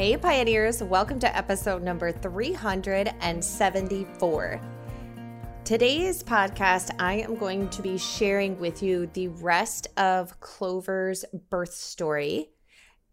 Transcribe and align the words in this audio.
Hey, 0.00 0.16
Pioneers, 0.16 0.82
welcome 0.82 1.20
to 1.20 1.36
episode 1.36 1.82
number 1.82 2.10
374. 2.10 4.60
Today's 5.62 6.22
podcast, 6.22 6.90
I 6.98 7.16
am 7.16 7.34
going 7.34 7.68
to 7.68 7.82
be 7.82 7.98
sharing 7.98 8.58
with 8.58 8.82
you 8.82 9.10
the 9.12 9.28
rest 9.28 9.88
of 9.98 10.40
Clover's 10.40 11.26
birth 11.50 11.74
story. 11.74 12.48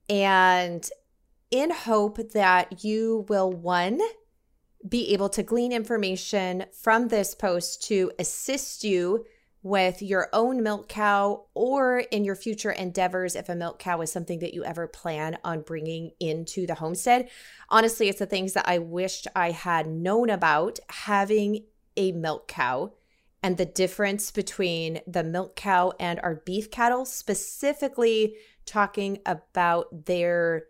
And 0.07 0.89
in 1.51 1.71
hope 1.71 2.19
that 2.31 2.85
you 2.85 3.25
will, 3.27 3.51
one, 3.51 3.99
be 4.87 5.11
able 5.11 5.27
to 5.27 5.43
glean 5.43 5.73
information 5.73 6.67
from 6.71 7.09
this 7.09 7.35
post 7.35 7.83
to 7.87 8.13
assist 8.17 8.85
you 8.85 9.25
with 9.67 10.01
your 10.01 10.29
own 10.31 10.63
milk 10.63 10.87
cow 10.87 11.45
or 11.53 11.99
in 11.99 12.23
your 12.23 12.35
future 12.35 12.71
endeavors 12.71 13.35
if 13.35 13.49
a 13.49 13.55
milk 13.55 13.79
cow 13.79 14.01
is 14.01 14.11
something 14.11 14.39
that 14.39 14.53
you 14.53 14.63
ever 14.63 14.87
plan 14.87 15.37
on 15.43 15.61
bringing 15.61 16.11
into 16.19 16.65
the 16.65 16.75
homestead. 16.75 17.29
Honestly, 17.69 18.07
it's 18.07 18.19
the 18.19 18.25
things 18.25 18.53
that 18.53 18.67
I 18.67 18.79
wished 18.79 19.27
I 19.35 19.51
had 19.51 19.87
known 19.87 20.29
about 20.29 20.79
having 20.89 21.65
a 21.97 22.11
milk 22.13 22.47
cow 22.47 22.93
and 23.43 23.57
the 23.57 23.65
difference 23.65 24.31
between 24.31 25.01
the 25.05 25.23
milk 25.23 25.55
cow 25.55 25.91
and 25.99 26.19
our 26.21 26.35
beef 26.45 26.71
cattle, 26.71 27.05
specifically 27.05 28.35
talking 28.65 29.19
about 29.25 30.05
their 30.05 30.65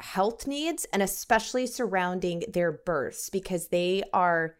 health 0.00 0.46
needs 0.46 0.86
and 0.92 1.02
especially 1.02 1.66
surrounding 1.66 2.42
their 2.52 2.72
births 2.72 3.30
because 3.30 3.68
they 3.68 4.02
are 4.12 4.56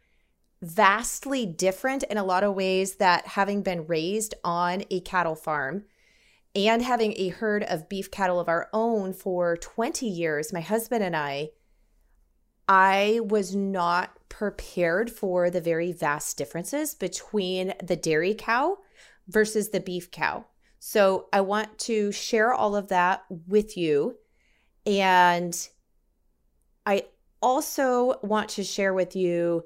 vastly 0.64 1.44
different 1.44 2.02
in 2.04 2.16
a 2.16 2.24
lot 2.24 2.42
of 2.42 2.54
ways 2.54 2.96
that 2.96 3.26
having 3.26 3.62
been 3.62 3.86
raised 3.86 4.34
on 4.42 4.82
a 4.90 5.00
cattle 5.00 5.34
farm 5.34 5.84
and 6.54 6.82
having 6.82 7.12
a 7.16 7.28
herd 7.28 7.62
of 7.64 7.88
beef 7.88 8.10
cattle 8.10 8.40
of 8.40 8.48
our 8.48 8.68
own 8.72 9.12
for 9.12 9.56
20 9.56 10.06
years, 10.06 10.52
my 10.52 10.60
husband 10.60 11.04
and 11.04 11.16
I, 11.16 11.50
I 12.68 13.20
was 13.22 13.54
not 13.54 14.18
prepared 14.28 15.10
for 15.10 15.50
the 15.50 15.60
very 15.60 15.92
vast 15.92 16.38
differences 16.38 16.94
between 16.94 17.74
the 17.82 17.96
dairy 17.96 18.34
cow 18.34 18.78
versus 19.28 19.70
the 19.70 19.80
beef 19.80 20.10
cow. 20.10 20.46
So 20.78 21.26
I 21.32 21.40
want 21.40 21.78
to 21.80 22.12
share 22.12 22.54
all 22.54 22.76
of 22.76 22.88
that 22.88 23.24
with 23.46 23.76
you. 23.76 24.16
And 24.86 25.68
I 26.86 27.04
also 27.42 28.18
want 28.22 28.50
to 28.50 28.64
share 28.64 28.94
with 28.94 29.16
you 29.16 29.64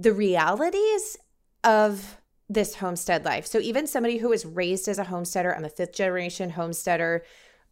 the 0.00 0.12
realities 0.12 1.16
of 1.64 2.18
this 2.48 2.76
homestead 2.76 3.24
life. 3.24 3.46
So 3.46 3.58
even 3.58 3.86
somebody 3.86 4.18
who 4.18 4.28
was 4.28 4.46
raised 4.46 4.86
as 4.86 4.98
a 4.98 5.04
homesteader, 5.04 5.54
I'm 5.54 5.64
a 5.64 5.68
fifth 5.68 5.92
generation 5.92 6.50
homesteader, 6.50 7.24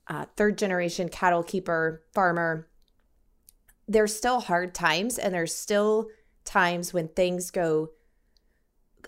uh, 0.09 0.27
third 0.37 0.59
generation 0.59 1.09
cattle 1.09 1.45
keeper, 1.45 2.03
farmer. 2.13 2.69
There's 3.87 4.15
still 4.15 4.41
hard 4.41 4.75
times, 4.75 5.19
and 5.19 5.33
there's 5.33 5.55
still 5.55 6.09
times 6.45 6.93
when 6.93 7.09
things 7.09 7.53
go 7.53 7.91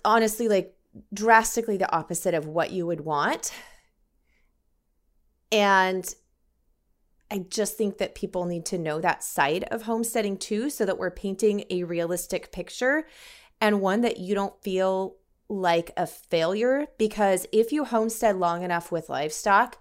honestly 0.05 0.49
like 0.49 0.77
drastically 1.13 1.77
the 1.77 1.93
opposite 1.93 2.35
of 2.35 2.47
what 2.47 2.71
you 2.71 2.87
would 2.87 3.01
want. 3.01 3.53
And 5.51 6.15
I 7.31 7.45
just 7.51 7.77
think 7.77 7.99
that 7.99 8.15
people 8.15 8.47
need 8.47 8.65
to 8.67 8.79
know 8.79 9.01
that 9.01 9.23
side 9.23 9.65
of 9.65 9.83
homesteading 9.83 10.39
too, 10.39 10.71
so 10.71 10.87
that 10.87 10.99
we're 10.99 11.11
painting 11.11 11.65
a 11.71 11.85
realistic 11.85 12.53
picture 12.53 13.07
and 13.61 13.81
one 13.81 14.01
that 14.03 14.19
you 14.19 14.35
don't 14.35 14.63
feel 14.63 15.17
like 15.49 15.91
a 15.97 16.07
failure. 16.07 16.87
Because 16.99 17.47
if 17.53 17.73
you 17.73 17.85
homestead 17.85 18.37
long 18.37 18.63
enough 18.63 18.91
with 18.91 19.09
livestock, 19.09 19.79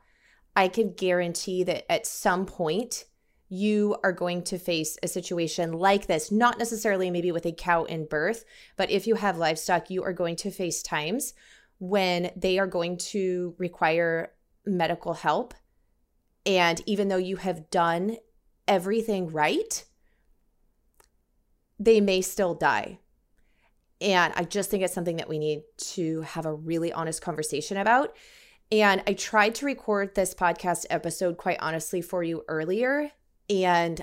I 0.55 0.67
can 0.67 0.93
guarantee 0.93 1.63
that 1.63 1.89
at 1.91 2.07
some 2.07 2.45
point 2.45 3.05
you 3.49 3.95
are 4.03 4.11
going 4.11 4.43
to 4.43 4.57
face 4.57 4.97
a 5.01 5.07
situation 5.07 5.71
like 5.71 6.07
this. 6.07 6.31
Not 6.31 6.57
necessarily 6.57 7.09
maybe 7.11 7.31
with 7.31 7.45
a 7.45 7.53
cow 7.53 7.85
in 7.85 8.05
birth, 8.05 8.43
but 8.75 8.89
if 8.89 9.07
you 9.07 9.15
have 9.15 9.37
livestock, 9.37 9.89
you 9.89 10.03
are 10.03 10.13
going 10.13 10.35
to 10.37 10.51
face 10.51 10.81
times 10.81 11.33
when 11.79 12.31
they 12.35 12.59
are 12.59 12.67
going 12.67 12.97
to 12.97 13.55
require 13.57 14.33
medical 14.65 15.13
help 15.13 15.53
and 16.45 16.81
even 16.85 17.07
though 17.07 17.17
you 17.17 17.37
have 17.37 17.69
done 17.69 18.17
everything 18.67 19.31
right, 19.31 19.83
they 21.79 22.01
may 22.01 22.21
still 22.21 22.53
die. 22.53 22.99
And 23.99 24.33
I 24.35 24.43
just 24.43 24.69
think 24.69 24.83
it's 24.83 24.93
something 24.93 25.17
that 25.17 25.29
we 25.29 25.39
need 25.39 25.63
to 25.77 26.21
have 26.21 26.45
a 26.45 26.53
really 26.53 26.93
honest 26.93 27.21
conversation 27.21 27.77
about. 27.77 28.15
And 28.71 29.01
I 29.07 29.13
tried 29.13 29.55
to 29.55 29.65
record 29.65 30.13
this 30.13 30.33
podcast 30.33 30.85
episode, 30.89 31.37
quite 31.37 31.57
honestly, 31.59 32.01
for 32.01 32.23
you 32.23 32.43
earlier. 32.47 33.11
And 33.49 34.01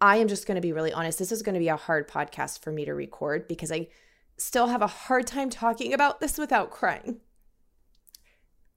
I 0.00 0.18
am 0.18 0.28
just 0.28 0.46
going 0.46 0.56
to 0.56 0.60
be 0.60 0.72
really 0.72 0.92
honest. 0.92 1.18
This 1.18 1.32
is 1.32 1.42
going 1.42 1.54
to 1.54 1.60
be 1.60 1.68
a 1.68 1.76
hard 1.76 2.08
podcast 2.08 2.60
for 2.62 2.70
me 2.70 2.84
to 2.84 2.92
record 2.92 3.48
because 3.48 3.72
I 3.72 3.88
still 4.36 4.66
have 4.66 4.82
a 4.82 4.86
hard 4.86 5.26
time 5.26 5.48
talking 5.48 5.92
about 5.92 6.20
this 6.20 6.38
without 6.38 6.70
crying. 6.70 7.20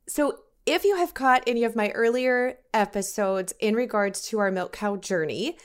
So, 0.07 0.39
if 0.67 0.83
you 0.83 0.97
have 0.97 1.13
caught 1.13 1.43
any 1.47 1.63
of 1.63 1.77
my 1.77 1.89
earlier 1.91 2.57
episodes 2.73 3.53
in 3.59 3.73
regards 3.73 4.21
to 4.27 4.39
our 4.39 4.51
milk 4.51 4.73
cow 4.73 4.97
journey, 4.97 5.57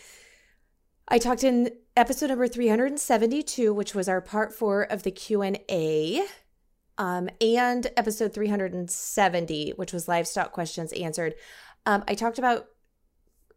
I 1.08 1.18
talked 1.18 1.42
in 1.42 1.70
episode 1.96 2.28
number 2.28 2.46
372, 2.46 3.74
which 3.74 3.96
was 3.96 4.08
our 4.08 4.20
part 4.20 4.54
four 4.54 4.84
of 4.84 5.02
the 5.02 5.10
Q&A, 5.10 6.22
um, 6.98 7.28
and 7.40 7.88
episode 7.96 8.32
370, 8.32 9.70
which 9.70 9.92
was 9.92 10.06
livestock 10.06 10.52
questions 10.52 10.92
answered. 10.92 11.34
Um, 11.84 12.04
I 12.06 12.14
talked 12.14 12.38
about 12.38 12.66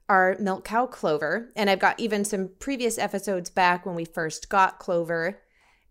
our 0.09 0.35
milk 0.39 0.65
cow 0.65 0.87
Clover, 0.87 1.51
and 1.55 1.69
I've 1.69 1.79
got 1.79 1.99
even 1.99 2.25
some 2.25 2.49
previous 2.57 2.97
episodes 2.97 3.51
back 3.51 3.85
when 3.85 3.93
we 3.93 4.05
first 4.05 4.49
got 4.49 4.79
Clover 4.79 5.41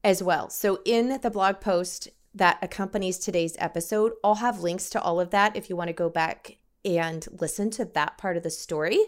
as 0.03 0.21
well. 0.21 0.51
So 0.51 0.81
in 0.85 1.21
the 1.21 1.31
blog 1.31 1.61
post 1.61 2.09
that 2.35 2.59
accompanies 2.63 3.19
today's 3.19 3.57
episode. 3.59 4.13
I'll 4.23 4.37
have 4.37 4.61
links 4.61 4.91
to 4.91 5.01
all 5.01 5.21
of 5.21 5.31
that 5.31 5.57
if 5.57 5.71
you 5.71 5.77
want 5.77 5.89
to 5.89 5.95
go 5.95 6.11
back 6.11 6.59
and 6.85 7.27
listen 7.41 7.71
to 7.71 7.85
that 7.85 8.19
part 8.19 8.37
of 8.37 8.43
the 8.43 8.51
story. 8.51 8.99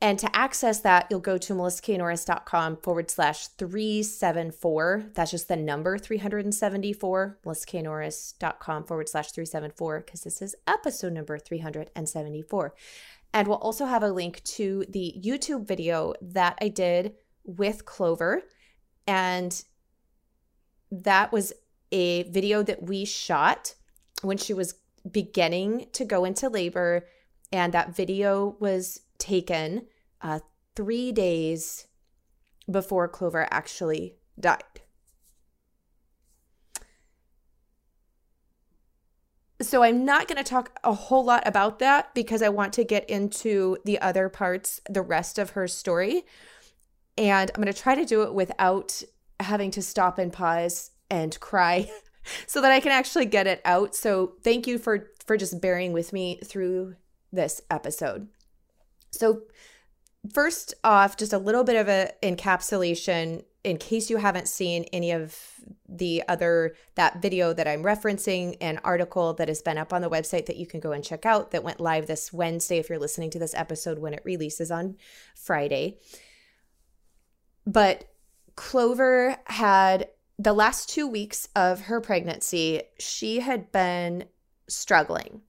And 0.00 0.18
to 0.18 0.36
access 0.36 0.80
that, 0.80 1.06
you'll 1.10 1.20
go 1.20 1.38
to 1.38 1.54
melissaknorris.com 1.54 2.78
forward 2.78 3.10
slash 3.10 3.48
374. 3.48 5.06
That's 5.14 5.30
just 5.30 5.48
the 5.48 5.56
number 5.56 5.96
374, 5.96 7.38
melissaknorris.com 7.44 8.84
forward 8.84 9.08
slash 9.08 9.32
374, 9.32 10.00
because 10.00 10.20
this 10.20 10.42
is 10.42 10.54
episode 10.66 11.14
number 11.14 11.38
374. 11.38 12.74
And 13.32 13.48
we'll 13.48 13.56
also 13.56 13.86
have 13.86 14.02
a 14.02 14.10
link 14.10 14.42
to 14.44 14.84
the 14.88 15.14
YouTube 15.18 15.66
video 15.66 16.12
that 16.20 16.58
I 16.60 16.68
did 16.68 17.14
with 17.44 17.86
Clover. 17.86 18.42
And 19.06 19.64
that 20.90 21.32
was 21.32 21.54
a 21.92 22.24
video 22.24 22.62
that 22.62 22.82
we 22.82 23.04
shot 23.04 23.74
when 24.22 24.36
she 24.36 24.54
was 24.54 24.74
beginning 25.10 25.86
to 25.92 26.04
go 26.04 26.24
into 26.24 26.48
labor. 26.48 27.06
And 27.52 27.72
that 27.72 27.94
video 27.94 28.56
was 28.58 29.00
taken 29.18 29.86
uh, 30.20 30.40
three 30.74 31.12
days 31.12 31.86
before 32.70 33.08
Clover 33.08 33.46
actually 33.50 34.16
died. 34.38 34.62
So 39.62 39.82
I'm 39.82 40.04
not 40.04 40.28
going 40.28 40.36
to 40.36 40.48
talk 40.48 40.78
a 40.84 40.92
whole 40.92 41.24
lot 41.24 41.42
about 41.46 41.78
that 41.78 42.14
because 42.14 42.42
I 42.42 42.50
want 42.50 42.74
to 42.74 42.84
get 42.84 43.08
into 43.08 43.78
the 43.84 43.98
other 44.00 44.28
parts, 44.28 44.82
the 44.88 45.00
rest 45.00 45.38
of 45.38 45.50
her 45.50 45.66
story. 45.66 46.24
And 47.16 47.50
I'm 47.54 47.62
going 47.62 47.72
to 47.72 47.80
try 47.80 47.94
to 47.94 48.04
do 48.04 48.22
it 48.22 48.34
without 48.34 49.02
having 49.40 49.70
to 49.70 49.82
stop 49.82 50.18
and 50.18 50.32
pause 50.32 50.90
and 51.10 51.38
cry 51.40 51.90
so 52.46 52.60
that 52.60 52.72
I 52.72 52.80
can 52.80 52.92
actually 52.92 53.26
get 53.26 53.46
it 53.46 53.60
out. 53.64 53.94
So 53.94 54.34
thank 54.42 54.66
you 54.66 54.78
for 54.78 55.10
for 55.24 55.36
just 55.36 55.60
bearing 55.60 55.92
with 55.92 56.12
me 56.12 56.40
through 56.44 56.96
this 57.32 57.60
episode. 57.70 58.28
So 59.10 59.42
first 60.32 60.74
off, 60.84 61.16
just 61.16 61.32
a 61.32 61.38
little 61.38 61.64
bit 61.64 61.76
of 61.76 61.88
a 61.88 62.12
encapsulation 62.22 63.44
in 63.64 63.78
case 63.78 64.08
you 64.10 64.18
haven't 64.18 64.46
seen 64.46 64.84
any 64.92 65.10
of 65.10 65.36
the 65.88 66.22
other 66.28 66.76
that 66.94 67.20
video 67.20 67.52
that 67.52 67.66
I'm 67.66 67.82
referencing, 67.82 68.56
an 68.60 68.78
article 68.84 69.34
that 69.34 69.48
has 69.48 69.60
been 69.60 69.76
up 69.76 69.92
on 69.92 70.02
the 70.02 70.10
website 70.10 70.46
that 70.46 70.56
you 70.56 70.66
can 70.66 70.78
go 70.78 70.92
and 70.92 71.02
check 71.02 71.26
out 71.26 71.50
that 71.50 71.64
went 71.64 71.80
live 71.80 72.06
this 72.06 72.32
Wednesday 72.32 72.78
if 72.78 72.88
you're 72.88 72.98
listening 73.00 73.30
to 73.30 73.40
this 73.40 73.54
episode 73.54 73.98
when 73.98 74.14
it 74.14 74.22
releases 74.24 74.70
on 74.70 74.96
Friday. 75.34 75.98
But 77.66 78.04
Clover 78.54 79.36
had 79.46 80.10
the 80.38 80.52
last 80.52 80.88
two 80.88 81.06
weeks 81.06 81.48
of 81.56 81.82
her 81.82 82.00
pregnancy, 82.00 82.82
she 82.98 83.40
had 83.40 83.72
been 83.72 84.24
struggling. 84.68 85.40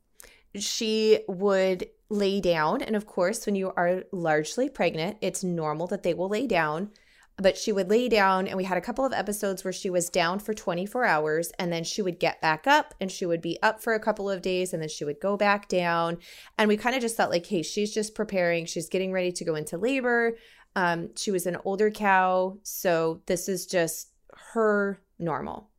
She 0.55 1.19
would 1.27 1.87
lay 2.09 2.39
down. 2.39 2.81
And 2.81 2.95
of 2.95 3.05
course, 3.05 3.45
when 3.45 3.55
you 3.55 3.73
are 3.75 4.03
largely 4.11 4.69
pregnant, 4.69 5.17
it's 5.21 5.43
normal 5.43 5.87
that 5.87 6.03
they 6.03 6.13
will 6.13 6.29
lay 6.29 6.47
down. 6.47 6.91
but 7.39 7.55
she 7.55 7.71
would 7.71 7.87
lay 7.87 8.09
down 8.09 8.47
and 8.47 8.57
we 8.57 8.63
had 8.63 8.79
a 8.79 8.81
couple 8.81 9.05
of 9.05 9.13
episodes 9.13 9.63
where 9.63 9.71
she 9.71 9.91
was 9.91 10.09
down 10.09 10.39
for 10.39 10.55
24 10.55 11.05
hours 11.05 11.51
and 11.59 11.71
then 11.71 11.83
she 11.83 12.01
would 12.01 12.19
get 12.19 12.41
back 12.41 12.65
up 12.65 12.95
and 12.99 13.11
she 13.11 13.27
would 13.27 13.41
be 13.41 13.59
up 13.61 13.79
for 13.79 13.93
a 13.93 13.99
couple 13.99 14.27
of 14.27 14.41
days 14.41 14.73
and 14.73 14.81
then 14.81 14.89
she 14.89 15.05
would 15.05 15.19
go 15.19 15.37
back 15.37 15.67
down 15.67 16.17
and 16.57 16.67
we 16.67 16.75
kind 16.75 16.95
of 16.95 17.01
just 17.01 17.15
thought 17.15 17.29
like 17.29 17.45
hey 17.45 17.61
she's 17.61 17.93
just 17.93 18.15
preparing 18.15 18.65
she's 18.65 18.89
getting 18.89 19.11
ready 19.11 19.31
to 19.31 19.45
go 19.45 19.53
into 19.53 19.77
labor 19.77 20.35
um, 20.75 21.09
she 21.15 21.29
was 21.29 21.45
an 21.45 21.57
older 21.63 21.91
cow 21.91 22.57
so 22.63 23.21
this 23.27 23.47
is 23.47 23.67
just 23.67 24.13
her 24.53 25.01
normal 25.19 25.69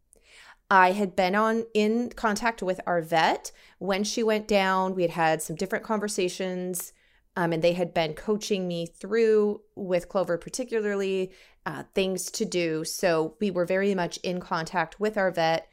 I 0.70 0.92
had 0.92 1.16
been 1.16 1.34
on 1.34 1.64
in 1.72 2.10
contact 2.10 2.62
with 2.62 2.80
our 2.86 3.00
vet 3.00 3.52
when 3.78 4.04
she 4.04 4.22
went 4.22 4.46
down. 4.46 4.94
We 4.94 5.02
had 5.02 5.12
had 5.12 5.42
some 5.42 5.56
different 5.56 5.84
conversations 5.84 6.92
um, 7.36 7.52
and 7.52 7.62
they 7.62 7.72
had 7.72 7.94
been 7.94 8.14
coaching 8.14 8.68
me 8.68 8.86
through 8.86 9.62
with 9.76 10.08
Clover, 10.08 10.36
particularly 10.36 11.32
uh, 11.64 11.84
things 11.94 12.30
to 12.32 12.44
do. 12.44 12.84
So 12.84 13.36
we 13.40 13.50
were 13.50 13.64
very 13.64 13.94
much 13.94 14.18
in 14.18 14.40
contact 14.40 15.00
with 15.00 15.16
our 15.16 15.30
vet 15.30 15.68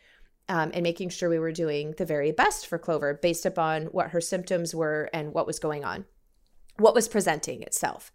um, 0.47 0.71
and 0.73 0.83
making 0.83 1.09
sure 1.09 1.27
we 1.27 1.39
were 1.39 1.51
doing 1.51 1.95
the 1.97 2.05
very 2.05 2.31
best 2.31 2.67
for 2.67 2.77
Clover 2.77 3.15
based 3.15 3.45
upon 3.45 3.85
what 3.85 4.11
her 4.11 4.21
symptoms 4.21 4.73
were 4.73 5.09
and 5.11 5.33
what 5.33 5.47
was 5.47 5.59
going 5.59 5.83
on, 5.83 6.05
what 6.77 6.93
was 6.93 7.07
presenting 7.07 7.63
itself. 7.63 8.13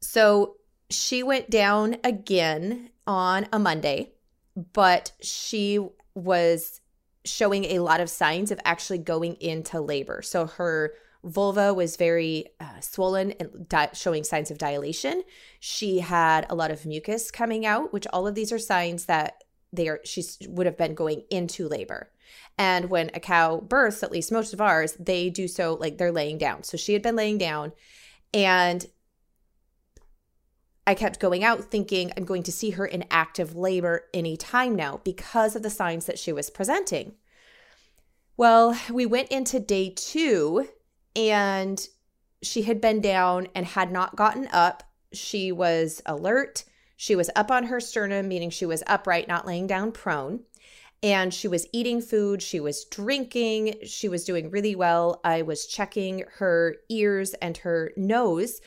So 0.00 0.56
she 0.94 1.22
went 1.22 1.50
down 1.50 1.96
again 2.04 2.90
on 3.06 3.46
a 3.52 3.58
Monday, 3.58 4.12
but 4.72 5.12
she 5.20 5.86
was 6.14 6.80
showing 7.24 7.64
a 7.64 7.80
lot 7.80 8.00
of 8.00 8.10
signs 8.10 8.50
of 8.50 8.60
actually 8.64 8.98
going 8.98 9.34
into 9.36 9.80
labor. 9.80 10.22
So 10.22 10.46
her 10.46 10.92
vulva 11.24 11.72
was 11.72 11.96
very 11.96 12.46
uh, 12.60 12.80
swollen 12.80 13.32
and 13.32 13.68
di- 13.68 13.90
showing 13.94 14.24
signs 14.24 14.50
of 14.50 14.58
dilation. 14.58 15.22
She 15.58 16.00
had 16.00 16.46
a 16.50 16.54
lot 16.54 16.70
of 16.70 16.84
mucus 16.84 17.30
coming 17.30 17.64
out, 17.64 17.92
which 17.92 18.06
all 18.12 18.26
of 18.26 18.34
these 18.34 18.52
are 18.52 18.58
signs 18.58 19.06
that 19.06 19.42
they 19.72 19.88
are 19.88 20.00
she 20.04 20.22
would 20.46 20.66
have 20.66 20.76
been 20.76 20.94
going 20.94 21.24
into 21.30 21.66
labor. 21.66 22.10
And 22.56 22.90
when 22.90 23.10
a 23.14 23.20
cow 23.20 23.60
births, 23.60 24.02
at 24.02 24.12
least 24.12 24.30
most 24.30 24.52
of 24.52 24.60
ours, 24.60 24.96
they 25.00 25.30
do 25.30 25.48
so 25.48 25.74
like 25.74 25.98
they're 25.98 26.12
laying 26.12 26.38
down. 26.38 26.62
So 26.62 26.76
she 26.76 26.92
had 26.92 27.02
been 27.02 27.16
laying 27.16 27.38
down 27.38 27.72
and 28.32 28.86
I 30.86 30.94
kept 30.94 31.20
going 31.20 31.42
out 31.42 31.64
thinking 31.64 32.12
I'm 32.16 32.24
going 32.24 32.42
to 32.42 32.52
see 32.52 32.70
her 32.70 32.84
in 32.84 33.04
active 33.10 33.56
labor 33.56 34.04
any 34.12 34.36
time 34.36 34.76
now 34.76 35.00
because 35.02 35.56
of 35.56 35.62
the 35.62 35.70
signs 35.70 36.06
that 36.06 36.18
she 36.18 36.32
was 36.32 36.50
presenting. 36.50 37.14
Well, 38.36 38.78
we 38.92 39.06
went 39.06 39.28
into 39.28 39.60
day 39.60 39.90
two 39.90 40.68
and 41.16 41.86
she 42.42 42.62
had 42.62 42.80
been 42.80 43.00
down 43.00 43.48
and 43.54 43.64
had 43.64 43.90
not 43.90 44.16
gotten 44.16 44.48
up. 44.52 44.82
She 45.12 45.52
was 45.52 46.02
alert. 46.04 46.64
She 46.96 47.16
was 47.16 47.30
up 47.34 47.50
on 47.50 47.64
her 47.64 47.80
sternum, 47.80 48.28
meaning 48.28 48.50
she 48.50 48.66
was 48.66 48.82
upright, 48.86 49.28
not 49.28 49.46
laying 49.46 49.66
down 49.66 49.92
prone. 49.92 50.40
And 51.02 51.32
she 51.32 51.48
was 51.48 51.66
eating 51.72 52.00
food. 52.00 52.42
She 52.42 52.60
was 52.60 52.84
drinking. 52.86 53.76
She 53.84 54.08
was 54.08 54.24
doing 54.24 54.50
really 54.50 54.74
well. 54.74 55.20
I 55.24 55.42
was 55.42 55.66
checking 55.66 56.24
her 56.36 56.76
ears 56.88 57.34
and 57.34 57.56
her 57.58 57.92
nose 57.96 58.60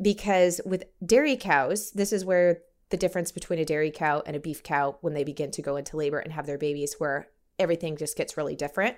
because 0.00 0.60
with 0.64 0.84
dairy 1.04 1.36
cows, 1.36 1.90
this 1.92 2.12
is 2.12 2.24
where 2.24 2.62
the 2.90 2.96
difference 2.96 3.32
between 3.32 3.58
a 3.58 3.64
dairy 3.64 3.90
cow 3.90 4.22
and 4.26 4.34
a 4.34 4.40
beef 4.40 4.62
cow 4.62 4.96
when 5.00 5.14
they 5.14 5.24
begin 5.24 5.50
to 5.52 5.62
go 5.62 5.76
into 5.76 5.96
labor 5.96 6.18
and 6.18 6.32
have 6.32 6.46
their 6.46 6.58
babies, 6.58 6.96
where 6.98 7.28
everything 7.58 7.96
just 7.96 8.16
gets 8.16 8.36
really 8.36 8.56
different. 8.56 8.96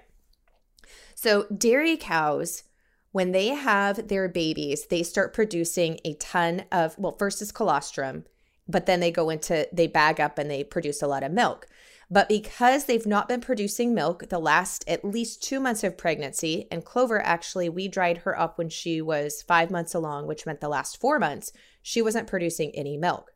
So, 1.15 1.45
dairy 1.45 1.97
cows 1.97 2.65
when 3.13 3.33
they 3.33 3.49
have 3.49 4.09
their 4.09 4.27
babies, 4.27 4.87
they 4.87 5.03
start 5.03 5.35
producing 5.35 6.01
a 6.05 6.15
ton 6.15 6.65
of, 6.73 6.99
well, 6.99 7.17
first 7.19 7.43
is 7.43 7.53
colostrum, 7.53 8.25
but 8.67 8.87
then 8.87 9.01
they 9.01 9.11
go 9.11 9.29
into, 9.29 9.69
they 9.73 9.87
bag 9.87 10.19
up 10.19 10.39
and 10.39 10.51
they 10.51 10.65
produce 10.65 11.03
a 11.03 11.07
lot 11.07 11.23
of 11.23 11.31
milk. 11.31 11.67
But 12.11 12.29
because 12.29 12.85
they've 12.85 13.07
not 13.07 13.29
been 13.29 13.41
producing 13.41 13.95
milk 13.95 14.29
the 14.29 14.39
last 14.39 14.85
at 14.87 15.05
least 15.05 15.43
two 15.43 15.61
months 15.61 15.83
of 15.83 15.97
pregnancy, 15.97 16.67
and 16.71 16.85
Clover 16.85 17.21
actually, 17.23 17.69
we 17.69 17.89
dried 17.89 18.19
her 18.19 18.39
up 18.39 18.59
when 18.59 18.69
she 18.69 19.01
was 19.01 19.43
five 19.43 19.71
months 19.71 19.95
along, 19.95 20.27
which 20.27 20.45
meant 20.45 20.61
the 20.61 20.69
last 20.69 21.01
four 21.01 21.19
months, 21.19 21.53
she 21.83 22.03
wasn't 22.03 22.29
producing 22.29 22.71
any 22.75 22.97
milk. 22.97 23.33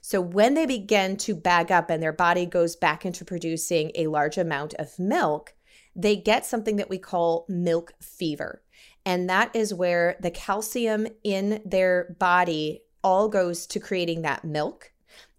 So 0.00 0.20
when 0.20 0.54
they 0.54 0.66
begin 0.66 1.16
to 1.18 1.34
bag 1.34 1.70
up 1.70 1.90
and 1.90 2.02
their 2.02 2.12
body 2.12 2.46
goes 2.46 2.76
back 2.76 3.06
into 3.06 3.24
producing 3.24 3.92
a 3.94 4.08
large 4.08 4.36
amount 4.36 4.74
of 4.74 4.98
milk, 4.98 5.54
they 5.94 6.16
get 6.16 6.46
something 6.46 6.76
that 6.76 6.90
we 6.90 6.98
call 6.98 7.46
milk 7.48 7.92
fever. 8.00 8.62
And 9.04 9.28
that 9.30 9.54
is 9.54 9.72
where 9.72 10.16
the 10.20 10.30
calcium 10.30 11.06
in 11.24 11.62
their 11.64 12.16
body 12.18 12.82
all 13.02 13.28
goes 13.28 13.66
to 13.68 13.80
creating 13.80 14.22
that 14.22 14.44
milk 14.44 14.92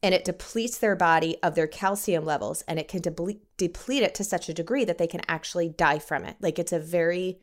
and 0.03 0.13
it 0.13 0.25
depletes 0.25 0.77
their 0.77 0.95
body 0.95 1.38
of 1.44 1.56
their 1.56 1.68
calcium 1.68 2.25
levels 2.25 2.63
and 2.68 2.80
it 2.80 2.88
can 2.88 3.01
deplete, 3.01 3.42
deplete 3.57 4.03
it 4.03 4.15
to 4.15 4.24
such 4.24 4.50
a 4.50 4.53
degree 4.53 4.83
that 4.83 4.98
they 4.98 5.07
can 5.07 5.21
actually 5.27 5.69
die 5.69 6.00
from 6.00 6.25
it. 6.25 6.38
Like 6.39 6.57
it's 6.57 6.74
a 6.74 6.80
very 6.80 7.39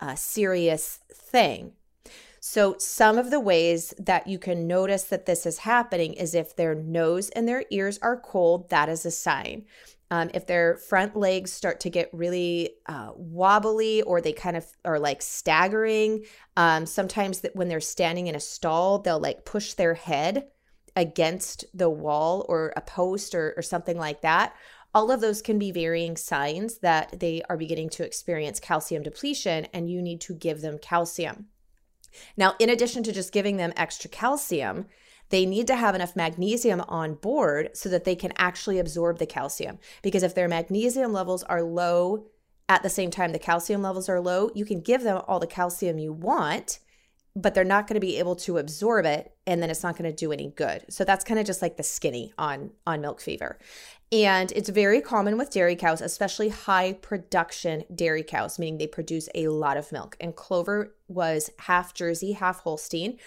uh, 0.00 0.14
serious 0.14 1.00
thing. 1.12 1.72
So, 2.44 2.74
some 2.78 3.18
of 3.18 3.30
the 3.30 3.38
ways 3.38 3.94
that 4.00 4.26
you 4.26 4.36
can 4.36 4.66
notice 4.66 5.04
that 5.04 5.26
this 5.26 5.46
is 5.46 5.58
happening 5.58 6.14
is 6.14 6.34
if 6.34 6.56
their 6.56 6.74
nose 6.74 7.30
and 7.30 7.46
their 7.46 7.64
ears 7.70 8.00
are 8.02 8.16
cold, 8.16 8.68
that 8.70 8.88
is 8.88 9.06
a 9.06 9.12
sign. 9.12 9.64
Um, 10.10 10.28
if 10.34 10.46
their 10.46 10.76
front 10.76 11.16
legs 11.16 11.52
start 11.52 11.78
to 11.80 11.90
get 11.90 12.10
really 12.12 12.70
uh, 12.86 13.12
wobbly 13.14 14.02
or 14.02 14.20
they 14.20 14.32
kind 14.32 14.56
of 14.56 14.66
are 14.84 14.98
like 14.98 15.22
staggering, 15.22 16.24
um, 16.56 16.84
sometimes 16.84 17.40
that 17.40 17.54
when 17.54 17.68
they're 17.68 17.80
standing 17.80 18.26
in 18.26 18.34
a 18.34 18.40
stall, 18.40 18.98
they'll 18.98 19.20
like 19.20 19.44
push 19.44 19.74
their 19.74 19.94
head 19.94 20.48
against 20.96 21.64
the 21.74 21.90
wall 21.90 22.44
or 22.48 22.72
a 22.76 22.80
post 22.80 23.34
or, 23.34 23.54
or 23.56 23.62
something 23.62 23.98
like 23.98 24.20
that. 24.22 24.54
All 24.94 25.10
of 25.10 25.20
those 25.20 25.40
can 25.40 25.58
be 25.58 25.70
varying 25.70 26.16
signs 26.16 26.78
that 26.78 27.18
they 27.18 27.42
are 27.48 27.56
beginning 27.56 27.88
to 27.90 28.04
experience 28.04 28.60
calcium 28.60 29.02
depletion, 29.02 29.66
and 29.72 29.90
you 29.90 30.02
need 30.02 30.20
to 30.22 30.34
give 30.34 30.60
them 30.60 30.78
calcium. 30.78 31.46
Now, 32.36 32.54
in 32.58 32.68
addition 32.68 33.02
to 33.04 33.12
just 33.12 33.32
giving 33.32 33.56
them 33.56 33.72
extra 33.74 34.10
calcium, 34.10 34.86
they 35.30 35.46
need 35.46 35.66
to 35.68 35.76
have 35.76 35.94
enough 35.94 36.14
magnesium 36.14 36.82
on 36.82 37.14
board 37.14 37.70
so 37.72 37.88
that 37.88 38.04
they 38.04 38.14
can 38.14 38.34
actually 38.36 38.78
absorb 38.78 39.18
the 39.18 39.24
calcium. 39.24 39.78
Because 40.02 40.22
if 40.22 40.34
their 40.34 40.46
magnesium 40.46 41.14
levels 41.14 41.42
are 41.44 41.62
low 41.62 42.26
at 42.68 42.82
the 42.82 42.90
same 42.90 43.10
time 43.10 43.32
the 43.32 43.38
calcium 43.38 43.80
levels 43.80 44.10
are 44.10 44.20
low, 44.20 44.50
you 44.54 44.66
can 44.66 44.80
give 44.80 45.02
them 45.02 45.22
all 45.26 45.40
the 45.40 45.46
calcium 45.46 45.98
you 45.98 46.12
want, 46.12 46.80
but 47.34 47.54
they're 47.54 47.64
not 47.64 47.86
going 47.86 47.94
to 47.94 48.00
be 48.00 48.18
able 48.18 48.36
to 48.36 48.58
absorb 48.58 49.06
it 49.06 49.34
and 49.46 49.62
then 49.62 49.70
it's 49.70 49.82
not 49.82 49.96
going 49.96 50.10
to 50.10 50.16
do 50.16 50.32
any 50.32 50.48
good. 50.48 50.84
So 50.90 51.04
that's 51.04 51.24
kind 51.24 51.40
of 51.40 51.46
just 51.46 51.62
like 51.62 51.76
the 51.76 51.82
skinny 51.82 52.32
on 52.36 52.70
on 52.86 53.00
milk 53.00 53.20
fever. 53.20 53.58
And 54.10 54.52
it's 54.52 54.68
very 54.68 55.00
common 55.00 55.38
with 55.38 55.50
dairy 55.50 55.74
cows, 55.74 56.02
especially 56.02 56.50
high 56.50 56.92
production 56.92 57.84
dairy 57.94 58.22
cows, 58.22 58.58
meaning 58.58 58.76
they 58.76 58.86
produce 58.86 59.30
a 59.34 59.48
lot 59.48 59.78
of 59.78 59.90
milk. 59.90 60.18
And 60.20 60.36
Clover 60.36 60.94
was 61.08 61.48
half 61.58 61.94
Jersey, 61.94 62.32
half 62.32 62.60
Holstein 62.60 63.18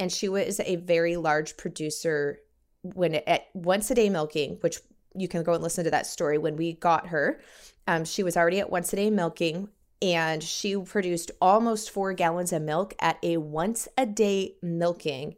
and 0.00 0.10
she 0.10 0.28
was 0.28 0.60
a 0.60 0.76
very 0.76 1.16
large 1.16 1.56
producer 1.56 2.40
when 2.82 3.14
it, 3.14 3.24
at 3.26 3.46
once 3.54 3.90
a 3.90 3.94
day 3.94 4.10
milking, 4.10 4.58
which 4.60 4.78
you 5.14 5.28
can 5.28 5.42
go 5.42 5.54
and 5.54 5.62
listen 5.62 5.84
to 5.84 5.90
that 5.90 6.06
story 6.06 6.38
when 6.38 6.56
we 6.56 6.74
got 6.74 7.08
her. 7.08 7.40
Um, 7.86 8.04
she 8.04 8.22
was 8.22 8.36
already 8.36 8.60
at 8.60 8.70
once 8.70 8.92
a 8.92 8.96
day 8.96 9.10
milking 9.10 9.68
and 10.02 10.42
she 10.42 10.76
produced 10.76 11.30
almost 11.40 11.90
four 11.90 12.12
gallons 12.12 12.52
of 12.52 12.62
milk 12.62 12.94
at 13.00 13.18
a 13.22 13.36
once 13.38 13.88
a 13.96 14.06
day 14.06 14.56
milking 14.62 15.36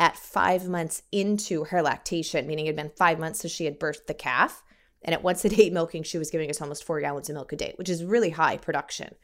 at 0.00 0.16
five 0.16 0.68
months 0.68 1.02
into 1.12 1.64
her 1.64 1.80
lactation, 1.80 2.46
meaning 2.46 2.66
it 2.66 2.70
had 2.70 2.76
been 2.76 2.92
five 2.96 3.18
months 3.18 3.40
since 3.40 3.52
she 3.52 3.64
had 3.64 3.78
birthed 3.78 4.06
the 4.06 4.14
calf. 4.14 4.62
And 5.02 5.14
at 5.14 5.22
once 5.22 5.44
a 5.44 5.48
day 5.48 5.70
milking, 5.72 6.02
she 6.02 6.18
was 6.18 6.30
giving 6.30 6.50
us 6.50 6.60
almost 6.60 6.84
four 6.84 7.00
gallons 7.00 7.28
of 7.28 7.34
milk 7.34 7.52
a 7.52 7.56
day, 7.56 7.74
which 7.76 7.88
is 7.88 8.04
really 8.04 8.30
high 8.30 8.56
production. 8.56 9.14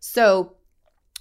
So 0.00 0.56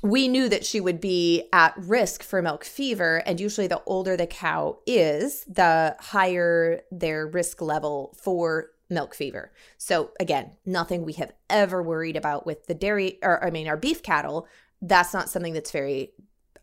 we 0.03 0.27
knew 0.27 0.49
that 0.49 0.65
she 0.65 0.81
would 0.81 0.99
be 0.99 1.47
at 1.53 1.73
risk 1.77 2.21
for 2.21 2.41
milk 2.41 2.65
fever. 2.65 3.23
And 3.25 3.39
usually, 3.39 3.67
the 3.67 3.81
older 3.85 4.17
the 4.17 4.27
cow 4.27 4.79
is, 4.85 5.45
the 5.45 5.95
higher 5.99 6.81
their 6.91 7.25
risk 7.25 7.61
level 7.61 8.13
for 8.21 8.72
milk 8.93 9.15
fever. 9.15 9.51
So, 9.77 10.11
again, 10.19 10.51
nothing 10.65 11.03
we 11.03 11.13
have 11.13 11.31
ever 11.49 11.81
worried 11.81 12.15
about 12.15 12.45
with 12.45 12.65
the 12.67 12.73
dairy, 12.73 13.19
or 13.21 13.43
I 13.43 13.49
mean, 13.49 13.67
our 13.67 13.77
beef 13.77 14.03
cattle. 14.03 14.47
That's 14.81 15.13
not 15.13 15.29
something 15.29 15.53
that's 15.53 15.71
very, 15.71 16.11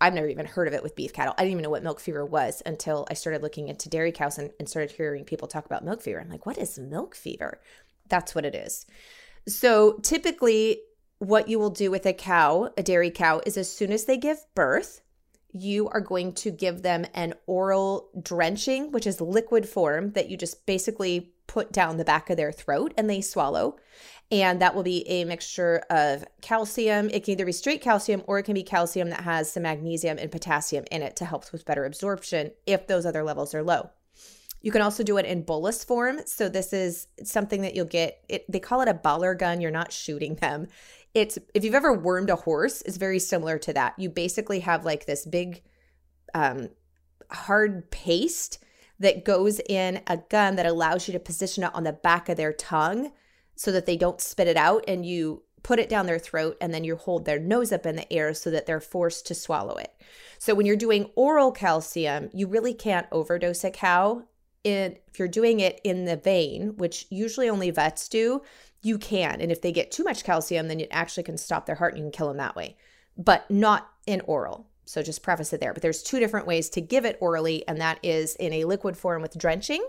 I've 0.00 0.14
never 0.14 0.28
even 0.28 0.46
heard 0.46 0.68
of 0.68 0.75
it 0.75 0.82
with 0.82 0.96
beef 0.96 1.12
cattle. 1.12 1.34
I 1.38 1.42
didn't 1.42 1.52
even 1.52 1.62
know 1.62 1.70
what 1.70 1.82
milk 1.82 2.00
fever 2.00 2.25
was 2.25 2.62
until 2.66 3.06
I 3.10 3.14
started 3.14 3.42
looking 3.42 3.68
into 3.68 3.88
dairy 3.88 4.12
cows 4.12 4.38
and, 4.38 4.50
and 4.58 4.68
started 4.68 4.90
hearing 4.90 5.25
people 5.25 5.49
talk 5.49 5.64
about 5.64 5.84
milk 5.84 6.02
fever. 6.02 6.20
I'm 6.20 6.28
like, 6.28 6.46
what 6.46 6.58
is 6.58 6.78
milk 6.78 7.14
fever? 7.14 7.60
That's 8.08 8.34
what 8.34 8.44
it 8.44 8.54
is. 8.54 8.87
So, 9.49 9.99
typically, 10.02 10.80
what 11.18 11.49
you 11.49 11.58
will 11.58 11.70
do 11.70 11.90
with 11.90 12.06
a 12.06 12.12
cow, 12.12 12.70
a 12.76 12.82
dairy 12.82 13.10
cow, 13.10 13.40
is 13.46 13.56
as 13.56 13.72
soon 13.72 13.92
as 13.92 14.04
they 14.04 14.16
give 14.16 14.44
birth, 14.54 15.02
you 15.52 15.88
are 15.88 16.00
going 16.00 16.32
to 16.32 16.50
give 16.50 16.82
them 16.82 17.04
an 17.14 17.34
oral 17.46 18.10
drenching, 18.22 18.92
which 18.92 19.06
is 19.06 19.20
liquid 19.20 19.68
form 19.68 20.12
that 20.12 20.28
you 20.28 20.37
just 20.37 20.64
basically 20.66 21.32
put 21.50 21.73
down 21.73 21.97
the 21.97 22.04
back 22.04 22.30
of 22.30 22.37
their 22.37 22.52
throat 22.52 22.95
and 22.97 23.11
they 23.11 23.21
swallow. 23.21 23.76
And 24.30 24.62
that 24.62 24.73
will 24.73 24.85
be 24.85 25.04
a 25.09 25.25
mixture 25.25 25.83
of 25.90 26.25
calcium. 26.40 27.11
It 27.11 27.25
can 27.25 27.33
either 27.33 27.45
be 27.45 27.50
straight 27.50 27.83
calcium 27.83 28.23
or 28.28 28.38
it 28.38 28.45
can 28.45 28.54
be 28.54 28.62
calcium 28.62 29.11
that 29.11 29.23
has 29.23 29.50
some 29.50 29.64
magnesium 29.64 30.16
and 30.16 30.30
potassium 30.30 30.85
in 30.92 31.02
it 31.02 31.16
to 31.16 31.25
help 31.25 31.50
with 31.50 31.64
better 31.64 31.85
absorption 31.85 32.52
if 32.66 32.87
those 32.87 33.04
other 33.04 33.25
levels 33.25 33.52
are 33.52 33.64
low. 33.64 33.90
You 34.62 34.71
can 34.71 34.80
also 34.80 35.02
do 35.02 35.16
it 35.16 35.26
in 35.26 35.42
bolus 35.42 35.83
form. 35.83 36.21
So 36.25 36.49
this 36.49 36.73
is 36.73 37.09
something 37.25 37.62
that 37.62 37.75
you'll 37.75 37.87
get. 37.87 38.23
It, 38.28 38.45
they 38.49 38.61
call 38.61 38.83
it 38.83 38.88
a 38.88 38.95
baller 38.95 39.37
gun. 39.37 39.61
You're 39.61 39.73
not 39.73 39.90
shooting 39.90 40.37
them. 40.37 40.69
It's 41.14 41.37
if 41.52 41.64
you've 41.64 41.75
ever 41.75 41.92
wormed 41.92 42.30
a 42.30 42.37
horse, 42.37 42.80
it's 42.83 42.97
very 42.97 43.19
similar 43.19 43.59
to 43.59 43.73
that. 43.73 43.99
You 43.99 44.09
basically 44.09 44.61
have 44.61 44.85
like 44.85 45.07
this 45.07 45.26
big, 45.26 45.62
um, 46.33 46.69
hard 47.28 47.90
paste 47.90 48.62
that 49.00 49.25
goes 49.25 49.61
in 49.69 50.02
a 50.07 50.19
gun 50.28 50.57
that 50.57 50.66
allows 50.66 51.09
you 51.09 51.12
to 51.12 51.19
position 51.19 51.64
it 51.64 51.75
on 51.75 51.85
the 51.85 51.92
back 51.92 52.28
of 52.28 52.37
their 52.37 52.52
tongue 52.52 53.11
so 53.57 53.73
that 53.73 53.87
they 53.87 53.97
don't 53.97 54.21
spit 54.21 54.47
it 54.47 54.57
out 54.57 54.85
and 54.87 55.04
you 55.04 55.42
put 55.62 55.78
it 55.78 55.88
down 55.88 56.07
their 56.07 56.19
throat 56.19 56.57
and 56.61 56.73
then 56.73 56.85
you 56.85 56.97
hold 56.97 57.25
their 57.25 57.38
nose 57.38 57.73
up 57.73 57.85
in 57.85 57.97
the 57.97 58.11
air 58.12 58.33
so 58.33 58.50
that 58.50 58.66
they're 58.66 58.80
forced 58.80 59.26
to 59.26 59.35
swallow 59.35 59.76
it. 59.76 59.92
So 60.38 60.54
when 60.54 60.66
you're 60.66 60.76
doing 60.76 61.11
oral 61.16 61.52
calcium, 61.52 62.30
you 62.33 62.47
really 62.47 62.73
can't 62.73 63.07
overdose 63.12 63.64
a 63.64 63.71
cow. 63.71 64.23
If 64.64 65.19
you're 65.19 65.28
doing 65.28 65.61
it 65.61 65.80
in 65.85 66.04
the 66.04 66.16
vein, 66.16 66.76
which 66.76 67.07
usually 67.11 67.49
only 67.49 67.71
vets 67.71 68.09
do, 68.09 68.42
you 68.83 68.99
can. 68.99 69.40
And 69.40 69.52
if 69.52 69.61
they 69.61 69.73
get 69.73 69.90
too 69.90 70.04
much 70.04 70.25
calcium, 70.25 70.69
then 70.69 70.80
it 70.80 70.88
actually 70.90 71.25
can 71.25 71.37
stop 71.37 71.66
their 71.66 71.76
heart 71.76 71.95
and 71.95 71.99
you 71.99 72.04
can 72.04 72.12
kill 72.12 72.28
them 72.28 72.38
that 72.38 72.57
way, 72.57 72.76
but 73.16 73.50
not 73.50 73.90
in 74.07 74.23
oral. 74.23 74.70
So 74.90 75.04
just 75.04 75.23
preface 75.23 75.52
it 75.52 75.61
there. 75.61 75.73
But 75.73 75.82
there's 75.82 76.02
two 76.02 76.18
different 76.18 76.49
ways 76.49 76.68
to 76.70 76.80
give 76.80 77.04
it 77.04 77.16
orally, 77.20 77.62
and 77.68 77.80
that 77.80 78.00
is 78.02 78.35
in 78.35 78.52
a 78.52 78.64
liquid 78.64 78.97
form 78.97 79.23
with 79.23 79.38
drenching 79.38 79.87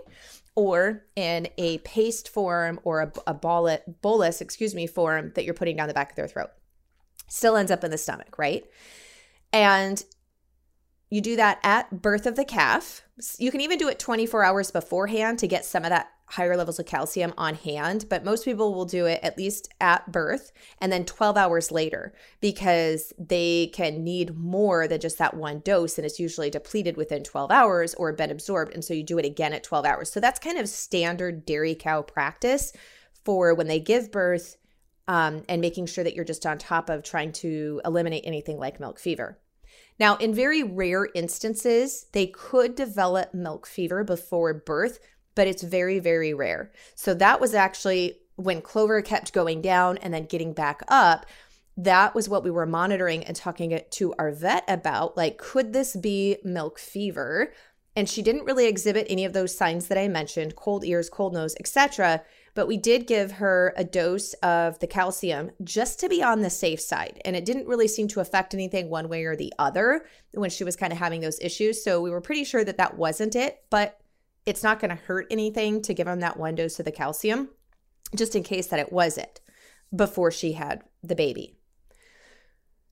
or 0.54 1.04
in 1.16 1.48
a 1.58 1.78
paste 1.78 2.28
form 2.28 2.78
or 2.84 3.02
a, 3.02 3.12
a 3.26 3.34
bolus, 3.34 4.40
excuse 4.40 4.76
me, 4.76 4.86
form 4.86 5.32
that 5.34 5.44
you're 5.44 5.54
putting 5.54 5.76
down 5.76 5.88
the 5.88 5.94
back 5.94 6.10
of 6.10 6.16
their 6.16 6.28
throat. 6.28 6.50
Still 7.26 7.56
ends 7.56 7.72
up 7.72 7.82
in 7.82 7.90
the 7.90 7.98
stomach, 7.98 8.38
right? 8.38 8.64
And 9.52 10.04
you 11.12 11.20
do 11.20 11.36
that 11.36 11.58
at 11.62 12.00
birth 12.00 12.24
of 12.24 12.36
the 12.36 12.44
calf. 12.44 13.02
You 13.36 13.50
can 13.50 13.60
even 13.60 13.76
do 13.76 13.90
it 13.90 13.98
24 13.98 14.44
hours 14.44 14.70
beforehand 14.70 15.38
to 15.40 15.46
get 15.46 15.66
some 15.66 15.84
of 15.84 15.90
that 15.90 16.10
higher 16.24 16.56
levels 16.56 16.78
of 16.78 16.86
calcium 16.86 17.34
on 17.36 17.54
hand, 17.54 18.06
but 18.08 18.24
most 18.24 18.46
people 18.46 18.72
will 18.72 18.86
do 18.86 19.04
it 19.04 19.20
at 19.22 19.36
least 19.36 19.68
at 19.78 20.10
birth 20.10 20.52
and 20.78 20.90
then 20.90 21.04
12 21.04 21.36
hours 21.36 21.70
later 21.70 22.14
because 22.40 23.12
they 23.18 23.66
can 23.74 24.02
need 24.02 24.38
more 24.38 24.88
than 24.88 24.98
just 25.02 25.18
that 25.18 25.34
one 25.34 25.60
dose 25.60 25.98
and 25.98 26.06
it's 26.06 26.18
usually 26.18 26.48
depleted 26.48 26.96
within 26.96 27.22
12 27.22 27.50
hours 27.50 27.92
or 27.92 28.10
been 28.14 28.30
absorbed. 28.30 28.72
And 28.72 28.82
so 28.82 28.94
you 28.94 29.02
do 29.02 29.18
it 29.18 29.26
again 29.26 29.52
at 29.52 29.62
12 29.62 29.84
hours. 29.84 30.10
So 30.10 30.18
that's 30.18 30.40
kind 30.40 30.56
of 30.56 30.66
standard 30.66 31.44
dairy 31.44 31.74
cow 31.74 32.00
practice 32.00 32.72
for 33.22 33.52
when 33.52 33.66
they 33.66 33.80
give 33.80 34.10
birth 34.10 34.56
um, 35.08 35.42
and 35.46 35.60
making 35.60 35.84
sure 35.84 36.04
that 36.04 36.14
you're 36.14 36.24
just 36.24 36.46
on 36.46 36.56
top 36.56 36.88
of 36.88 37.02
trying 37.02 37.32
to 37.32 37.82
eliminate 37.84 38.24
anything 38.24 38.56
like 38.56 38.80
milk 38.80 38.98
fever. 38.98 39.38
Now, 40.02 40.16
in 40.16 40.34
very 40.34 40.64
rare 40.64 41.06
instances, 41.14 42.06
they 42.10 42.26
could 42.26 42.74
develop 42.74 43.32
milk 43.32 43.68
fever 43.68 44.02
before 44.02 44.52
birth, 44.52 44.98
but 45.36 45.46
it's 45.46 45.62
very, 45.62 46.00
very 46.00 46.34
rare. 46.34 46.72
So 46.96 47.14
that 47.14 47.40
was 47.40 47.54
actually 47.54 48.18
when 48.34 48.62
Clover 48.62 49.00
kept 49.00 49.32
going 49.32 49.62
down 49.62 49.98
and 49.98 50.12
then 50.12 50.24
getting 50.24 50.54
back 50.54 50.82
up. 50.88 51.24
That 51.76 52.16
was 52.16 52.28
what 52.28 52.42
we 52.42 52.50
were 52.50 52.66
monitoring 52.66 53.22
and 53.22 53.36
talking 53.36 53.78
to 53.90 54.14
our 54.18 54.32
vet 54.32 54.64
about. 54.66 55.16
Like, 55.16 55.38
could 55.38 55.72
this 55.72 55.94
be 55.94 56.38
milk 56.42 56.80
fever? 56.80 57.52
And 57.94 58.08
she 58.08 58.22
didn't 58.22 58.44
really 58.44 58.66
exhibit 58.66 59.06
any 59.08 59.24
of 59.24 59.34
those 59.34 59.56
signs 59.56 59.86
that 59.86 59.98
I 59.98 60.08
mentioned 60.08 60.56
cold 60.56 60.84
ears, 60.84 61.08
cold 61.08 61.32
nose, 61.32 61.54
etc. 61.60 62.24
But 62.54 62.66
we 62.66 62.76
did 62.76 63.06
give 63.06 63.32
her 63.32 63.72
a 63.76 63.84
dose 63.84 64.34
of 64.34 64.78
the 64.80 64.86
calcium 64.86 65.52
just 65.64 65.98
to 66.00 66.08
be 66.08 66.22
on 66.22 66.42
the 66.42 66.50
safe 66.50 66.80
side. 66.80 67.20
And 67.24 67.34
it 67.34 67.46
didn't 67.46 67.66
really 67.66 67.88
seem 67.88 68.08
to 68.08 68.20
affect 68.20 68.52
anything 68.52 68.90
one 68.90 69.08
way 69.08 69.24
or 69.24 69.36
the 69.36 69.52
other 69.58 70.04
when 70.32 70.50
she 70.50 70.64
was 70.64 70.76
kind 70.76 70.92
of 70.92 70.98
having 70.98 71.22
those 71.22 71.40
issues. 71.40 71.82
So 71.82 72.00
we 72.00 72.10
were 72.10 72.20
pretty 72.20 72.44
sure 72.44 72.64
that 72.64 72.76
that 72.76 72.98
wasn't 72.98 73.36
it. 73.36 73.62
But 73.70 73.98
it's 74.44 74.62
not 74.62 74.80
going 74.80 74.90
to 74.90 75.02
hurt 75.02 75.26
anything 75.30 75.80
to 75.82 75.94
give 75.94 76.06
them 76.06 76.20
that 76.20 76.36
one 76.36 76.54
dose 76.54 76.78
of 76.78 76.84
the 76.84 76.92
calcium, 76.92 77.48
just 78.14 78.36
in 78.36 78.42
case 78.42 78.66
that 78.66 78.80
it 78.80 78.92
was 78.92 79.16
it 79.16 79.40
before 79.94 80.30
she 80.30 80.52
had 80.52 80.82
the 81.02 81.14
baby. 81.14 81.56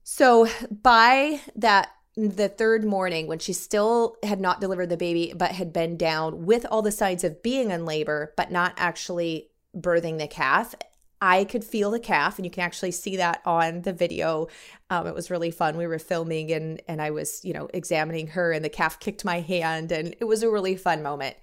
So 0.03 0.47
by 0.69 1.41
that 1.55 1.89
the 2.17 2.49
third 2.49 2.83
morning 2.83 3.27
when 3.27 3.39
she 3.39 3.53
still 3.53 4.17
had 4.23 4.41
not 4.41 4.59
delivered 4.59 4.89
the 4.89 4.97
baby 4.97 5.33
but 5.35 5.51
had 5.51 5.71
been 5.71 5.95
down 5.95 6.45
with 6.45 6.65
all 6.69 6.81
the 6.81 6.91
signs 6.91 7.23
of 7.23 7.41
being 7.41 7.71
in 7.71 7.85
labor 7.85 8.33
but 8.35 8.51
not 8.51 8.73
actually 8.75 9.47
birthing 9.75 10.19
the 10.19 10.27
calf 10.27 10.75
I 11.21 11.43
could 11.43 11.63
feel 11.63 11.91
the 11.91 11.99
calf, 11.99 12.37
and 12.37 12.45
you 12.45 12.51
can 12.51 12.63
actually 12.63 12.91
see 12.91 13.17
that 13.17 13.41
on 13.45 13.83
the 13.83 13.93
video. 13.93 14.47
Um, 14.89 15.05
it 15.05 15.13
was 15.13 15.29
really 15.29 15.51
fun. 15.51 15.77
We 15.77 15.85
were 15.85 15.99
filming, 15.99 16.51
and 16.51 16.81
and 16.87 16.99
I 17.01 17.11
was, 17.11 17.45
you 17.45 17.53
know, 17.53 17.69
examining 17.73 18.27
her, 18.27 18.51
and 18.51 18.65
the 18.65 18.69
calf 18.69 18.99
kicked 18.99 19.23
my 19.23 19.39
hand, 19.39 19.91
and 19.91 20.15
it 20.19 20.25
was 20.25 20.41
a 20.41 20.49
really 20.49 20.75
fun 20.75 21.03
moment. 21.03 21.37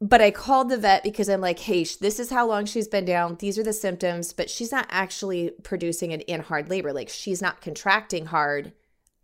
But 0.00 0.20
I 0.20 0.30
called 0.30 0.68
the 0.68 0.76
vet 0.76 1.02
because 1.02 1.28
I'm 1.28 1.40
like, 1.40 1.58
hey, 1.58 1.84
this 2.00 2.20
is 2.20 2.30
how 2.30 2.46
long 2.46 2.66
she's 2.66 2.88
been 2.88 3.06
down. 3.06 3.36
These 3.40 3.58
are 3.58 3.62
the 3.62 3.72
symptoms, 3.72 4.32
but 4.32 4.50
she's 4.50 4.70
not 4.70 4.86
actually 4.90 5.50
producing 5.62 6.10
it 6.10 6.22
in 6.24 6.40
hard 6.40 6.68
labor. 6.68 6.92
Like 6.92 7.08
she's 7.08 7.40
not 7.40 7.60
contracting 7.60 8.26
hard. 8.26 8.72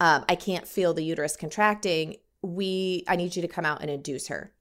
Um, 0.01 0.25
I 0.29 0.37
can't 0.37 0.67
feel 0.67 0.95
the 0.95 1.05
uterus 1.05 1.37
contracting. 1.37 2.17
We, 2.41 3.05
I 3.07 3.17
need 3.17 3.37
you 3.37 3.43
to 3.43 3.49
come 3.49 3.67
out 3.67 3.83
and 3.83 3.91
induce 3.91 4.29
her. 4.29 4.53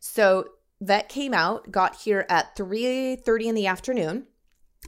So 0.00 0.48
vet 0.84 1.08
came 1.08 1.34
out, 1.34 1.70
got 1.70 1.96
here 2.02 2.26
at 2.28 2.56
3:30 2.56 3.46
in 3.46 3.54
the 3.54 3.66
afternoon 3.66 4.26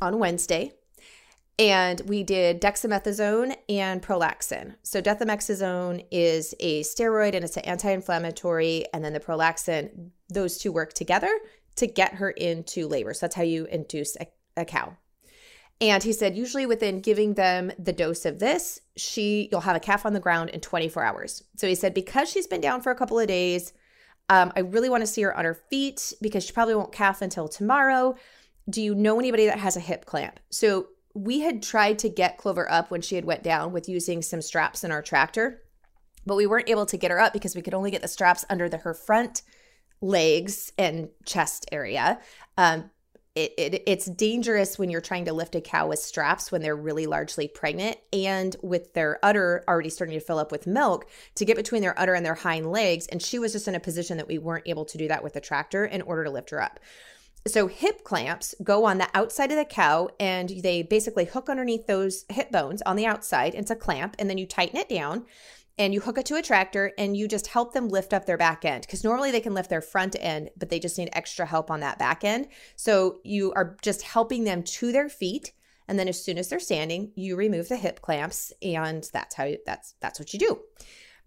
on 0.01 0.19
Wednesday. 0.19 0.73
And 1.59 2.03
we 2.03 2.23
did 2.23 2.61
dexamethasone 2.61 3.57
and 3.71 4.03
prolaxin. 4.03 4.75
So 4.83 5.01
dexamethasone 5.01 6.05
is 6.11 6.55
a 6.61 6.83
steroid 6.83 7.35
and 7.35 7.45
it's 7.45 7.57
an 7.57 7.65
anti-inflammatory, 7.65 8.85
and 8.93 9.03
then 9.03 9.15
the 9.15 9.21
prolaxin, 9.21 10.11
those 10.29 10.59
two 10.59 10.71
work 10.71 10.93
together 10.93 11.31
to 11.77 11.87
get 11.87 12.17
her 12.17 12.31
into 12.31 12.87
labor. 12.87 13.15
So 13.15 13.25
that's 13.25 13.37
how 13.37 13.43
you 13.43 13.65
induce 13.67 14.17
a, 14.17 14.27
a 14.57 14.65
cow. 14.67 14.97
And 15.81 16.03
he 16.03 16.13
said, 16.13 16.37
usually 16.37 16.67
within 16.67 17.01
giving 17.01 17.35
them 17.35 17.71
the 17.79 17.93
dose 17.93 18.27
of 18.27 18.39
this, 18.39 18.81
she 18.97 19.49
you'll 19.51 19.61
have 19.63 19.77
a 19.77 19.81
calf 19.81 20.05
on 20.05 20.13
the 20.13 20.21
ground 20.21 20.51
in 20.51 20.61
24 20.61 21.05
hours. 21.05 21.43
So 21.57 21.67
he 21.67 21.75
said, 21.75 21.95
because 21.95 22.31
she's 22.31 22.47
been 22.47 22.61
down 22.61 22.83
for 22.83 22.91
a 22.91 22.97
couple 22.97 23.19
of 23.19 23.29
days, 23.29 23.73
um, 24.29 24.53
I 24.57 24.61
really 24.61 24.89
want 24.89 25.03
to 25.03 25.07
see 25.07 25.23
her 25.23 25.37
on 25.37 25.45
her 25.45 25.55
feet 25.71 26.13
because 26.21 26.45
she 26.45 26.53
probably 26.53 26.75
won't 26.75 26.93
calf 26.93 27.23
until 27.23 27.49
tomorrow. 27.49 28.17
Do 28.69 28.83
you 28.83 28.95
know 28.95 29.19
anybody 29.19 29.47
that 29.47 29.59
has 29.59 29.77
a 29.77 29.81
hip 29.81 30.05
clamp? 30.05 30.41
So 30.51 30.89
we 31.15 31.41
had 31.41 31.63
tried 31.63 31.99
to 32.01 32.09
get 32.09 32.37
Clover 32.37 32.71
up 32.71 32.91
when 32.91 33.01
she 33.01 33.15
had 33.15 33.25
went 33.25 33.43
down 33.43 33.73
with 33.73 33.89
using 33.89 34.23
some 34.23 34.43
straps 34.43 34.85
in 34.85 34.91
our 34.91 35.03
tractor, 35.03 35.63
but 36.27 36.37
we 36.37 36.47
weren't 36.47 36.69
able 36.69 36.87
to 36.87 36.97
get 36.97 37.11
her 37.11 37.21
up 37.21 37.33
because 37.33 37.55
we 37.55 37.63
could 37.63 37.75
only 37.75 37.91
get 37.91 38.03
the 38.03 38.09
straps 38.09 38.45
under 38.51 38.69
the 38.69 38.79
her 38.79 38.93
front 38.93 39.43
legs 40.01 40.73
and 40.77 41.09
chest 41.25 41.67
area. 41.73 42.19
Um, 42.59 42.91
it, 43.37 43.53
it, 43.59 43.83
it's 43.87 44.07
dangerous 44.07 44.79
when 44.79 44.89
you're 44.89 45.03
trying 45.03 45.27
to 45.27 45.35
lift 45.35 45.55
a 45.55 45.61
cow 45.61 45.89
with 45.89 45.99
straps 45.99 46.51
when 46.51 46.63
they're 46.63 46.75
really 46.75 47.07
largely 47.07 47.47
pregnant 47.47 47.99
and 48.11 48.57
with 48.63 48.95
their 48.95 49.19
udder 49.23 49.63
already 49.69 49.91
starting 49.91 50.19
to 50.19 50.25
fill 50.25 50.39
up 50.39 50.51
with 50.51 50.67
milk 50.67 51.07
to 51.35 51.45
get 51.45 51.55
between 51.55 51.83
their 51.83 51.99
udder 52.01 52.15
and 52.15 52.25
their 52.25 52.35
hind 52.35 52.73
legs. 52.73 53.07
And 53.09 53.21
she 53.21 53.39
was 53.39 53.53
just 53.53 53.69
in 53.69 53.75
a 53.75 53.81
position 53.81 54.17
that 54.17 54.27
we 54.27 54.39
weren't 54.39 54.67
able 54.67 54.87
to 54.87 54.97
do 54.97 55.07
that 55.09 55.23
with 55.23 55.35
the 55.35 55.41
tractor 55.43 55.85
in 55.85 56.01
order 56.03 56.25
to 56.25 56.31
lift 56.31 56.49
her 56.49 56.63
up. 56.63 56.81
So 57.47 57.67
hip 57.69 58.05
clamps 58.05 58.55
go 58.65 58.87
on 58.87 58.99
the 58.99 59.09
outside 59.15 59.53
of 59.53 59.59
the 59.59 59.67
cow 59.67 60.09
and 60.19 60.49
they 60.49 60.83
basically 60.83 61.27
hook 61.27 61.51
underneath 61.51 61.87
those 61.87 62.25
hip 62.31 62.51
bones 62.51 62.83
on 62.83 62.97
the 62.97 63.07
outside. 63.07 63.55
It's 63.55 63.71
a 63.71 63.77
clamp 63.77 64.17
and 64.19 64.31
then 64.31 64.39
you 64.39 64.47
tighten 64.47 64.79
it 64.79 64.89
down 64.89 65.27
and 65.79 65.93
you 65.93 66.01
hook 66.01 66.19
it 66.19 66.27
to 66.27 66.37
a 66.37 66.43
tractor 66.43 66.93
and 66.97 67.17
you 67.17 67.29
just 67.29 67.49
help 67.49 67.73
them 67.73 67.89
lift 67.89 68.15
up 68.15 68.27
their 68.27 68.39
back 68.39 68.65
end. 68.65 68.83
Because 68.83 69.05
normally 69.05 69.31
they 69.31 69.41
can 69.41 69.55
lift 69.55 69.71
their 69.71 69.83
front 69.83 70.17
end 70.19 70.51
but 70.57 70.71
they 70.71 70.79
just 70.79 70.99
need 70.99 71.11
extra 71.13 71.47
help 71.47 71.71
on 71.71 71.81
that 71.81 71.99
back 71.99 72.25
end. 72.25 72.49
So 72.77 73.21
you 73.25 73.53
are 73.55 73.77
just 73.83 74.03
helping 74.03 74.45
them 74.45 74.63
to 74.63 74.93
their 74.93 75.09
feet. 75.09 75.53
And 75.89 75.99
then 75.99 76.09
as 76.09 76.23
soon 76.23 76.39
as 76.39 76.49
they're 76.49 76.61
standing 76.61 77.13
you 77.15 77.37
remove 77.37 77.69
the 77.69 77.77
hip 77.77 78.01
clamps 78.01 78.53
and 78.63 79.09
that's 79.13 79.35
how 79.35 79.45
you, 79.45 79.59
that's 79.67 79.95
that's 80.01 80.19
what 80.19 80.33
you 80.33 80.39
do. 80.39 80.61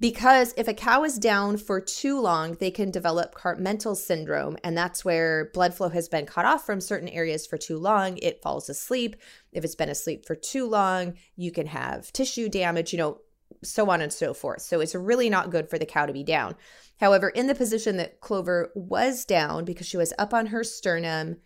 Because 0.01 0.53
if 0.55 0.69
a 0.69 0.73
cow 0.73 1.03
is 1.03 1.19
down 1.19 1.57
for 1.57 1.81
too 1.81 2.21
long 2.21 2.53
they 2.53 2.71
can 2.71 2.89
develop 2.89 3.35
compartmental 3.35 3.95
syndrome. 3.95 4.57
And 4.63 4.75
that's 4.75 5.05
where 5.05 5.51
blood 5.53 5.75
flow 5.75 5.89
has 5.89 6.09
been 6.09 6.25
cut 6.25 6.45
off 6.45 6.65
from 6.65 6.81
certain 6.81 7.09
areas 7.09 7.45
for 7.45 7.57
too 7.57 7.77
long. 7.77 8.17
It 8.17 8.41
falls 8.41 8.67
asleep. 8.67 9.15
If 9.51 9.63
it's 9.63 9.75
been 9.75 9.89
asleep 9.89 10.25
for 10.25 10.35
too 10.35 10.65
long 10.65 11.13
you 11.35 11.51
can 11.51 11.67
have 11.67 12.11
tissue 12.11 12.49
damage 12.49 12.93
you 12.93 12.97
know 12.97 13.19
so 13.63 13.89
on 13.89 14.01
and 14.01 14.11
so 14.11 14.33
forth. 14.33 14.61
So 14.61 14.79
it's 14.79 14.95
really 14.95 15.29
not 15.29 15.51
good 15.51 15.69
for 15.69 15.77
the 15.77 15.85
cow 15.85 16.05
to 16.05 16.13
be 16.13 16.23
down. 16.23 16.55
However, 16.99 17.29
in 17.29 17.47
the 17.47 17.55
position 17.55 17.97
that 17.97 18.21
Clover 18.21 18.71
was 18.75 19.25
down 19.25 19.65
because 19.65 19.87
she 19.87 19.97
was 19.97 20.13
up 20.17 20.33
on 20.33 20.47
her 20.47 20.63
sternum 20.63 21.37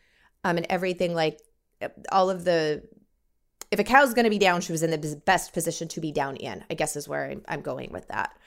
um, 0.44 0.58
and 0.58 0.66
everything, 0.70 1.14
like 1.14 1.40
all 2.12 2.30
of 2.30 2.44
the, 2.46 2.84
if 3.72 3.80
a 3.80 3.84
cow's 3.84 4.14
going 4.14 4.26
to 4.26 4.30
be 4.30 4.40
down, 4.40 4.62
she 4.62 4.72
was 4.72 4.84
in 4.84 4.92
the 4.92 5.22
best 5.26 5.54
position 5.54 5.88
to 5.90 6.02
be 6.02 6.12
down 6.12 6.36
in, 6.38 6.64
I 6.70 6.74
guess 6.74 6.96
is 6.96 7.08
where 7.08 7.30
I'm, 7.30 7.44
I'm 7.48 7.62
going 7.62 7.92
with 7.92 8.08
that. 8.08 8.38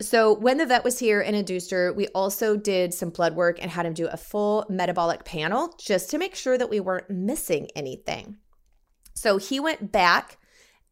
So 0.00 0.34
when 0.34 0.58
the 0.58 0.66
vet 0.66 0.84
was 0.84 0.98
here 0.98 1.20
and 1.20 1.36
induced 1.36 1.70
her, 1.70 1.92
we 1.92 2.08
also 2.08 2.56
did 2.56 2.92
some 2.92 3.10
blood 3.10 3.36
work 3.36 3.58
and 3.60 3.70
had 3.70 3.86
him 3.86 3.94
do 3.94 4.08
a 4.08 4.16
full 4.16 4.66
metabolic 4.68 5.24
panel 5.24 5.74
just 5.78 6.10
to 6.10 6.18
make 6.18 6.34
sure 6.34 6.58
that 6.58 6.70
we 6.70 6.80
weren't 6.80 7.10
missing 7.10 7.68
anything. 7.76 8.38
So 9.14 9.36
he 9.36 9.60
went 9.60 9.92
back 9.92 10.38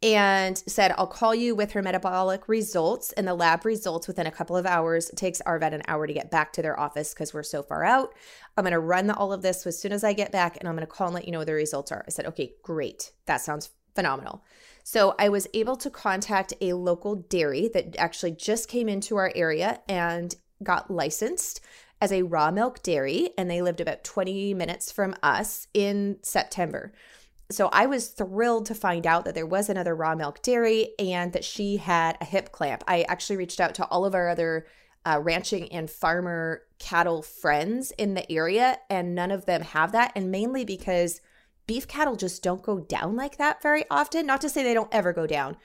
and 0.03 0.57
said, 0.67 0.95
I'll 0.97 1.07
call 1.07 1.35
you 1.35 1.55
with 1.55 1.73
her 1.73 1.83
metabolic 1.83 2.49
results 2.49 3.13
and 3.13 3.29
the 3.29 3.35
lab 3.35 3.67
results 3.67 4.09
within 4.09 4.27
a 4.27 4.31
couple 4.31 4.57
of 4.57 4.65
hours. 4.65 5.11
It 5.11 5.17
takes 5.17 5.43
our 5.43 5.59
vet 5.59 5.75
an 5.75 5.83
hour 5.89 6.07
to 6.07 6.13
get 6.13 6.31
back 6.31 6.55
to 6.55 6.63
their 6.63 6.79
office 6.79 7.13
because 7.13 7.35
we're 7.35 7.43
so 7.43 7.63
far 7.63 7.85
out. 7.85 8.15
I'm 8.57 8.65
going 8.65 8.73
to 8.73 8.81
run 8.81 9.11
all 9.11 9.33
of 9.33 9.43
this 9.43 9.67
as 9.67 9.79
soon 9.79 9.93
as 9.93 10.03
I 10.03 10.15
get 10.15 10.33
back 10.33 10.57
and 10.57 10.69
I'm 10.69 10.75
going 10.75 10.87
to 10.87 10.93
call 10.93 11.09
and 11.09 11.15
let 11.15 11.27
you 11.27 11.33
know 11.33 11.39
what 11.39 11.49
the 11.49 11.53
results 11.53 11.93
are. 11.93 12.03
I 12.07 12.11
said, 12.11 12.27
okay, 12.27 12.55
great. 12.63 13.13
That 13.27 13.43
sounds 13.43 13.71
phenomenal. 13.95 14.43
So 14.85 15.15
I 15.19 15.29
was 15.29 15.47
able 15.53 15.77
to 15.77 15.91
contact 15.91 16.55
a 16.63 16.73
local 16.73 17.17
dairy 17.17 17.71
that 17.75 17.97
actually 17.99 18.33
just 18.33 18.69
came 18.69 18.89
into 18.89 19.17
our 19.17 19.31
area 19.35 19.81
and 19.87 20.35
got 20.63 20.91
licensed 20.91 21.61
as 22.01 22.11
a 22.11 22.23
raw 22.23 22.51
milk 22.51 22.83
dairy. 22.83 23.31
And 23.37 23.51
they 23.51 23.61
lived 23.61 23.83
about 23.83 24.03
20 24.03 24.55
minutes 24.55 24.91
from 24.91 25.15
us 25.23 25.69
in 25.75 26.17
September 26.23 26.93
so 27.51 27.69
I 27.73 27.87
was 27.87 28.09
thrilled 28.09 28.67
to 28.67 28.75
find 28.75 29.07
out 29.07 29.25
that 29.25 29.35
there 29.35 29.47
was 29.47 29.69
another 29.69 29.95
raw 29.95 30.15
milk 30.15 30.43
dairy 30.43 30.91
and 30.99 31.33
that 31.33 31.45
she 31.45 31.79
had 31.79 32.17
a 32.21 32.25
hip 32.25 32.53
clamp. 32.53 32.85
I 32.87 33.03
actually 33.03 33.37
reached 33.37 33.61
out 33.61 33.75
to 33.77 33.87
all 33.87 34.05
of 34.05 34.15
our 34.15 34.29
other 34.29 34.67
uh, 35.05 35.19
ranching 35.23 35.73
and 35.73 35.91
farmer 35.91 36.63
cattle 36.79 37.23
friends 37.23 37.91
in 37.93 38.15
the 38.15 38.31
area, 38.31 38.79
and 38.89 39.15
none 39.15 39.31
of 39.31 39.47
them 39.47 39.63
have 39.63 39.93
that. 39.93 40.13
And 40.15 40.31
mainly 40.31 40.65
because 40.65 41.21
beef 41.67 41.89
cattle 41.89 42.17
just 42.17 42.43
don't 42.43 42.63
go 42.63 42.81
down 42.81 43.17
like 43.17 43.39
that 43.39 43.63
very 43.63 43.85
often. 43.91 44.27
Not 44.27 44.41
to 44.43 44.49
say 44.49 44.63
they 44.63 44.75
don't 44.75 44.93
ever 44.93 45.13
go 45.13 45.27
down, 45.27 45.57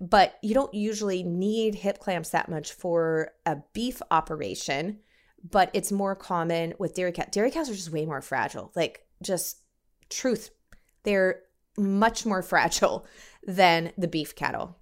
but 0.00 0.38
you 0.42 0.54
don't 0.54 0.74
usually 0.74 1.22
need 1.22 1.76
hip 1.76 1.98
clamps 1.98 2.30
that 2.30 2.48
much 2.48 2.72
for 2.72 3.32
a 3.46 3.58
beef 3.72 4.02
operation. 4.10 4.98
But 5.48 5.70
it's 5.72 5.90
more 5.90 6.14
common 6.14 6.74
with 6.78 6.94
dairy 6.94 7.12
cows. 7.12 7.28
Dairy 7.30 7.50
cows 7.50 7.68
are 7.68 7.74
just 7.74 7.90
way 7.90 8.06
more 8.06 8.20
fragile. 8.20 8.70
Like, 8.76 9.06
just 9.22 9.58
truth 10.08 10.50
they're 11.04 11.40
much 11.76 12.26
more 12.26 12.42
fragile 12.42 13.06
than 13.46 13.92
the 13.96 14.08
beef 14.08 14.34
cattle. 14.34 14.76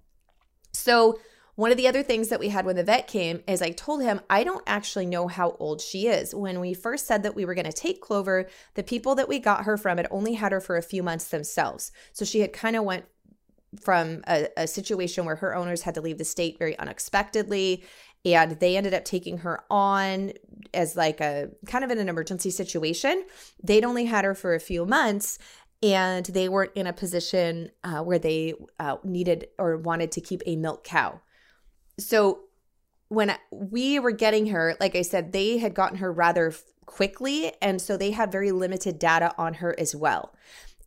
So, 0.73 1.19
one 1.55 1.69
of 1.69 1.77
the 1.77 1.87
other 1.87 2.01
things 2.01 2.29
that 2.29 2.39
we 2.39 2.47
had 2.49 2.65
when 2.65 2.77
the 2.77 2.83
vet 2.83 3.07
came 3.07 3.43
is 3.45 3.61
I 3.61 3.71
told 3.71 4.01
him, 4.01 4.21
I 4.29 4.43
don't 4.43 4.63
actually 4.65 5.05
know 5.05 5.27
how 5.27 5.57
old 5.59 5.81
she 5.81 6.07
is. 6.07 6.33
When 6.33 6.61
we 6.61 6.73
first 6.73 7.05
said 7.05 7.23
that 7.23 7.35
we 7.35 7.43
were 7.43 7.53
going 7.53 7.65
to 7.65 7.73
take 7.73 8.01
Clover, 8.01 8.47
the 8.75 8.83
people 8.83 9.15
that 9.15 9.27
we 9.27 9.37
got 9.37 9.65
her 9.65 9.77
from 9.77 9.97
had 9.97 10.07
only 10.09 10.33
had 10.33 10.53
her 10.53 10.61
for 10.61 10.77
a 10.77 10.81
few 10.81 11.03
months 11.03 11.27
themselves. 11.27 11.91
So 12.13 12.23
she 12.23 12.39
had 12.39 12.53
kind 12.53 12.77
of 12.77 12.85
went 12.85 13.05
from 13.79 14.23
a, 14.27 14.47
a, 14.57 14.67
situation 14.67 15.25
where 15.25 15.37
her 15.37 15.55
owners 15.55 15.83
had 15.83 15.95
to 15.95 16.01
leave 16.01 16.17
the 16.17 16.25
state 16.25 16.57
very 16.57 16.77
unexpectedly 16.79 17.83
and 18.25 18.59
they 18.59 18.77
ended 18.77 18.93
up 18.93 19.05
taking 19.05 19.39
her 19.39 19.61
on 19.69 20.33
as 20.73 20.95
like 20.95 21.21
a 21.21 21.49
kind 21.65 21.83
of 21.83 21.89
in 21.89 21.97
an 21.97 22.09
emergency 22.09 22.51
situation 22.51 23.23
they'd 23.63 23.85
only 23.85 24.05
had 24.05 24.25
her 24.25 24.35
for 24.35 24.53
a 24.53 24.59
few 24.59 24.85
months 24.85 25.39
and 25.83 26.25
they 26.27 26.47
weren't 26.47 26.73
in 26.75 26.87
a 26.87 26.93
position 26.93 27.71
uh, 27.83 28.01
where 28.01 28.19
they 28.19 28.53
uh, 28.79 28.97
needed 29.03 29.47
or 29.57 29.77
wanted 29.77 30.11
to 30.13 30.21
keep 30.21 30.41
a 30.45 30.55
milk 30.55 30.83
cow. 30.83 31.21
So 31.97 32.41
when 33.07 33.35
we 33.51 33.99
were 33.99 34.11
getting 34.11 34.47
her, 34.47 34.75
like 34.79 34.95
I 34.95 35.01
said, 35.01 35.31
they 35.31 35.57
had 35.57 35.73
gotten 35.73 35.97
her 35.97 36.11
rather 36.11 36.53
quickly. 36.85 37.51
And 37.61 37.81
so 37.81 37.97
they 37.97 38.11
had 38.11 38.31
very 38.31 38.51
limited 38.51 38.99
data 38.99 39.33
on 39.37 39.55
her 39.55 39.77
as 39.79 39.95
well. 39.95 40.33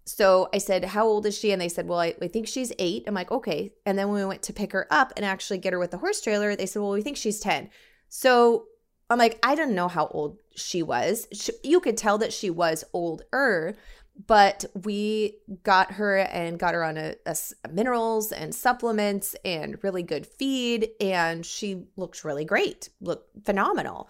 So 0.06 0.48
I 0.52 0.58
said, 0.58 0.84
How 0.84 1.06
old 1.06 1.26
is 1.26 1.36
she? 1.36 1.50
And 1.50 1.60
they 1.60 1.68
said, 1.68 1.88
Well, 1.88 2.00
I, 2.00 2.14
I, 2.20 2.28
think 2.28 2.46
she's 2.46 2.72
eight. 2.78 3.04
I'm 3.06 3.14
like, 3.14 3.30
Okay. 3.30 3.72
And 3.86 3.98
then 3.98 4.08
when 4.08 4.20
we 4.20 4.26
went 4.26 4.42
to 4.42 4.52
pick 4.52 4.72
her 4.72 4.86
up 4.90 5.12
and 5.16 5.24
actually 5.24 5.58
get 5.58 5.72
her 5.72 5.78
with 5.78 5.90
the 5.90 5.98
horse 5.98 6.20
trailer, 6.20 6.54
they 6.54 6.66
said, 6.66 6.82
Well, 6.82 6.92
we 6.92 7.02
think 7.02 7.16
she's 7.16 7.40
10. 7.40 7.70
So 8.08 8.66
I'm 9.10 9.18
like, 9.18 9.38
I 9.42 9.54
didn't 9.54 9.74
know 9.74 9.88
how 9.88 10.06
old 10.08 10.38
she 10.54 10.82
was. 10.82 11.26
She, 11.32 11.52
you 11.62 11.80
could 11.80 11.96
tell 11.96 12.18
that 12.18 12.32
she 12.32 12.50
was 12.50 12.84
older, 12.92 13.76
but 14.26 14.64
we 14.84 15.36
got 15.62 15.92
her 15.92 16.18
and 16.18 16.58
got 16.58 16.74
her 16.74 16.84
on 16.84 16.96
a, 16.96 17.14
a, 17.26 17.36
minerals 17.70 18.30
and 18.30 18.54
supplements 18.54 19.34
and 19.44 19.82
really 19.82 20.02
good 20.02 20.26
feed 20.26 20.90
and 21.00 21.44
she 21.44 21.84
looked 21.96 22.24
really 22.24 22.44
great 22.44 22.90
looked 23.00 23.44
phenomenal. 23.44 24.08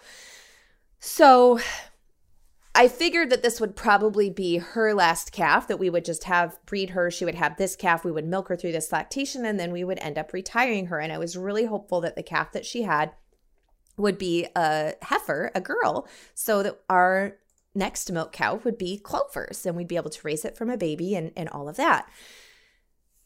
So 0.99 1.59
i 2.77 2.89
figured 2.89 3.29
that 3.29 3.41
this 3.41 3.61
would 3.61 3.73
probably 3.75 4.29
be 4.29 4.57
her 4.57 4.93
last 4.93 5.31
calf 5.31 5.67
that 5.69 5.79
we 5.79 5.89
would 5.89 6.03
just 6.03 6.25
have 6.25 6.59
breed 6.65 6.89
her 6.89 7.09
she 7.09 7.23
would 7.23 7.35
have 7.35 7.55
this 7.55 7.73
calf 7.73 8.03
we 8.03 8.11
would 8.11 8.25
milk 8.25 8.49
her 8.49 8.55
through 8.57 8.73
this 8.73 8.91
lactation 8.91 9.45
and 9.45 9.57
then 9.57 9.71
we 9.71 9.83
would 9.85 9.99
end 9.99 10.17
up 10.17 10.33
retiring 10.33 10.87
her. 10.87 10.99
And 10.99 11.11
i 11.11 11.17
was 11.17 11.37
really 11.37 11.65
hopeful 11.65 12.01
that 12.01 12.15
the 12.15 12.23
calf 12.23 12.51
that 12.51 12.65
she 12.65 12.83
had 12.83 13.11
would 13.97 14.17
be 14.17 14.47
a 14.55 14.93
heifer 15.01 15.51
a 15.55 15.61
girl 15.61 16.07
so 16.33 16.61
that 16.63 16.79
our 16.89 17.37
next 17.75 18.11
milk 18.11 18.31
cow 18.31 18.55
would 18.63 18.77
be 18.77 18.97
Clover's, 18.97 19.65
and 19.65 19.75
we'd 19.75 19.87
be 19.87 19.97
able 19.97 20.09
to 20.09 20.21
raise 20.23 20.45
it 20.45 20.57
from 20.57 20.69
a 20.69 20.77
baby 20.77 21.15
and, 21.15 21.31
and 21.35 21.49
all 21.49 21.69
of 21.69 21.75
that. 21.75 22.09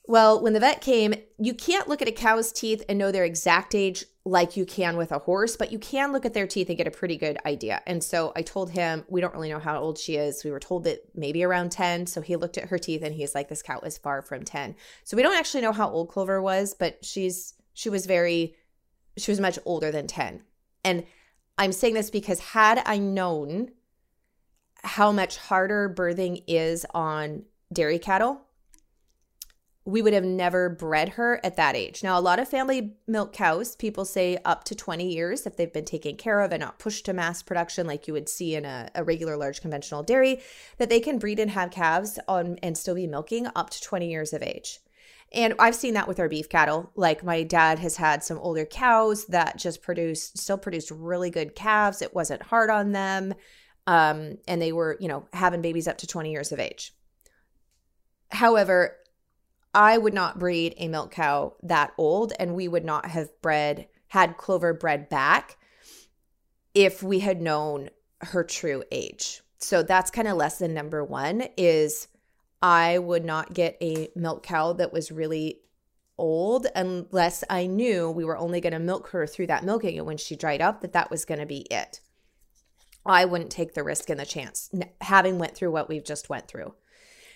Well, 0.10 0.42
when 0.42 0.54
the 0.54 0.60
vet 0.60 0.82
came, 0.82 1.14
you 1.38 1.54
can't 1.54 1.88
look 1.88 2.02
at 2.02 2.08
a 2.08 2.12
cow's 2.12 2.52
teeth 2.52 2.84
and 2.90 2.98
know 2.98 3.12
their 3.12 3.26
exact 3.26 3.76
age 3.76 4.06
like 4.26 4.58
you 4.58 4.66
can 4.66 4.98
with 4.98 5.12
a 5.12 5.20
horse, 5.20 5.56
but 5.56 5.72
you 5.72 5.78
can 5.78 6.12
look 6.12 6.26
at 6.26 6.34
their 6.34 6.48
teeth 6.48 6.68
and 6.70 6.78
get 6.80 6.88
a 6.88 6.92
pretty 6.92 7.16
good 7.16 7.38
idea. 7.46 7.84
And 7.86 8.04
so 8.04 8.32
I 8.36 8.42
told 8.42 8.72
him, 8.72 9.06
we 9.08 9.22
don't 9.22 9.36
really 9.36 9.50
know 9.50 9.60
how 9.60 9.80
old 9.80 10.00
she 10.00 10.16
is. 10.16 10.44
We 10.44 10.50
were 10.50 10.60
told 10.60 10.86
that 10.86 11.02
maybe 11.14 11.44
around 11.44 11.72
10. 11.72 12.08
So 12.08 12.22
he 12.22 12.38
looked 12.38 12.58
at 12.58 12.70
her 12.70 12.80
teeth 12.80 13.04
and 13.04 13.14
he's 13.14 13.36
like, 13.36 13.50
this 13.50 13.62
cow 13.62 13.82
is 13.82 14.00
far 14.00 14.24
from 14.24 14.44
10. 14.44 14.76
So 15.04 15.16
we 15.16 15.22
don't 15.22 15.38
actually 15.38 15.62
know 15.62 15.74
how 15.74 15.90
old 15.90 16.10
Clover 16.10 16.42
was, 16.42 16.74
but 16.74 17.06
she's, 17.06 17.54
she 17.76 17.90
was 17.90 18.08
very, 18.08 18.56
she 19.16 19.32
was 19.32 19.40
much 19.40 19.60
older 19.64 19.92
than 19.92 20.08
10. 20.08 20.42
And 20.84 21.06
I'm 21.60 21.72
saying 21.72 21.94
this 21.94 22.10
because 22.10 22.40
had 22.40 22.82
I 22.86 22.98
known 22.98 23.70
how 24.84 25.12
much 25.12 25.38
harder 25.38 25.94
birthing 25.94 26.44
is 26.48 26.86
on 26.94 27.44
dairy 27.72 28.00
cattle, 28.00 28.42
we 29.86 30.02
would 30.02 30.14
have 30.14 30.24
never 30.24 30.70
bred 30.70 31.10
her 31.10 31.40
at 31.44 31.56
that 31.56 31.76
age. 31.76 32.04
Now, 32.04 32.20
a 32.20 32.22
lot 32.22 32.40
of 32.40 32.48
family 32.48 32.96
milk 33.08 33.34
cows, 33.34 33.76
people 33.76 34.06
say 34.06 34.38
up 34.46 34.64
to 34.66 34.76
20 34.76 35.12
years 35.12 35.46
if 35.46 35.58
they've 35.58 35.72
been 35.72 35.86
taken 35.86 36.16
care 36.16 36.42
of 36.42 36.52
and 36.52 36.62
not 36.62 36.80
pushed 36.80 37.06
to 37.06 37.14
mass 37.14 37.42
production 37.42 37.88
like 37.88 38.08
you 38.08 38.14
would 38.14 38.30
see 38.30 38.56
in 38.56 38.66
a, 38.66 38.90
a 38.94 39.04
regular 39.04 39.36
large 39.36 39.62
conventional 39.62 40.04
dairy, 40.04 40.42
that 40.78 40.90
they 40.90 41.00
can 41.00 41.18
breed 41.18 41.40
and 41.40 41.52
have 41.52 41.72
calves 41.72 42.20
on 42.28 42.58
and 42.62 42.78
still 42.78 42.96
be 42.96 43.08
milking 43.08 43.48
up 43.56 43.70
to 43.72 43.82
20 43.82 44.10
years 44.10 44.34
of 44.34 44.44
age. 44.44 44.80
And 45.32 45.54
I've 45.60 45.76
seen 45.76 45.94
that 45.94 46.08
with 46.08 46.20
our 46.20 46.30
beef 46.30 46.50
cattle. 46.50 46.92
Like 46.96 47.24
my 47.24 47.44
dad 47.44 47.80
has 47.80 47.98
had 47.98 48.24
some 48.24 48.40
older 48.40 48.66
cows 48.66 49.26
that 49.26 49.58
just 49.58 49.82
produced, 49.82 50.38
still 50.38 50.58
produced 50.58 50.92
really 50.92 51.30
good 51.30 51.56
calves. 51.56 52.02
It 52.02 52.16
wasn't 52.16 52.44
hard 52.44 52.70
on 52.70 52.92
them 52.92 53.34
um, 53.90 54.38
and 54.48 54.62
they 54.62 54.72
were, 54.72 54.98
you 55.00 55.08
know, 55.08 55.26
having 55.34 55.64
babies 55.64 55.88
up 55.88 55.98
to 55.98 56.06
20 56.06 56.32
years 56.32 56.52
of 56.52 56.60
age. 56.60 56.94
However, 58.30 58.96
I 59.74 59.98
would 59.98 60.14
not 60.14 60.38
breed 60.38 60.76
a 60.78 60.88
milk 60.88 61.10
cow 61.10 61.56
that 61.64 61.94
old, 61.98 62.32
and 62.40 62.54
we 62.54 62.68
would 62.68 62.86
not 62.86 63.08
have 63.08 63.30
bred, 63.42 63.88
had 64.10 64.38
Clover 64.38 64.76
bred 64.76 65.10
back 65.10 65.58
if 66.76 67.02
we 67.02 67.22
had 67.22 67.42
known 67.42 67.90
her 68.22 68.44
true 68.44 68.84
age. 68.92 69.42
So 69.58 69.82
that's 69.82 70.12
kind 70.12 70.28
of 70.28 70.38
lesson 70.38 70.72
number 70.72 71.04
one 71.04 71.46
is 71.58 72.10
I 72.62 73.00
would 73.00 73.26
not 73.26 73.56
get 73.56 73.76
a 73.82 74.10
milk 74.16 74.44
cow 74.44 74.74
that 74.74 74.94
was 74.94 75.12
really 75.12 75.62
old 76.16 76.68
unless 76.76 77.44
I 77.50 77.66
knew 77.66 78.12
we 78.12 78.24
were 78.24 78.38
only 78.38 78.62
going 78.62 78.74
to 78.74 78.80
milk 78.80 79.10
her 79.10 79.26
through 79.26 79.48
that 79.48 79.64
milking 79.64 79.98
and 79.98 80.06
when 80.06 80.18
she 80.18 80.36
dried 80.36 80.62
up 80.62 80.82
that 80.82 80.94
that 80.94 81.10
was 81.10 81.26
going 81.26 81.40
to 81.40 81.48
be 81.48 81.62
it. 81.72 82.02
I 83.10 83.26
wouldn't 83.26 83.52
take 83.52 83.74
the 83.74 83.84
risk 83.84 84.10
and 84.10 84.20
the 84.20 84.26
chance 84.26 84.70
having 85.02 85.40
went 85.40 85.56
through 85.56 85.72
what 85.72 85.90
we've 85.90 86.06
just 86.06 86.30
went 86.30 86.48
through. 86.48 86.76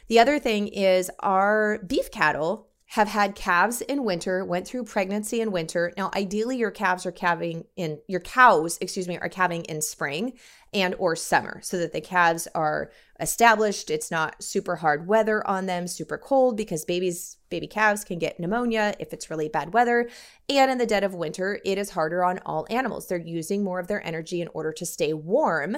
The 0.07 0.19
other 0.19 0.37
thing 0.37 0.67
is 0.67 1.09
our 1.19 1.79
beef 1.79 2.11
cattle 2.11 2.67
have 2.93 3.07
had 3.07 3.33
calves 3.33 3.81
in 3.81 4.03
winter, 4.03 4.45
went 4.45 4.67
through 4.67 4.83
pregnancy 4.83 5.41
in 5.41 5.51
winter. 5.51 5.91
Now, 5.97 6.11
ideally, 6.15 6.57
your 6.57 6.69
calves 6.69 7.07
are 7.07 7.11
calving 7.11 7.65
in 7.75 7.99
your 8.07 8.19
cows, 8.19 8.77
excuse 8.81 9.07
me, 9.07 9.17
are 9.17 9.29
calving 9.29 9.63
in 9.63 9.81
spring 9.81 10.33
and 10.73 10.93
or 10.99 11.15
summer 11.15 11.59
so 11.63 11.77
that 11.77 11.91
the 11.91 12.01
calves 12.01 12.47
are 12.53 12.91
established. 13.19 13.89
It's 13.89 14.11
not 14.11 14.43
super 14.43 14.75
hard 14.75 15.07
weather 15.07 15.45
on 15.47 15.65
them, 15.65 15.87
super 15.87 16.19
cold 16.19 16.55
because 16.55 16.85
babies, 16.85 17.37
baby 17.53 17.67
calves 17.67 18.03
can 18.03 18.17
get 18.17 18.39
pneumonia 18.39 18.95
if 18.97 19.13
it's 19.13 19.29
really 19.29 19.47
bad 19.47 19.75
weather. 19.75 20.09
And 20.49 20.71
in 20.71 20.79
the 20.79 20.87
dead 20.87 21.03
of 21.03 21.13
winter, 21.13 21.59
it 21.63 21.77
is 21.77 21.91
harder 21.91 22.23
on 22.23 22.39
all 22.47 22.65
animals. 22.71 23.07
They're 23.07 23.19
using 23.19 23.63
more 23.63 23.79
of 23.79 23.85
their 23.85 24.03
energy 24.03 24.41
in 24.41 24.49
order 24.55 24.71
to 24.71 24.87
stay 24.87 25.13
warm 25.13 25.77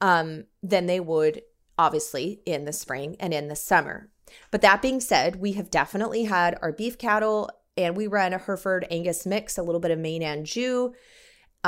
um, 0.00 0.44
than 0.62 0.86
they 0.86 1.00
would 1.00 1.42
obviously 1.76 2.40
in 2.46 2.66
the 2.66 2.72
spring 2.72 3.16
and 3.18 3.34
in 3.34 3.48
the 3.48 3.56
summer. 3.56 4.10
But 4.52 4.60
that 4.60 4.80
being 4.80 5.00
said, 5.00 5.36
we 5.36 5.54
have 5.54 5.72
definitely 5.72 6.24
had 6.24 6.56
our 6.62 6.70
beef 6.70 6.98
cattle 6.98 7.50
and 7.76 7.96
we 7.96 8.06
run 8.06 8.32
a 8.32 8.38
Hereford 8.38 8.86
Angus 8.88 9.26
mix, 9.26 9.58
a 9.58 9.62
little 9.64 9.80
bit 9.80 9.90
of 9.90 9.98
Maine 9.98 10.22
Anjou. 10.22 10.92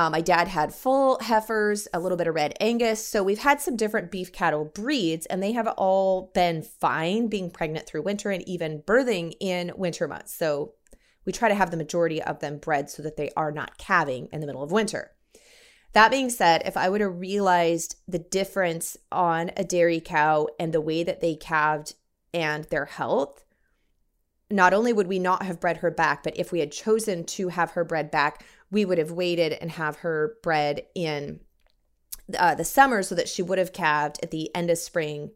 Um, 0.00 0.12
my 0.12 0.22
dad 0.22 0.48
had 0.48 0.72
full 0.72 1.18
heifers, 1.20 1.86
a 1.92 2.00
little 2.00 2.16
bit 2.16 2.26
of 2.26 2.34
red 2.34 2.54
Angus. 2.58 3.06
So 3.06 3.22
we've 3.22 3.40
had 3.40 3.60
some 3.60 3.76
different 3.76 4.10
beef 4.10 4.32
cattle 4.32 4.64
breeds, 4.64 5.26
and 5.26 5.42
they 5.42 5.52
have 5.52 5.66
all 5.66 6.30
been 6.32 6.62
fine 6.62 7.26
being 7.26 7.50
pregnant 7.50 7.86
through 7.86 8.00
winter 8.00 8.30
and 8.30 8.42
even 8.48 8.80
birthing 8.80 9.34
in 9.40 9.72
winter 9.76 10.08
months. 10.08 10.32
So 10.32 10.72
we 11.26 11.34
try 11.34 11.50
to 11.50 11.54
have 11.54 11.70
the 11.70 11.76
majority 11.76 12.22
of 12.22 12.40
them 12.40 12.56
bred 12.56 12.88
so 12.88 13.02
that 13.02 13.18
they 13.18 13.30
are 13.36 13.52
not 13.52 13.76
calving 13.76 14.28
in 14.32 14.40
the 14.40 14.46
middle 14.46 14.62
of 14.62 14.72
winter. 14.72 15.10
That 15.92 16.10
being 16.10 16.30
said, 16.30 16.62
if 16.64 16.78
I 16.78 16.88
would 16.88 17.02
have 17.02 17.20
realized 17.20 17.96
the 18.08 18.20
difference 18.20 18.96
on 19.12 19.50
a 19.54 19.64
dairy 19.64 20.00
cow 20.00 20.46
and 20.58 20.72
the 20.72 20.80
way 20.80 21.02
that 21.02 21.20
they 21.20 21.34
calved 21.34 21.94
and 22.32 22.64
their 22.64 22.86
health, 22.86 23.44
not 24.50 24.72
only 24.72 24.92
would 24.92 25.06
we 25.06 25.18
not 25.18 25.44
have 25.44 25.60
bred 25.60 25.76
her 25.78 25.90
back, 25.90 26.22
but 26.22 26.36
if 26.36 26.52
we 26.52 26.60
had 26.60 26.72
chosen 26.72 27.24
to 27.24 27.48
have 27.48 27.72
her 27.72 27.84
bred 27.84 28.10
back, 28.10 28.44
we 28.70 28.84
would 28.84 28.98
have 28.98 29.10
waited 29.10 29.52
and 29.52 29.70
have 29.72 29.96
her 29.96 30.36
bred 30.42 30.82
in 30.94 31.40
uh, 32.38 32.54
the 32.54 32.64
summer 32.64 33.02
so 33.02 33.14
that 33.14 33.28
she 33.28 33.42
would 33.42 33.58
have 33.58 33.72
calved 33.72 34.18
at 34.22 34.30
the 34.30 34.54
end 34.54 34.70
of 34.70 34.78
spring. 34.78 35.32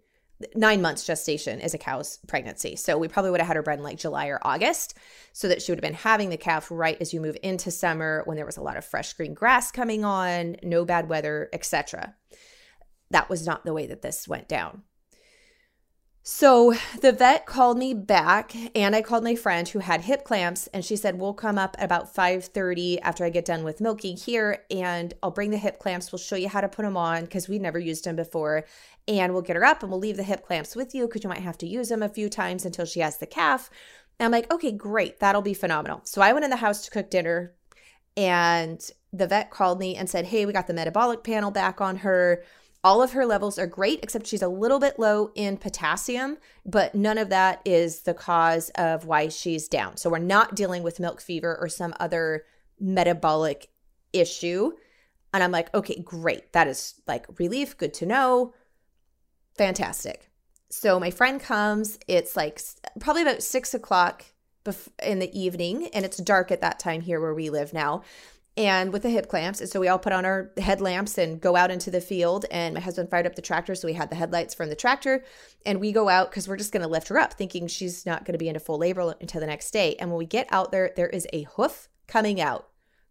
Nine 0.55 0.83
months 0.83 1.07
gestation 1.07 1.61
is 1.61 1.75
a 1.75 1.79
cow's 1.79 2.19
pregnancy. 2.27 2.77
So 2.77 2.99
we 2.99 3.09
probably 3.09 3.31
would 3.31 3.41
have 3.41 3.47
had 3.47 3.57
her 3.57 3.63
bred 3.63 3.79
in 3.79 3.85
like 3.85 3.99
July 3.99 4.27
or 4.27 4.41
August 4.43 4.97
so 5.33 5.49
that 5.49 5.63
she 5.63 5.71
would 5.71 5.79
have 5.79 5.91
been 5.91 5.95
having 5.95 6.29
the 6.29 6.37
calf 6.37 6.71
right 6.71 6.99
as 7.01 7.15
you 7.15 7.21
move 7.21 7.37
into 7.43 7.71
summer 7.71 8.23
when 8.25 8.37
there 8.37 8.47
was 8.47 8.57
a 8.57 8.63
lot 8.63 8.77
of 8.77 8.85
fresh 8.85 9.13
green 9.15 9.35
grass 9.35 9.71
coming 9.71 10.05
on, 10.05 10.57
no 10.63 10.85
bad 10.85 11.09
weather, 11.09 11.49
etc. 11.53 12.15
That 13.11 13.31
was 13.31 13.47
not 13.47 13.65
the 13.65 13.73
way 13.73 13.87
that 13.87 14.03
this 14.03 14.29
went 14.29 14.49
down. 14.49 14.83
So 16.27 16.73
the 17.03 17.13
vet 17.13 17.45
called 17.45 17.77
me 17.77 17.93
back 17.93 18.57
and 18.75 18.97
I 18.97 19.03
called 19.03 19.25
my 19.25 19.35
friend 19.35 19.69
who 19.69 19.81
had 19.81 20.01
hip 20.01 20.25
clamps 20.25 20.69
and 20.69 20.83
she 20.83 20.97
said, 20.97 21.19
we'll 21.19 21.35
come 21.35 21.59
up 21.59 21.77
at 21.79 21.85
about 21.85 22.15
5.30 22.15 22.99
after 23.03 23.27
I 23.27 23.29
get 23.29 23.45
done 23.45 23.63
with 23.63 23.79
milking 23.79 24.17
here 24.17 24.65
and 24.71 25.13
I'll 25.23 25.31
bring 25.31 25.51
the 25.51 25.59
hip 25.59 25.79
clamps. 25.79 26.11
We'll 26.11 26.19
show 26.19 26.37
you 26.37 26.49
how 26.49 26.63
to 26.63 26.69
put 26.69 26.87
them 26.87 26.97
on 26.97 27.25
because 27.25 27.47
we'd 27.47 27.61
never 27.61 27.79
used 27.79 28.07
them 28.07 28.17
before. 28.17 28.65
And 29.07 29.35
we'll 29.35 29.43
get 29.43 29.57
her 29.57 29.67
up 29.67 29.83
and 29.83 29.91
we'll 29.91 30.01
leave 30.01 30.17
the 30.17 30.23
hip 30.23 30.47
clamps 30.47 30.75
with 30.75 30.95
you 30.95 31.07
because 31.07 31.23
you 31.23 31.29
might 31.29 31.41
have 31.41 31.59
to 31.59 31.67
use 31.67 31.91
them 31.91 32.03
a 32.03 32.09
few 32.09 32.31
times 32.31 32.65
until 32.65 32.87
she 32.87 33.01
has 33.01 33.19
the 33.19 33.27
calf. 33.27 33.69
And 34.19 34.25
I'm 34.25 34.33
like, 34.33 34.51
okay, 34.51 34.73
great. 34.73 35.21
That'll 35.21 35.43
be 35.43 35.53
phenomenal. 35.53 36.01
So 36.05 36.23
I 36.23 36.33
went 36.33 36.47
in 36.47 36.51
the 36.51 36.57
house 36.57 36.87
to 36.87 36.91
cook 36.91 37.11
dinner 37.11 37.53
and 38.17 38.81
the 39.13 39.27
vet 39.27 39.51
called 39.51 39.79
me 39.79 39.95
and 39.95 40.09
said, 40.09 40.25
hey, 40.25 40.47
we 40.47 40.55
got 40.55 40.69
the 40.69 40.73
metabolic 40.73 41.23
panel 41.23 41.51
back 41.51 41.83
on 41.83 41.97
her 41.97 42.43
all 42.85 43.03
of 43.03 43.13
her 43.13 43.25
levels 43.25 43.59
are 43.59 43.67
great, 43.67 44.01
except 44.03 44.27
she's 44.27 44.43
a 44.43 44.49
little 44.49 44.79
bit 44.79 44.99
low 44.99 45.33
in 45.35 45.57
potassium, 45.57 46.37
but 46.67 46.95
none 46.95 47.17
of 47.17 47.31
that 47.31 47.63
is 47.65 48.03
the 48.03 48.13
cause 48.13 48.71
of 48.77 49.07
why 49.07 49.29
she's 49.29 49.67
down. 49.69 49.97
So 49.97 50.11
we're 50.11 50.19
not 50.19 50.55
dealing 50.55 50.83
with 50.83 51.01
milk 51.01 51.23
fever 51.23 51.57
or 51.59 51.69
some 51.69 51.95
other 51.99 52.45
metabolic 52.79 53.71
issue. 54.13 54.73
And 55.33 55.43
I'm 55.43 55.51
like, 55.51 55.75
okay, 55.75 56.01
great. 56.05 56.53
That 56.53 56.69
is 56.69 56.95
like 57.09 57.27
relief. 57.39 57.77
Good 57.77 57.95
to 57.95 58.07
know. 58.07 58.53
Fantastic. 59.57 60.31
So 60.69 61.01
my 61.01 61.11
friend 61.11 61.41
comes. 61.41 61.99
It's 62.07 62.37
like 62.37 62.61
probably 63.01 63.23
about 63.23 63.43
six 63.43 63.73
o'clock 63.73 64.27
in 65.03 65.19
the 65.19 65.39
evening, 65.39 65.89
and 65.89 66.05
it's 66.05 66.17
dark 66.17 66.51
at 66.51 66.61
that 66.63 66.79
time 66.79 67.01
here 67.01 67.21
where 67.21 67.35
we 67.35 67.51
live 67.51 67.73
now 67.73 68.03
and 68.57 68.93
with 68.93 69.03
the 69.03 69.11
hip 69.11 69.29
clamps. 69.29 69.61
And 69.61 69.69
so 69.69 69.81
we 69.81 69.89
all 69.89 69.99
put 69.99 70.13
on 70.13 70.25
our 70.25 70.53
headlamps 70.59 71.19
and 71.19 71.41
go 71.41 71.57
out 71.57 71.71
into 71.71 71.91
the 71.91 72.01
field. 72.01 72.47
And 72.51 72.75
my 72.75 72.81
husband 72.81 73.11
fired 73.11 73.27
up 73.27 73.35
the 73.35 73.43
tractor. 73.43 73.75
So 73.75 73.89
we 73.89 73.95
had 73.95 74.11
the 74.11 74.17
headlights 74.17 74.55
from 74.55 74.69
the 74.69 74.77
tractor. 74.77 75.25
And 75.67 75.81
we 75.81 75.91
go 75.93 76.09
out 76.09 76.31
because 76.31 76.47
we're 76.47 76.57
just 76.57 76.73
going 76.73 76.83
to 76.83 76.89
lift 76.89 77.09
her 77.09 77.19
up, 77.19 77.35
thinking 77.35 77.67
she's 77.67 78.07
not 78.07 78.25
going 78.25 78.35
to 78.35 78.39
be 78.39 78.49
into 78.49 78.61
full 78.61 78.79
labor 78.79 79.15
until 79.21 79.41
the 79.41 79.47
next 79.47 79.73
day. 79.73 79.97
And 79.99 80.11
when 80.11 80.19
we 80.19 80.27
get 80.27 80.47
out 80.51 80.71
there, 80.71 80.93
there 80.95 81.09
is 81.09 81.27
a 81.33 81.43
hoof 81.57 81.89
coming 82.07 82.41
out. 82.41 82.69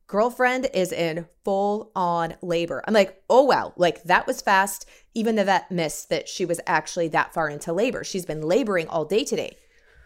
Girlfriend 0.07 0.69
is 0.73 0.91
in 0.91 1.27
full 1.43 1.91
on 1.95 2.35
labor. 2.41 2.83
I'm 2.87 2.93
like, 2.93 3.23
oh, 3.29 3.43
wow, 3.43 3.73
like 3.77 4.03
that 4.03 4.27
was 4.27 4.41
fast. 4.41 4.87
Even 5.13 5.35
the 5.35 5.45
vet 5.45 5.71
missed 5.71 6.09
that 6.09 6.29
she 6.29 6.45
was 6.45 6.59
actually 6.67 7.07
that 7.09 7.33
far 7.33 7.49
into 7.49 7.73
labor. 7.73 8.03
She's 8.03 8.25
been 8.25 8.41
laboring 8.41 8.87
all 8.87 9.05
day 9.05 9.23
today. 9.23 9.57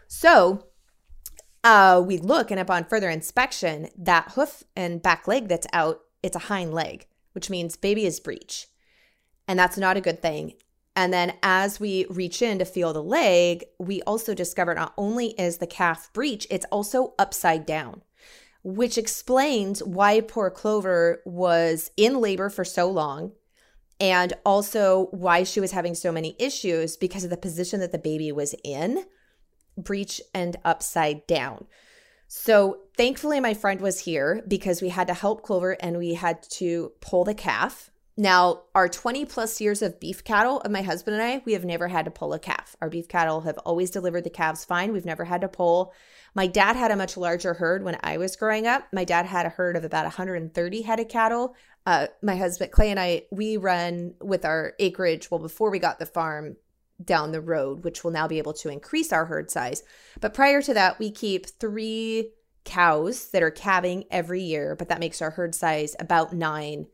So 0.06 0.67
uh, 1.64 2.02
we 2.04 2.18
look 2.18 2.50
and 2.50 2.60
upon 2.60 2.84
further 2.84 3.10
inspection, 3.10 3.88
that 3.96 4.32
hoof 4.32 4.64
and 4.76 5.02
back 5.02 5.26
leg 5.26 5.48
that's 5.48 5.66
out, 5.72 6.00
it's 6.22 6.36
a 6.36 6.40
hind 6.40 6.72
leg, 6.72 7.06
which 7.32 7.50
means 7.50 7.76
baby 7.76 8.06
is 8.06 8.20
breech. 8.20 8.68
And 9.46 9.58
that's 9.58 9.78
not 9.78 9.96
a 9.96 10.02
good 10.02 10.20
thing. 10.20 10.54
And 10.94 11.12
then 11.12 11.34
as 11.42 11.78
we 11.78 12.06
reach 12.10 12.42
in 12.42 12.58
to 12.58 12.64
feel 12.64 12.92
the 12.92 13.02
leg, 13.02 13.64
we 13.78 14.02
also 14.02 14.34
discover 14.34 14.74
not 14.74 14.94
only 14.96 15.28
is 15.38 15.58
the 15.58 15.66
calf 15.66 16.12
breech, 16.12 16.46
it's 16.50 16.66
also 16.72 17.14
upside 17.18 17.66
down, 17.66 18.02
which 18.64 18.98
explains 18.98 19.82
why 19.82 20.20
poor 20.20 20.50
Clover 20.50 21.22
was 21.24 21.90
in 21.96 22.20
labor 22.20 22.50
for 22.50 22.64
so 22.64 22.90
long 22.90 23.32
and 24.00 24.32
also 24.44 25.06
why 25.10 25.44
she 25.44 25.60
was 25.60 25.72
having 25.72 25.94
so 25.94 26.12
many 26.12 26.36
issues 26.38 26.96
because 26.96 27.24
of 27.24 27.30
the 27.30 27.36
position 27.36 27.80
that 27.80 27.92
the 27.92 27.98
baby 27.98 28.32
was 28.32 28.54
in 28.64 29.04
breech 29.78 30.20
and 30.34 30.56
upside 30.64 31.26
down. 31.26 31.66
So 32.26 32.80
thankfully, 32.96 33.40
my 33.40 33.54
friend 33.54 33.80
was 33.80 34.00
here 34.00 34.42
because 34.46 34.82
we 34.82 34.90
had 34.90 35.06
to 35.06 35.14
help 35.14 35.42
Clover 35.42 35.72
and 35.80 35.96
we 35.96 36.14
had 36.14 36.42
to 36.50 36.92
pull 37.00 37.24
the 37.24 37.34
calf. 37.34 37.90
Now, 38.18 38.62
our 38.74 38.88
20 38.88 39.24
plus 39.26 39.60
years 39.60 39.80
of 39.80 40.00
beef 40.00 40.24
cattle 40.24 40.60
of 40.60 40.72
my 40.72 40.82
husband 40.82 41.14
and 41.14 41.22
I, 41.22 41.42
we 41.44 41.52
have 41.52 41.64
never 41.64 41.86
had 41.86 42.04
to 42.04 42.10
pull 42.10 42.32
a 42.32 42.38
calf. 42.38 42.74
Our 42.82 42.90
beef 42.90 43.06
cattle 43.06 43.42
have 43.42 43.58
always 43.58 43.92
delivered 43.92 44.24
the 44.24 44.30
calves 44.30 44.64
fine. 44.64 44.92
We've 44.92 45.04
never 45.04 45.24
had 45.24 45.40
to 45.42 45.48
pull. 45.48 45.94
My 46.34 46.48
dad 46.48 46.74
had 46.74 46.90
a 46.90 46.96
much 46.96 47.16
larger 47.16 47.54
herd 47.54 47.84
when 47.84 47.96
I 48.02 48.18
was 48.18 48.34
growing 48.34 48.66
up. 48.66 48.88
My 48.92 49.04
dad 49.04 49.26
had 49.26 49.46
a 49.46 49.50
herd 49.50 49.76
of 49.76 49.84
about 49.84 50.04
130 50.04 50.82
head 50.82 51.00
of 51.00 51.08
cattle. 51.08 51.54
Uh, 51.86 52.08
my 52.20 52.36
husband 52.36 52.72
Clay 52.72 52.90
and 52.90 53.00
I, 53.00 53.22
we 53.30 53.56
run 53.56 54.14
with 54.20 54.44
our 54.44 54.74
acreage. 54.80 55.30
Well, 55.30 55.40
before 55.40 55.70
we 55.70 55.78
got 55.78 56.00
the 56.00 56.06
farm, 56.06 56.56
down 57.02 57.32
the 57.32 57.40
road, 57.40 57.84
which 57.84 58.02
will 58.02 58.10
now 58.10 58.26
be 58.26 58.38
able 58.38 58.52
to 58.52 58.68
increase 58.68 59.12
our 59.12 59.26
herd 59.26 59.50
size. 59.50 59.82
But 60.20 60.34
prior 60.34 60.60
to 60.62 60.74
that, 60.74 60.98
we 60.98 61.10
keep 61.10 61.46
three 61.46 62.30
cows 62.64 63.30
that 63.30 63.42
are 63.42 63.50
calving 63.50 64.04
every 64.10 64.42
year, 64.42 64.76
but 64.76 64.88
that 64.88 65.00
makes 65.00 65.22
our 65.22 65.30
herd 65.30 65.54
size 65.54 65.94
about 65.98 66.32
nine 66.32 66.86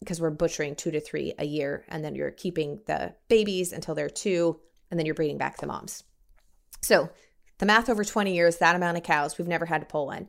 because 0.00 0.20
we're 0.20 0.30
butchering 0.30 0.76
two 0.76 0.90
to 0.90 1.00
three 1.00 1.34
a 1.38 1.44
year. 1.44 1.84
And 1.88 2.04
then 2.04 2.14
you're 2.14 2.30
keeping 2.30 2.80
the 2.86 3.14
babies 3.28 3.72
until 3.72 3.94
they're 3.94 4.10
two, 4.10 4.60
and 4.90 4.98
then 4.98 5.06
you're 5.06 5.14
breeding 5.14 5.38
back 5.38 5.56
the 5.56 5.66
moms. 5.66 6.04
So 6.82 7.08
the 7.58 7.66
math 7.66 7.88
over 7.88 8.04
20 8.04 8.34
years, 8.34 8.58
that 8.58 8.76
amount 8.76 8.98
of 8.98 9.02
cows, 9.02 9.38
we've 9.38 9.48
never 9.48 9.66
had 9.66 9.80
to 9.80 9.86
pull 9.86 10.06
one. 10.06 10.28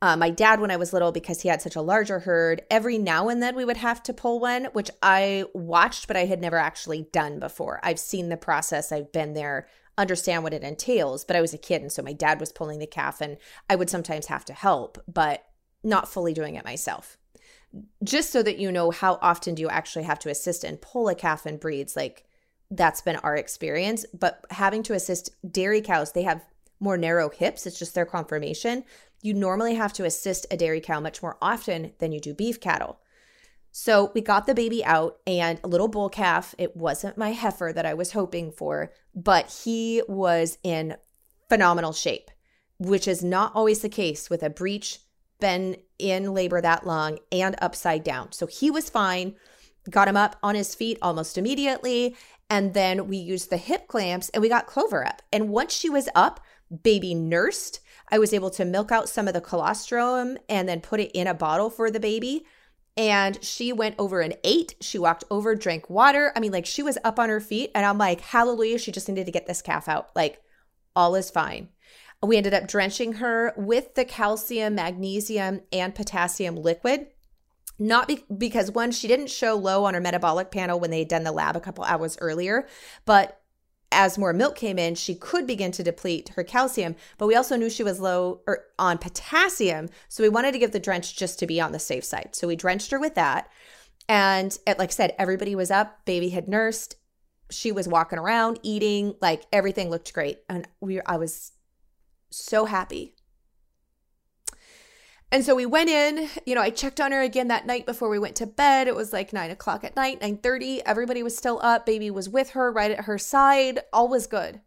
Uh, 0.00 0.16
my 0.16 0.30
dad, 0.30 0.60
when 0.60 0.70
I 0.70 0.76
was 0.76 0.92
little, 0.92 1.10
because 1.10 1.42
he 1.42 1.48
had 1.48 1.60
such 1.60 1.74
a 1.74 1.82
larger 1.82 2.20
herd, 2.20 2.62
every 2.70 2.98
now 2.98 3.28
and 3.28 3.42
then 3.42 3.56
we 3.56 3.64
would 3.64 3.78
have 3.78 4.02
to 4.04 4.12
pull 4.12 4.38
one, 4.38 4.66
which 4.66 4.90
I 5.02 5.44
watched, 5.54 6.06
but 6.06 6.16
I 6.16 6.26
had 6.26 6.40
never 6.40 6.56
actually 6.56 7.08
done 7.12 7.40
before. 7.40 7.80
I've 7.82 7.98
seen 7.98 8.28
the 8.28 8.36
process, 8.36 8.92
I've 8.92 9.10
been 9.10 9.34
there, 9.34 9.66
understand 9.96 10.44
what 10.44 10.54
it 10.54 10.62
entails, 10.62 11.24
but 11.24 11.34
I 11.34 11.40
was 11.40 11.52
a 11.52 11.58
kid. 11.58 11.82
And 11.82 11.90
so 11.90 12.02
my 12.02 12.12
dad 12.12 12.38
was 12.38 12.52
pulling 12.52 12.78
the 12.78 12.86
calf, 12.86 13.20
and 13.20 13.38
I 13.68 13.74
would 13.74 13.90
sometimes 13.90 14.26
have 14.26 14.44
to 14.44 14.52
help, 14.52 15.02
but 15.12 15.44
not 15.82 16.08
fully 16.08 16.32
doing 16.32 16.54
it 16.54 16.64
myself. 16.64 17.18
Just 18.04 18.30
so 18.30 18.42
that 18.44 18.58
you 18.58 18.70
know 18.70 18.92
how 18.92 19.18
often 19.20 19.56
do 19.56 19.62
you 19.62 19.68
actually 19.68 20.04
have 20.04 20.20
to 20.20 20.30
assist 20.30 20.62
and 20.62 20.80
pull 20.80 21.08
a 21.08 21.14
calf 21.16 21.44
in 21.44 21.56
breeds, 21.56 21.96
like 21.96 22.24
that's 22.70 23.00
been 23.00 23.16
our 23.16 23.34
experience. 23.34 24.06
But 24.16 24.44
having 24.50 24.84
to 24.84 24.94
assist 24.94 25.30
dairy 25.50 25.80
cows, 25.80 26.12
they 26.12 26.22
have 26.22 26.44
more 26.80 26.96
narrow 26.96 27.28
hips. 27.28 27.66
It's 27.66 27.78
just 27.78 27.94
their 27.94 28.06
conformation 28.06 28.84
you 29.20 29.34
normally 29.34 29.74
have 29.74 29.92
to 29.94 30.04
assist 30.04 30.46
a 30.50 30.56
dairy 30.56 30.80
cow 30.80 31.00
much 31.00 31.22
more 31.22 31.36
often 31.42 31.92
than 31.98 32.12
you 32.12 32.20
do 32.20 32.34
beef 32.34 32.60
cattle. 32.60 33.00
So 33.70 34.10
we 34.14 34.20
got 34.20 34.46
the 34.46 34.54
baby 34.54 34.84
out 34.84 35.18
and 35.26 35.60
a 35.62 35.68
little 35.68 35.88
bull 35.88 36.08
calf. 36.08 36.54
It 36.58 36.76
wasn't 36.76 37.18
my 37.18 37.32
heifer 37.32 37.72
that 37.74 37.86
I 37.86 37.94
was 37.94 38.12
hoping 38.12 38.50
for, 38.50 38.92
but 39.14 39.60
he 39.64 40.02
was 40.08 40.58
in 40.62 40.96
phenomenal 41.48 41.92
shape, 41.92 42.30
which 42.78 43.06
is 43.06 43.22
not 43.22 43.52
always 43.54 43.80
the 43.80 43.88
case 43.88 44.30
with 44.30 44.42
a 44.42 44.50
breech, 44.50 45.00
been 45.40 45.76
in 45.98 46.34
labor 46.34 46.60
that 46.60 46.86
long, 46.86 47.18
and 47.30 47.56
upside 47.60 48.04
down. 48.04 48.32
So 48.32 48.46
he 48.46 48.70
was 48.70 48.90
fine, 48.90 49.36
got 49.90 50.08
him 50.08 50.16
up 50.16 50.36
on 50.42 50.54
his 50.54 50.74
feet 50.74 50.98
almost 51.02 51.38
immediately. 51.38 52.16
And 52.50 52.72
then 52.74 53.08
we 53.08 53.16
used 53.16 53.50
the 53.50 53.58
hip 53.58 53.88
clamps 53.88 54.30
and 54.30 54.42
we 54.42 54.48
got 54.48 54.66
Clover 54.66 55.06
up. 55.06 55.22
And 55.32 55.50
once 55.50 55.74
she 55.74 55.90
was 55.90 56.08
up, 56.14 56.40
baby 56.82 57.14
nursed 57.14 57.80
I 58.10 58.18
was 58.18 58.32
able 58.32 58.50
to 58.50 58.64
milk 58.64 58.90
out 58.90 59.08
some 59.08 59.28
of 59.28 59.34
the 59.34 59.40
colostrum 59.40 60.38
and 60.48 60.68
then 60.68 60.80
put 60.80 61.00
it 61.00 61.10
in 61.12 61.26
a 61.26 61.34
bottle 61.34 61.70
for 61.70 61.90
the 61.90 62.00
baby. 62.00 62.44
And 62.96 63.42
she 63.44 63.72
went 63.72 63.94
over 63.98 64.20
and 64.20 64.36
ate. 64.42 64.74
She 64.80 64.98
walked 64.98 65.24
over, 65.30 65.54
drank 65.54 65.88
water. 65.88 66.32
I 66.34 66.40
mean, 66.40 66.50
like 66.50 66.66
she 66.66 66.82
was 66.82 66.98
up 67.04 67.18
on 67.18 67.28
her 67.28 67.40
feet. 67.40 67.70
And 67.74 67.86
I'm 67.86 67.98
like, 67.98 68.20
hallelujah, 68.20 68.78
she 68.78 68.90
just 68.90 69.08
needed 69.08 69.26
to 69.26 69.32
get 69.32 69.46
this 69.46 69.62
calf 69.62 69.88
out. 69.88 70.10
Like, 70.16 70.42
all 70.96 71.14
is 71.14 71.30
fine. 71.30 71.68
We 72.22 72.36
ended 72.36 72.54
up 72.54 72.66
drenching 72.66 73.14
her 73.14 73.52
with 73.56 73.94
the 73.94 74.04
calcium, 74.04 74.74
magnesium, 74.74 75.60
and 75.72 75.94
potassium 75.94 76.56
liquid. 76.56 77.06
Not 77.78 78.08
be- 78.08 78.24
because 78.36 78.72
one, 78.72 78.90
she 78.90 79.06
didn't 79.06 79.30
show 79.30 79.54
low 79.54 79.84
on 79.84 79.94
her 79.94 80.00
metabolic 80.00 80.50
panel 80.50 80.80
when 80.80 80.90
they 80.90 80.98
had 81.00 81.08
done 81.08 81.22
the 81.22 81.30
lab 81.30 81.54
a 81.54 81.60
couple 81.60 81.84
hours 81.84 82.18
earlier, 82.20 82.66
but 83.04 83.40
as 83.90 84.18
more 84.18 84.32
milk 84.32 84.56
came 84.56 84.78
in, 84.78 84.94
she 84.94 85.14
could 85.14 85.46
begin 85.46 85.72
to 85.72 85.82
deplete 85.82 86.30
her 86.30 86.44
calcium, 86.44 86.94
but 87.16 87.26
we 87.26 87.34
also 87.34 87.56
knew 87.56 87.70
she 87.70 87.82
was 87.82 88.00
low 88.00 88.40
or 88.46 88.66
on 88.78 88.98
potassium. 88.98 89.88
So 90.08 90.22
we 90.22 90.28
wanted 90.28 90.52
to 90.52 90.58
give 90.58 90.72
the 90.72 90.80
drench 90.80 91.16
just 91.16 91.38
to 91.38 91.46
be 91.46 91.60
on 91.60 91.72
the 91.72 91.78
safe 91.78 92.04
side. 92.04 92.30
So 92.32 92.46
we 92.46 92.56
drenched 92.56 92.90
her 92.90 93.00
with 93.00 93.14
that. 93.14 93.50
And 94.08 94.56
it, 94.66 94.78
like 94.78 94.90
I 94.90 94.92
said, 94.92 95.14
everybody 95.18 95.54
was 95.54 95.70
up, 95.70 96.04
baby 96.04 96.30
had 96.30 96.48
nursed. 96.48 96.96
She 97.50 97.72
was 97.72 97.88
walking 97.88 98.18
around, 98.18 98.58
eating, 98.62 99.14
like 99.20 99.44
everything 99.52 99.90
looked 99.90 100.12
great. 100.12 100.38
And 100.48 100.68
we 100.80 101.00
I 101.02 101.16
was 101.16 101.52
so 102.30 102.66
happy 102.66 103.14
and 105.30 105.44
so 105.44 105.54
we 105.54 105.66
went 105.66 105.90
in, 105.90 106.28
you 106.46 106.54
know, 106.54 106.62
I 106.62 106.70
checked 106.70 107.00
on 107.00 107.12
her 107.12 107.20
again 107.20 107.48
that 107.48 107.66
night 107.66 107.84
before 107.84 108.08
we 108.08 108.18
went 108.18 108.36
to 108.36 108.46
bed. 108.46 108.88
It 108.88 108.96
was 108.96 109.12
like 109.12 109.32
nine 109.32 109.50
o'clock 109.50 109.84
at 109.84 109.96
night, 109.96 110.20
9 110.22 110.38
30. 110.38 110.82
Everybody 110.86 111.22
was 111.22 111.36
still 111.36 111.60
up. 111.62 111.84
Baby 111.84 112.10
was 112.10 112.28
with 112.28 112.50
her 112.50 112.72
right 112.72 112.90
at 112.90 113.04
her 113.04 113.18
side. 113.18 113.80
All 113.92 114.08
was 114.08 114.26
good. 114.26 114.60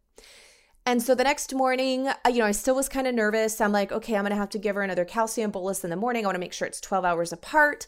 And 0.86 1.02
so 1.02 1.14
the 1.14 1.24
next 1.24 1.54
morning, 1.54 2.08
uh, 2.08 2.16
you 2.30 2.40
know, 2.40 2.46
I 2.46 2.52
still 2.52 2.76
was 2.76 2.90
kind 2.90 3.08
of 3.08 3.14
nervous. 3.14 3.62
I'm 3.62 3.72
like, 3.72 3.92
okay, 3.92 4.16
I'm 4.16 4.24
going 4.24 4.32
to 4.32 4.38
have 4.38 4.50
to 4.50 4.60
give 4.60 4.76
her 4.76 4.82
another 4.82 5.06
calcium 5.06 5.52
bolus 5.52 5.84
in 5.84 5.90
the 5.90 5.96
morning. 5.96 6.26
I 6.26 6.28
want 6.28 6.36
to 6.36 6.40
make 6.40 6.54
sure 6.54 6.68
it's 6.68 6.82
12 6.82 7.06
hours 7.06 7.32
apart. 7.32 7.88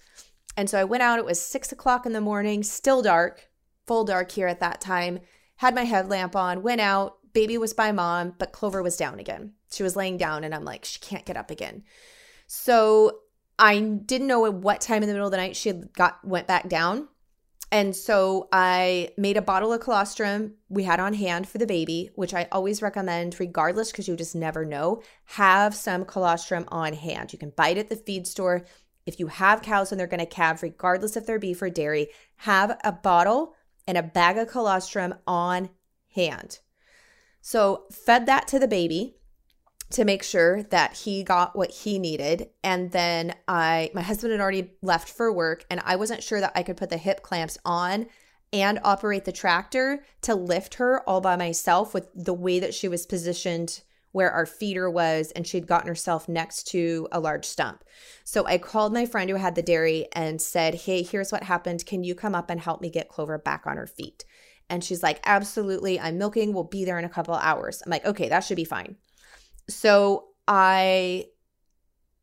And 0.55 0.69
so 0.69 0.79
I 0.79 0.83
went 0.83 1.01
out. 1.01 1.17
It 1.17 1.25
was 1.25 1.41
six 1.41 1.71
o'clock 1.71 2.05
in 2.05 2.13
the 2.13 2.21
morning, 2.21 2.61
still 2.61 3.01
dark, 3.01 3.49
full 3.87 4.03
dark 4.03 4.31
here 4.31 4.47
at 4.47 4.59
that 4.59 4.79
time. 4.79 5.19
Had 5.57 5.73
my 5.73 5.83
headlamp 5.83 6.35
on, 6.35 6.61
went 6.61 6.81
out. 6.81 7.17
Baby 7.33 7.57
was 7.57 7.73
by 7.73 7.91
mom, 7.91 8.35
but 8.37 8.51
Clover 8.51 8.83
was 8.83 8.97
down 8.97 9.19
again. 9.19 9.53
She 9.71 9.81
was 9.81 9.95
laying 9.95 10.17
down, 10.17 10.43
and 10.43 10.53
I'm 10.53 10.65
like, 10.65 10.85
she 10.85 10.99
can't 10.99 11.25
get 11.25 11.37
up 11.37 11.49
again. 11.49 11.83
So 12.47 13.19
I 13.57 13.79
didn't 13.79 14.27
know 14.27 14.45
at 14.45 14.53
what 14.53 14.81
time 14.81 15.03
in 15.03 15.09
the 15.09 15.13
middle 15.13 15.27
of 15.27 15.31
the 15.31 15.37
night 15.37 15.55
she 15.55 15.69
had 15.69 15.93
got 15.93 16.25
went 16.25 16.47
back 16.47 16.69
down. 16.69 17.07
And 17.71 17.95
so 17.95 18.49
I 18.51 19.09
made 19.17 19.35
a 19.35 19.41
bottle 19.41 19.73
of 19.73 19.81
colostrum 19.81 20.53
we 20.69 20.83
had 20.83 20.99
on 20.99 21.15
hand 21.15 21.47
for 21.47 21.57
the 21.57 21.65
baby, 21.65 22.11
which 22.13 22.33
I 22.33 22.47
always 22.51 22.83
recommend, 22.83 23.39
regardless, 23.39 23.91
because 23.91 24.07
you 24.07 24.15
just 24.15 24.35
never 24.35 24.63
know. 24.63 25.01
Have 25.25 25.73
some 25.73 26.05
colostrum 26.05 26.65
on 26.67 26.93
hand. 26.93 27.33
You 27.33 27.39
can 27.39 27.49
buy 27.49 27.69
it 27.69 27.79
at 27.79 27.89
the 27.89 27.95
feed 27.95 28.27
store. 28.27 28.63
If 29.07 29.19
you 29.19 29.25
have 29.25 29.63
cows 29.63 29.91
and 29.91 29.99
they're 29.99 30.05
going 30.05 30.19
to 30.19 30.27
calve, 30.27 30.61
regardless 30.61 31.17
if 31.17 31.25
they're 31.25 31.39
beef 31.39 31.63
or 31.63 31.71
dairy, 31.71 32.09
have 32.35 32.77
a 32.83 32.91
bottle 32.91 33.55
and 33.87 33.97
a 33.97 34.03
bag 34.03 34.37
of 34.37 34.49
colostrum 34.49 35.15
on 35.25 35.71
hand. 36.13 36.59
So, 37.41 37.85
fed 37.91 38.27
that 38.27 38.47
to 38.49 38.59
the 38.59 38.67
baby 38.67 39.15
to 39.93 40.05
make 40.05 40.23
sure 40.23 40.63
that 40.63 40.93
he 40.93 41.23
got 41.23 41.55
what 41.55 41.71
he 41.71 41.99
needed 41.99 42.49
and 42.63 42.91
then 42.91 43.33
i 43.47 43.89
my 43.93 44.01
husband 44.01 44.31
had 44.31 44.41
already 44.41 44.71
left 44.81 45.09
for 45.09 45.31
work 45.31 45.65
and 45.69 45.81
i 45.85 45.95
wasn't 45.95 46.23
sure 46.23 46.39
that 46.39 46.51
i 46.55 46.63
could 46.63 46.77
put 46.77 46.89
the 46.89 46.97
hip 46.97 47.21
clamps 47.21 47.57
on 47.63 48.05
and 48.51 48.79
operate 48.83 49.25
the 49.25 49.31
tractor 49.31 50.03
to 50.21 50.35
lift 50.35 50.75
her 50.75 51.07
all 51.09 51.21
by 51.21 51.35
myself 51.35 51.93
with 51.93 52.07
the 52.13 52.33
way 52.33 52.59
that 52.59 52.73
she 52.73 52.87
was 52.87 53.05
positioned 53.05 53.81
where 54.13 54.31
our 54.31 54.45
feeder 54.45 54.89
was 54.89 55.31
and 55.31 55.45
she'd 55.45 55.67
gotten 55.67 55.87
herself 55.87 56.29
next 56.29 56.67
to 56.67 57.07
a 57.11 57.19
large 57.19 57.45
stump. 57.45 57.83
So 58.23 58.45
I 58.45 58.59
called 58.59 58.93
my 58.93 59.07
friend 59.07 59.29
who 59.29 59.35
had 59.35 59.55
the 59.55 59.63
dairy 59.63 60.07
and 60.13 60.39
said, 60.39 60.75
"Hey, 60.75 61.01
here's 61.01 61.31
what 61.31 61.43
happened. 61.43 61.85
Can 61.85 62.03
you 62.03 62.15
come 62.15 62.35
up 62.35 62.49
and 62.49 62.61
help 62.61 62.79
me 62.79 62.91
get 62.91 63.09
Clover 63.09 63.39
back 63.39 63.63
on 63.65 63.75
her 63.75 63.87
feet?" 63.87 64.23
And 64.69 64.83
she's 64.83 65.03
like, 65.03 65.19
"Absolutely. 65.25 65.99
I'm 65.99 66.19
milking. 66.19 66.53
We'll 66.53 66.63
be 66.63 66.85
there 66.85 66.99
in 66.99 67.05
a 67.05 67.09
couple 67.09 67.33
hours." 67.33 67.81
I'm 67.83 67.89
like, 67.89 68.05
"Okay, 68.05 68.29
that 68.29 68.41
should 68.41 68.55
be 68.55 68.63
fine." 68.63 68.97
So 69.69 70.29
I, 70.47 71.27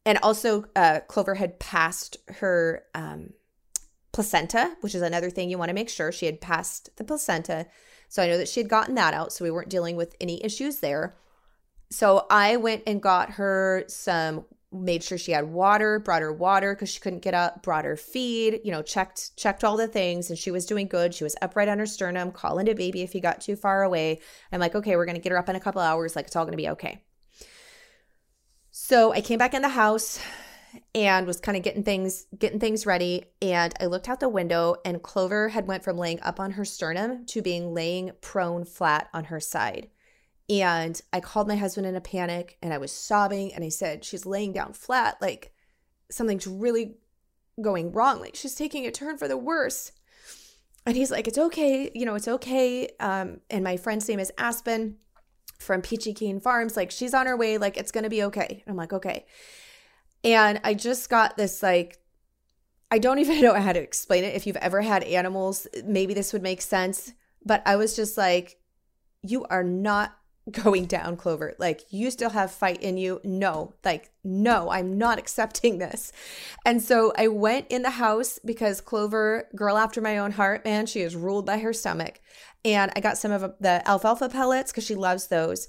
and 0.05 0.18
also 0.22 0.64
uh, 0.76 1.00
Clover 1.09 1.35
had 1.35 1.59
passed 1.59 2.16
her 2.29 2.85
um, 2.94 3.31
placenta, 4.12 4.76
which 4.81 4.94
is 4.94 5.03
another 5.03 5.31
thing 5.31 5.50
you 5.50 5.59
want 5.59 5.68
to 5.68 5.74
make 5.74 5.88
sure 5.88 6.12
she 6.12 6.26
had 6.26 6.40
passed 6.40 6.90
the 6.96 7.05
placenta. 7.05 7.66
So 8.09 8.22
I 8.22 8.29
know 8.29 8.38
that 8.38 8.48
she 8.48 8.61
had 8.61 8.68
gotten 8.68 8.94
that 8.96 9.14
out, 9.14 9.33
so 9.33 9.44
we 9.44 9.50
weren't 9.50 9.68
dealing 9.68 9.96
with 9.96 10.16
any 10.20 10.44
issues 10.44 10.81
there. 10.81 11.16
So 11.90 12.26
I 12.31 12.57
went 12.57 12.83
and 12.87 13.03
got 13.03 13.31
her 13.31 13.85
some 13.88 14.44
made 14.72 15.03
sure 15.03 15.18
she 15.18 15.33
had 15.33 15.50
water, 15.50 15.98
brought 15.98 16.22
her 16.22 16.33
water 16.33 16.74
because 16.74 16.88
she 16.88 17.00
couldn't 17.00 17.22
get 17.22 17.35
up, 17.35 17.62
brought 17.62 17.85
her 17.85 17.96
feed, 17.96 18.61
you 18.64 18.70
know, 18.70 18.83
checked 18.83 19.37
checked 19.37 19.64
all 19.64 19.76
the 19.76 19.88
things 19.88 20.31
and 20.31 20.38
she 20.38 20.50
was 20.50 20.66
doing 20.66 20.87
good. 20.87 21.12
She 21.12 21.24
was 21.24 21.35
upright 21.42 21.68
on 21.68 21.79
her 21.79 21.87
sternum, 21.87 22.31
calling 22.31 22.66
to 22.66 22.74
baby 22.74 23.03
if 23.03 23.12
he 23.12 23.20
got 23.20 23.40
too 23.40 23.57
far 23.57 23.83
away. 23.83 24.20
I'm 24.53 24.61
like, 24.61 24.74
okay, 24.74 24.96
we're 24.96 25.07
gonna 25.07 25.18
get 25.18 25.33
her 25.33 25.38
up 25.38 25.48
in 25.48 25.57
a 25.57 25.61
couple 25.61 25.81
hours, 25.81 26.14
like 26.14 26.26
it's 26.26 26.37
all 26.37 26.44
gonna 26.44 26.57
be 26.57 26.68
okay. 26.68 27.03
So 28.90 29.12
I 29.12 29.20
came 29.20 29.38
back 29.38 29.55
in 29.55 29.62
the 29.62 29.68
house 29.68 30.18
and 30.96 31.24
was 31.24 31.38
kind 31.38 31.57
of 31.57 31.62
getting 31.62 31.85
things 31.85 32.26
getting 32.37 32.59
things 32.59 32.87
ready 32.87 33.22
and 33.40 33.72
I 33.81 33.87
looked 33.87 34.09
out 34.09 34.18
the 34.18 34.29
window 34.29 34.74
and 34.85 35.00
Clover 35.00 35.50
had 35.50 35.68
went 35.68 35.85
from 35.85 35.96
laying 35.96 36.20
up 36.22 36.40
on 36.40 36.50
her 36.50 36.64
sternum 36.64 37.24
to 37.26 37.40
being 37.40 37.72
laying 37.72 38.11
prone 38.20 38.64
flat 38.64 39.09
on 39.14 39.26
her 39.26 39.38
side. 39.38 39.90
And 40.48 41.00
I 41.12 41.20
called 41.20 41.46
my 41.46 41.55
husband 41.55 41.87
in 41.87 41.94
a 41.94 42.00
panic 42.00 42.59
and 42.61 42.74
I 42.74 42.79
was 42.79 42.90
sobbing 42.90 43.55
and 43.55 43.62
I 43.62 43.68
said 43.68 44.05
she's 44.05 44.26
laying 44.26 44.53
down 44.53 44.72
flat 44.72 45.18
like 45.20 45.53
something's 46.11 46.48
really 46.48 46.96
going 47.62 47.92
wrong 47.92 48.18
like 48.18 48.35
she's 48.35 48.57
taking 48.57 48.88
a 48.88 48.90
turn 48.90 49.18
for 49.18 49.29
the 49.29 49.37
worse. 49.37 49.92
And 50.85 50.96
he's 50.96 51.12
like 51.12 51.29
it's 51.29 51.38
okay, 51.38 51.92
you 51.94 52.05
know, 52.05 52.16
it's 52.16 52.26
okay. 52.26 52.88
Um 52.98 53.38
and 53.50 53.62
my 53.62 53.76
friend's 53.76 54.09
name 54.09 54.18
is 54.18 54.33
Aspen 54.37 54.96
from 55.60 55.82
Peachy 55.82 56.12
Keen 56.12 56.40
Farms. 56.40 56.76
Like, 56.76 56.90
she's 56.90 57.14
on 57.14 57.26
her 57.26 57.36
way. 57.36 57.58
Like, 57.58 57.76
it's 57.76 57.92
going 57.92 58.04
to 58.04 58.10
be 58.10 58.24
okay. 58.24 58.64
I'm 58.66 58.76
like, 58.76 58.92
okay. 58.92 59.26
And 60.24 60.60
I 60.64 60.74
just 60.74 61.08
got 61.08 61.36
this, 61.36 61.62
like, 61.62 61.98
I 62.90 62.98
don't 62.98 63.18
even 63.18 63.40
know 63.42 63.54
how 63.54 63.72
to 63.72 63.80
explain 63.80 64.24
it. 64.24 64.34
If 64.34 64.46
you've 64.46 64.56
ever 64.56 64.80
had 64.80 65.04
animals, 65.04 65.66
maybe 65.84 66.14
this 66.14 66.32
would 66.32 66.42
make 66.42 66.62
sense. 66.62 67.12
But 67.44 67.62
I 67.66 67.76
was 67.76 67.96
just 67.96 68.18
like, 68.18 68.58
you 69.22 69.44
are 69.44 69.64
not 69.64 70.16
going 70.50 70.86
down, 70.86 71.16
Clover. 71.16 71.54
Like, 71.58 71.82
you 71.90 72.10
still 72.10 72.30
have 72.30 72.50
fight 72.50 72.82
in 72.82 72.96
you. 72.96 73.20
No, 73.24 73.74
like, 73.84 74.10
no, 74.24 74.70
I'm 74.70 74.98
not 74.98 75.18
accepting 75.20 75.78
this. 75.78 76.12
And 76.64 76.82
so 76.82 77.12
I 77.16 77.28
went 77.28 77.66
in 77.68 77.82
the 77.82 77.90
house 77.90 78.38
because 78.44 78.80
Clover, 78.80 79.48
girl 79.54 79.76
after 79.76 80.00
my 80.00 80.18
own 80.18 80.32
heart, 80.32 80.64
man, 80.64 80.86
she 80.86 81.00
is 81.00 81.16
ruled 81.16 81.46
by 81.46 81.58
her 81.58 81.72
stomach. 81.72 82.20
And 82.64 82.92
I 82.94 83.00
got 83.00 83.18
some 83.18 83.32
of 83.32 83.54
the 83.60 83.82
alfalfa 83.88 84.28
pellets 84.28 84.70
because 84.70 84.84
she 84.84 84.94
loves 84.94 85.28
those. 85.28 85.68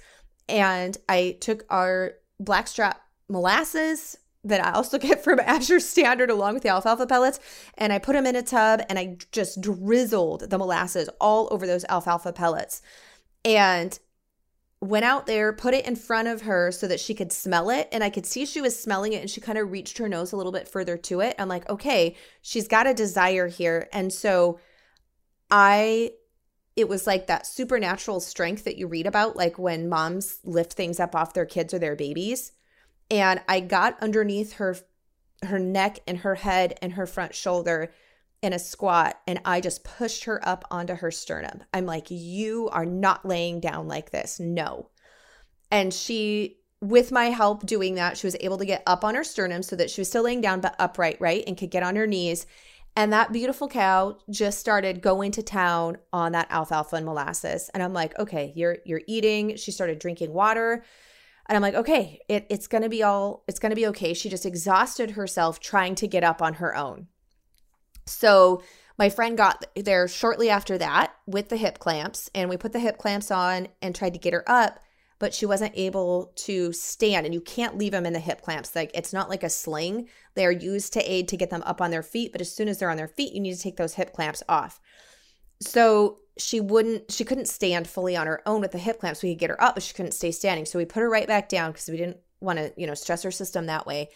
And 0.49 0.97
I 1.07 1.37
took 1.39 1.65
our 1.69 2.13
blackstrap 2.39 3.01
molasses 3.29 4.17
that 4.43 4.63
I 4.63 4.71
also 4.71 4.97
get 4.99 5.23
from 5.23 5.39
Azure 5.39 5.79
Standard 5.79 6.29
along 6.29 6.53
with 6.53 6.63
the 6.63 6.69
alfalfa 6.69 7.07
pellets. 7.07 7.39
And 7.77 7.93
I 7.93 7.99
put 7.99 8.13
them 8.13 8.25
in 8.25 8.35
a 8.35 8.41
tub 8.41 8.81
and 8.89 8.99
I 8.99 9.17
just 9.31 9.61
drizzled 9.61 10.49
the 10.49 10.57
molasses 10.57 11.09
all 11.19 11.47
over 11.51 11.65
those 11.65 11.85
alfalfa 11.85 12.33
pellets. 12.33 12.81
And 13.43 13.97
went 14.81 15.05
out 15.05 15.27
there, 15.27 15.53
put 15.53 15.75
it 15.75 15.85
in 15.85 15.95
front 15.95 16.27
of 16.27 16.41
her 16.41 16.71
so 16.71 16.87
that 16.87 16.99
she 16.99 17.13
could 17.13 17.31
smell 17.31 17.69
it. 17.69 17.87
And 17.91 18.03
I 18.03 18.09
could 18.09 18.25
see 18.25 18.45
she 18.45 18.61
was 18.61 18.77
smelling 18.77 19.13
it 19.13 19.21
and 19.21 19.29
she 19.29 19.39
kind 19.39 19.59
of 19.59 19.71
reached 19.71 19.99
her 19.99 20.09
nose 20.09 20.31
a 20.31 20.37
little 20.37 20.51
bit 20.51 20.67
further 20.67 20.97
to 20.97 21.19
it. 21.19 21.35
I'm 21.37 21.47
like, 21.47 21.69
okay, 21.69 22.15
she's 22.41 22.67
got 22.67 22.87
a 22.87 22.93
desire 22.93 23.47
here. 23.47 23.87
And 23.93 24.11
so 24.11 24.59
I, 25.51 26.13
it 26.75 26.89
was 26.89 27.05
like 27.05 27.27
that 27.27 27.45
supernatural 27.45 28.19
strength 28.19 28.63
that 28.63 28.77
you 28.77 28.87
read 28.87 29.05
about, 29.05 29.35
like 29.35 29.59
when 29.59 29.87
moms 29.87 30.39
lift 30.43 30.73
things 30.73 30.99
up 30.99 31.15
off 31.15 31.33
their 31.33 31.45
kids 31.45 31.73
or 31.73 31.79
their 31.79 31.95
babies. 31.95 32.51
And 33.11 33.39
I 33.47 33.59
got 33.59 34.01
underneath 34.01 34.53
her 34.53 34.77
her 35.43 35.57
neck 35.57 35.99
and 36.07 36.19
her 36.19 36.35
head 36.35 36.77
and 36.83 36.93
her 36.93 37.07
front 37.07 37.33
shoulder 37.33 37.91
in 38.41 38.53
a 38.53 38.59
squat 38.59 39.19
and 39.27 39.39
I 39.45 39.61
just 39.61 39.83
pushed 39.83 40.23
her 40.25 40.45
up 40.47 40.65
onto 40.71 40.95
her 40.95 41.11
sternum. 41.11 41.63
I'm 41.73 41.85
like, 41.85 42.07
You 42.09 42.69
are 42.71 42.85
not 42.85 43.25
laying 43.25 43.59
down 43.59 43.87
like 43.87 44.11
this. 44.11 44.39
No. 44.39 44.89
And 45.69 45.93
she, 45.93 46.57
with 46.81 47.11
my 47.11 47.25
help 47.25 47.65
doing 47.65 47.95
that, 47.95 48.17
she 48.17 48.27
was 48.27 48.35
able 48.41 48.57
to 48.57 48.65
get 48.65 48.83
up 48.85 49.03
on 49.03 49.15
her 49.15 49.23
sternum 49.23 49.63
so 49.63 49.75
that 49.75 49.89
she 49.89 50.01
was 50.01 50.09
still 50.09 50.23
laying 50.23 50.41
down, 50.41 50.59
but 50.59 50.75
upright, 50.79 51.17
right? 51.21 51.43
And 51.47 51.57
could 51.57 51.71
get 51.71 51.83
on 51.83 51.95
her 51.95 52.07
knees. 52.07 52.45
And 52.95 53.13
that 53.13 53.31
beautiful 53.31 53.69
cow 53.69 54.17
just 54.29 54.59
started 54.59 55.01
going 55.01 55.31
to 55.33 55.43
town 55.43 55.97
on 56.11 56.33
that 56.33 56.51
alfalfa 56.51 56.97
and 56.97 57.05
molasses. 57.05 57.69
And 57.73 57.81
I'm 57.81 57.93
like, 57.93 58.17
okay, 58.19 58.51
you're 58.55 58.79
you're 58.83 59.01
eating. 59.07 59.55
She 59.55 59.71
started 59.71 59.99
drinking 59.99 60.33
water. 60.33 60.83
And 61.47 61.55
I'm 61.55 61.61
like, 61.61 61.75
okay, 61.75 62.19
it, 62.27 62.47
it's 62.49 62.67
gonna 62.67 62.89
be 62.89 63.01
all 63.01 63.43
it's 63.47 63.59
gonna 63.59 63.75
be 63.75 63.87
okay. 63.87 64.13
She 64.13 64.29
just 64.29 64.45
exhausted 64.45 65.11
herself 65.11 65.59
trying 65.59 65.95
to 65.95 66.07
get 66.07 66.23
up 66.23 66.41
on 66.41 66.55
her 66.55 66.75
own. 66.75 67.07
So 68.05 68.63
my 68.97 69.09
friend 69.09 69.37
got 69.37 69.65
there 69.75 70.07
shortly 70.07 70.49
after 70.49 70.77
that 70.77 71.15
with 71.25 71.49
the 71.49 71.57
hip 71.57 71.79
clamps, 71.79 72.29
and 72.35 72.49
we 72.49 72.57
put 72.57 72.73
the 72.73 72.79
hip 72.79 72.97
clamps 72.97 73.31
on 73.31 73.67
and 73.81 73.95
tried 73.95 74.13
to 74.13 74.19
get 74.19 74.33
her 74.33 74.43
up, 74.47 74.79
but 75.17 75.33
she 75.33 75.45
wasn't 75.45 75.73
able 75.75 76.31
to 76.35 76.73
stand. 76.73 77.25
And 77.25 77.33
you 77.33 77.41
can't 77.41 77.77
leave 77.77 77.91
them 77.91 78.05
in 78.05 78.13
the 78.13 78.19
hip 78.19 78.41
clamps. 78.41 78.75
Like 78.75 78.91
it's 78.93 79.13
not 79.13 79.29
like 79.29 79.43
a 79.43 79.49
sling. 79.49 80.07
They 80.35 80.45
are 80.45 80.51
used 80.51 80.93
to 80.93 81.11
aid 81.11 81.27
to 81.29 81.37
get 81.37 81.49
them 81.49 81.63
up 81.63 81.81
on 81.81 81.91
their 81.91 82.03
feet, 82.03 82.31
but 82.31 82.41
as 82.41 82.53
soon 82.53 82.67
as 82.67 82.79
they're 82.79 82.89
on 82.89 82.97
their 82.97 83.07
feet, 83.07 83.33
you 83.33 83.39
need 83.39 83.55
to 83.55 83.61
take 83.61 83.77
those 83.77 83.95
hip 83.95 84.13
clamps 84.13 84.43
off. 84.49 84.79
So 85.61 86.17
she 86.37 86.59
wouldn't, 86.59 87.11
she 87.11 87.23
couldn't 87.23 87.47
stand 87.47 87.87
fully 87.87 88.15
on 88.15 88.25
her 88.25 88.41
own 88.47 88.61
with 88.61 88.71
the 88.71 88.77
hip 88.77 88.99
clamps. 88.99 89.21
We 89.21 89.33
could 89.33 89.39
get 89.39 89.49
her 89.51 89.63
up, 89.63 89.75
but 89.75 89.83
she 89.83 89.93
couldn't 89.93 90.13
stay 90.13 90.31
standing. 90.31 90.65
So 90.65 90.79
we 90.79 90.85
put 90.85 91.01
her 91.01 91.09
right 91.09 91.27
back 91.27 91.49
down 91.49 91.71
because 91.71 91.87
we 91.87 91.97
didn't 91.97 92.17
want 92.39 92.57
to, 92.57 92.73
you 92.77 92.87
know, 92.87 92.95
stress 92.95 93.23
her 93.23 93.31
system 93.31 93.67
that 93.67 93.85
way. 93.85 94.09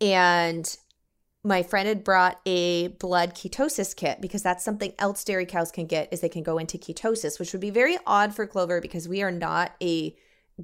And 0.00 0.76
my 1.42 1.62
friend 1.62 1.88
had 1.88 2.04
brought 2.04 2.38
a 2.44 2.88
blood 2.88 3.34
ketosis 3.34 3.96
kit 3.96 4.20
because 4.20 4.42
that's 4.42 4.64
something 4.64 4.92
else 4.98 5.24
dairy 5.24 5.46
cows 5.46 5.72
can 5.72 5.86
get 5.86 6.12
is 6.12 6.20
they 6.20 6.28
can 6.28 6.42
go 6.42 6.58
into 6.58 6.76
ketosis 6.76 7.38
which 7.38 7.52
would 7.52 7.60
be 7.60 7.70
very 7.70 7.96
odd 8.06 8.34
for 8.34 8.46
clover 8.46 8.80
because 8.80 9.08
we 9.08 9.22
are 9.22 9.30
not 9.30 9.72
a 9.82 10.14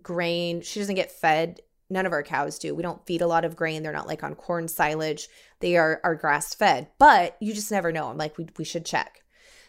grain 0.02 0.60
she 0.60 0.80
doesn't 0.80 0.94
get 0.94 1.12
fed. 1.12 1.60
None 1.88 2.06
of 2.06 2.12
our 2.12 2.22
cows 2.22 2.58
do. 2.58 2.74
We 2.74 2.82
don't 2.82 3.06
feed 3.06 3.22
a 3.22 3.28
lot 3.28 3.44
of 3.44 3.54
grain. 3.54 3.82
They're 3.82 3.92
not 3.92 4.08
like 4.08 4.24
on 4.24 4.34
corn 4.34 4.66
silage. 4.66 5.28
They 5.60 5.76
are 5.76 6.00
are 6.02 6.14
grass 6.14 6.54
fed. 6.54 6.88
But 6.98 7.36
you 7.40 7.54
just 7.54 7.70
never 7.70 7.92
know. 7.92 8.08
I'm 8.08 8.18
like 8.18 8.36
we, 8.36 8.48
we 8.58 8.64
should 8.64 8.84
check. 8.84 9.22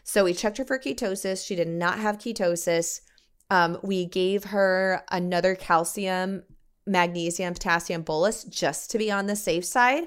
So 0.04 0.24
we 0.24 0.34
checked 0.34 0.58
her 0.58 0.66
for 0.66 0.80
ketosis. 0.80 1.46
She 1.46 1.56
did 1.56 1.68
not 1.68 2.00
have 2.00 2.18
ketosis. 2.18 3.02
Um, 3.50 3.78
we 3.84 4.06
gave 4.06 4.46
her 4.46 5.04
another 5.12 5.56
calcium 5.56 6.44
magnesium 6.86 7.54
potassium 7.54 8.02
bolus 8.02 8.46
just 8.46 8.90
to 8.92 8.98
be 8.98 9.12
on 9.12 9.28
the 9.28 9.36
safe 9.36 9.66
side 9.66 10.06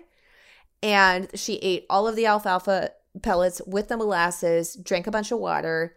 and 0.83 1.29
she 1.35 1.57
ate 1.57 1.87
all 1.91 2.09
of 2.09 2.17
the 2.17 2.27
alfalfa 2.27 2.93
pellets 3.23 3.61
with 3.67 3.89
the 3.89 3.97
molasses, 3.97 4.75
drank 4.77 5.07
a 5.07 5.11
bunch 5.11 5.33
of 5.33 5.39
water, 5.39 5.97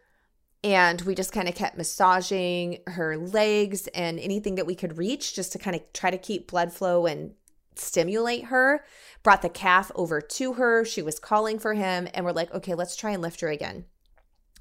And 0.64 1.02
we 1.02 1.14
just 1.14 1.34
kind 1.34 1.50
of 1.50 1.56
kept 1.56 1.78
massaging 1.78 2.80
her 2.88 3.18
legs 3.18 3.88
and 3.88 4.18
anything 4.20 4.56
that 4.56 4.66
we 4.66 4.76
could 4.76 4.98
reach 4.98 5.36
just 5.36 5.52
to 5.52 5.60
kind 5.60 5.76
of 5.76 5.82
try 5.92 6.10
to 6.10 6.18
keep 6.18 6.50
blood 6.50 6.72
flow 6.72 7.06
and 7.06 7.34
stimulate 7.76 8.46
her. 8.46 8.86
Brought 9.24 9.42
the 9.42 9.50
calf 9.50 9.92
over 9.94 10.22
to 10.22 10.54
her. 10.54 10.86
She 10.86 11.02
was 11.02 11.20
calling 11.20 11.60
for 11.60 11.74
him. 11.74 12.08
And 12.14 12.26
we're 12.26 12.32
like, 12.32 12.54
okay, 12.54 12.76
let's 12.76 12.96
try 12.96 13.12
and 13.12 13.22
lift 13.22 13.42
her 13.42 13.50
again. 13.50 13.86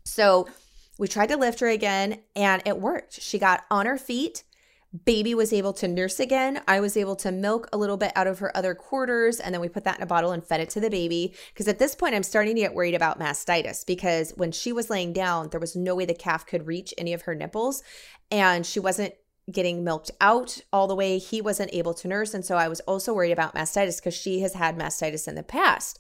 So 0.05 0.49
we 0.99 1.07
tried 1.07 1.29
to 1.29 1.37
lift 1.37 1.61
her 1.61 1.69
again 1.69 2.19
and 2.35 2.63
it 2.67 2.81
worked. 2.81 3.21
She 3.21 3.39
got 3.39 3.65
on 3.71 3.87
her 3.87 3.99
feet. 3.99 4.43
Baby 5.07 5.35
was 5.35 5.55
able 5.55 5.73
to 5.75 5.89
nurse 5.89 6.21
again. 6.21 6.61
I 6.69 6.81
was 6.81 6.99
able 6.99 7.17
to 7.17 7.33
milk 7.33 7.67
a 7.73 7.79
little 7.79 7.97
bit 7.97 8.13
out 8.15 8.27
of 8.27 8.41
her 8.41 8.55
other 8.55 8.75
quarters, 8.75 9.41
and 9.41 9.55
then 9.55 9.63
we 9.63 9.69
put 9.69 9.85
that 9.85 9.97
in 9.97 10.03
a 10.03 10.07
bottle 10.07 10.33
and 10.33 10.45
fed 10.45 10.61
it 10.61 10.69
to 10.71 10.81
the 10.81 10.91
baby. 10.91 11.35
Because 11.53 11.67
at 11.67 11.79
this 11.79 11.95
point, 11.95 12.15
I'm 12.15 12.23
starting 12.23 12.55
to 12.57 12.61
get 12.61 12.75
worried 12.75 12.95
about 12.95 13.19
mastitis 13.19 13.87
because 13.87 14.33
when 14.37 14.53
she 14.53 14.71
was 14.71 14.91
laying 14.91 15.15
down, 15.15 15.49
there 15.49 15.61
was 15.61 15.75
no 15.75 15.95
way 15.95 16.05
the 16.05 16.13
calf 16.13 16.47
could 16.47 16.67
reach 16.67 16.93
any 16.99 17.15
of 17.15 17.23
her 17.23 17.35
nipples, 17.35 17.83
and 18.31 18.67
she 18.67 18.81
wasn't 18.81 19.15
getting 19.51 19.83
milked 19.83 20.11
out 20.21 20.61
all 20.73 20.87
the 20.87 20.95
way. 20.95 21.19
He 21.19 21.41
wasn't 21.41 21.75
able 21.75 21.95
to 21.95 22.09
nurse. 22.09 22.35
And 22.35 22.45
so 22.45 22.57
I 22.57 22.69
was 22.69 22.81
also 22.81 23.15
worried 23.15 23.33
about 23.33 23.55
mastitis 23.55 23.97
because 23.97 24.15
she 24.15 24.41
has 24.41 24.55
had 24.55 24.77
mastitis 24.77 25.27
in 25.27 25.35
the 25.35 25.43
past. 25.43 25.99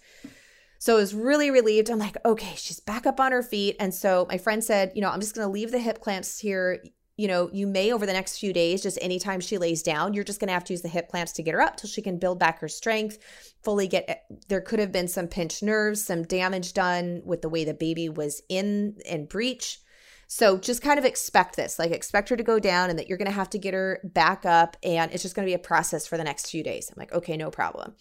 So 0.78 0.94
I 0.94 0.96
was 0.96 1.14
really 1.14 1.50
relieved. 1.50 1.90
I'm 1.90 1.98
like, 1.98 2.16
okay, 2.24 2.54
she's 2.56 2.80
back 2.80 3.06
up 3.06 3.20
on 3.20 3.32
her 3.32 3.42
feet. 3.42 3.76
And 3.80 3.94
so 3.94 4.26
my 4.28 4.38
friend 4.38 4.62
said, 4.62 4.92
you 4.94 5.00
know, 5.00 5.10
I'm 5.10 5.20
just 5.20 5.34
going 5.34 5.46
to 5.46 5.52
leave 5.52 5.70
the 5.70 5.78
hip 5.78 6.00
clamps 6.00 6.38
here. 6.38 6.82
You 7.22 7.28
know, 7.28 7.48
you 7.52 7.68
may 7.68 7.92
over 7.92 8.04
the 8.04 8.12
next 8.12 8.38
few 8.38 8.52
days, 8.52 8.82
just 8.82 8.98
anytime 9.00 9.38
she 9.38 9.56
lays 9.56 9.80
down, 9.80 10.12
you're 10.12 10.24
just 10.24 10.40
going 10.40 10.48
to 10.48 10.54
have 10.54 10.64
to 10.64 10.72
use 10.72 10.82
the 10.82 10.88
hip 10.88 11.08
clamps 11.08 11.30
to 11.34 11.42
get 11.44 11.54
her 11.54 11.60
up 11.60 11.76
till 11.76 11.88
she 11.88 12.02
can 12.02 12.18
build 12.18 12.40
back 12.40 12.58
her 12.58 12.66
strength, 12.66 13.16
fully 13.62 13.86
get. 13.86 14.06
Eh, 14.08 14.16
there 14.48 14.60
could 14.60 14.80
have 14.80 14.90
been 14.90 15.06
some 15.06 15.28
pinched 15.28 15.62
nerves, 15.62 16.04
some 16.04 16.24
damage 16.24 16.72
done 16.72 17.22
with 17.24 17.40
the 17.40 17.48
way 17.48 17.64
the 17.64 17.74
baby 17.74 18.08
was 18.08 18.42
in 18.48 18.96
and 19.08 19.28
breech. 19.28 19.78
So 20.26 20.58
just 20.58 20.82
kind 20.82 20.98
of 20.98 21.04
expect 21.04 21.54
this, 21.54 21.78
like 21.78 21.92
expect 21.92 22.28
her 22.28 22.36
to 22.36 22.42
go 22.42 22.58
down 22.58 22.90
and 22.90 22.98
that 22.98 23.08
you're 23.08 23.18
going 23.18 23.30
to 23.30 23.32
have 23.32 23.50
to 23.50 23.58
get 23.58 23.72
her 23.72 24.00
back 24.02 24.44
up. 24.44 24.76
And 24.82 25.12
it's 25.12 25.22
just 25.22 25.36
going 25.36 25.46
to 25.46 25.50
be 25.50 25.54
a 25.54 25.60
process 25.60 26.08
for 26.08 26.18
the 26.18 26.24
next 26.24 26.50
few 26.50 26.64
days. 26.64 26.90
I'm 26.90 26.98
like, 26.98 27.12
okay, 27.12 27.36
no 27.36 27.52
problem. 27.52 27.94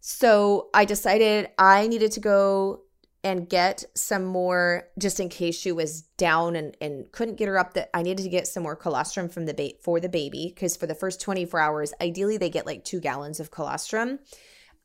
So 0.00 0.70
I 0.74 0.86
decided 0.86 1.50
I 1.56 1.86
needed 1.86 2.10
to 2.12 2.20
go 2.20 2.82
and 3.22 3.48
get 3.48 3.84
some 3.94 4.24
more 4.24 4.88
just 4.98 5.20
in 5.20 5.28
case 5.28 5.58
she 5.58 5.72
was 5.72 6.02
down 6.16 6.56
and, 6.56 6.76
and 6.80 7.10
couldn't 7.12 7.36
get 7.36 7.48
her 7.48 7.58
up 7.58 7.74
that 7.74 7.90
I 7.92 8.02
needed 8.02 8.22
to 8.22 8.28
get 8.28 8.48
some 8.48 8.62
more 8.62 8.76
colostrum 8.76 9.28
from 9.28 9.46
the 9.46 9.54
bait 9.54 9.82
for 9.82 10.00
the 10.00 10.08
baby 10.08 10.52
because 10.54 10.76
for 10.76 10.86
the 10.86 10.94
first 10.94 11.20
24 11.20 11.60
hours 11.60 11.92
ideally 12.00 12.38
they 12.38 12.48
get 12.48 12.66
like 12.66 12.84
2 12.84 13.00
gallons 13.00 13.38
of 13.38 13.50
colostrum 13.50 14.20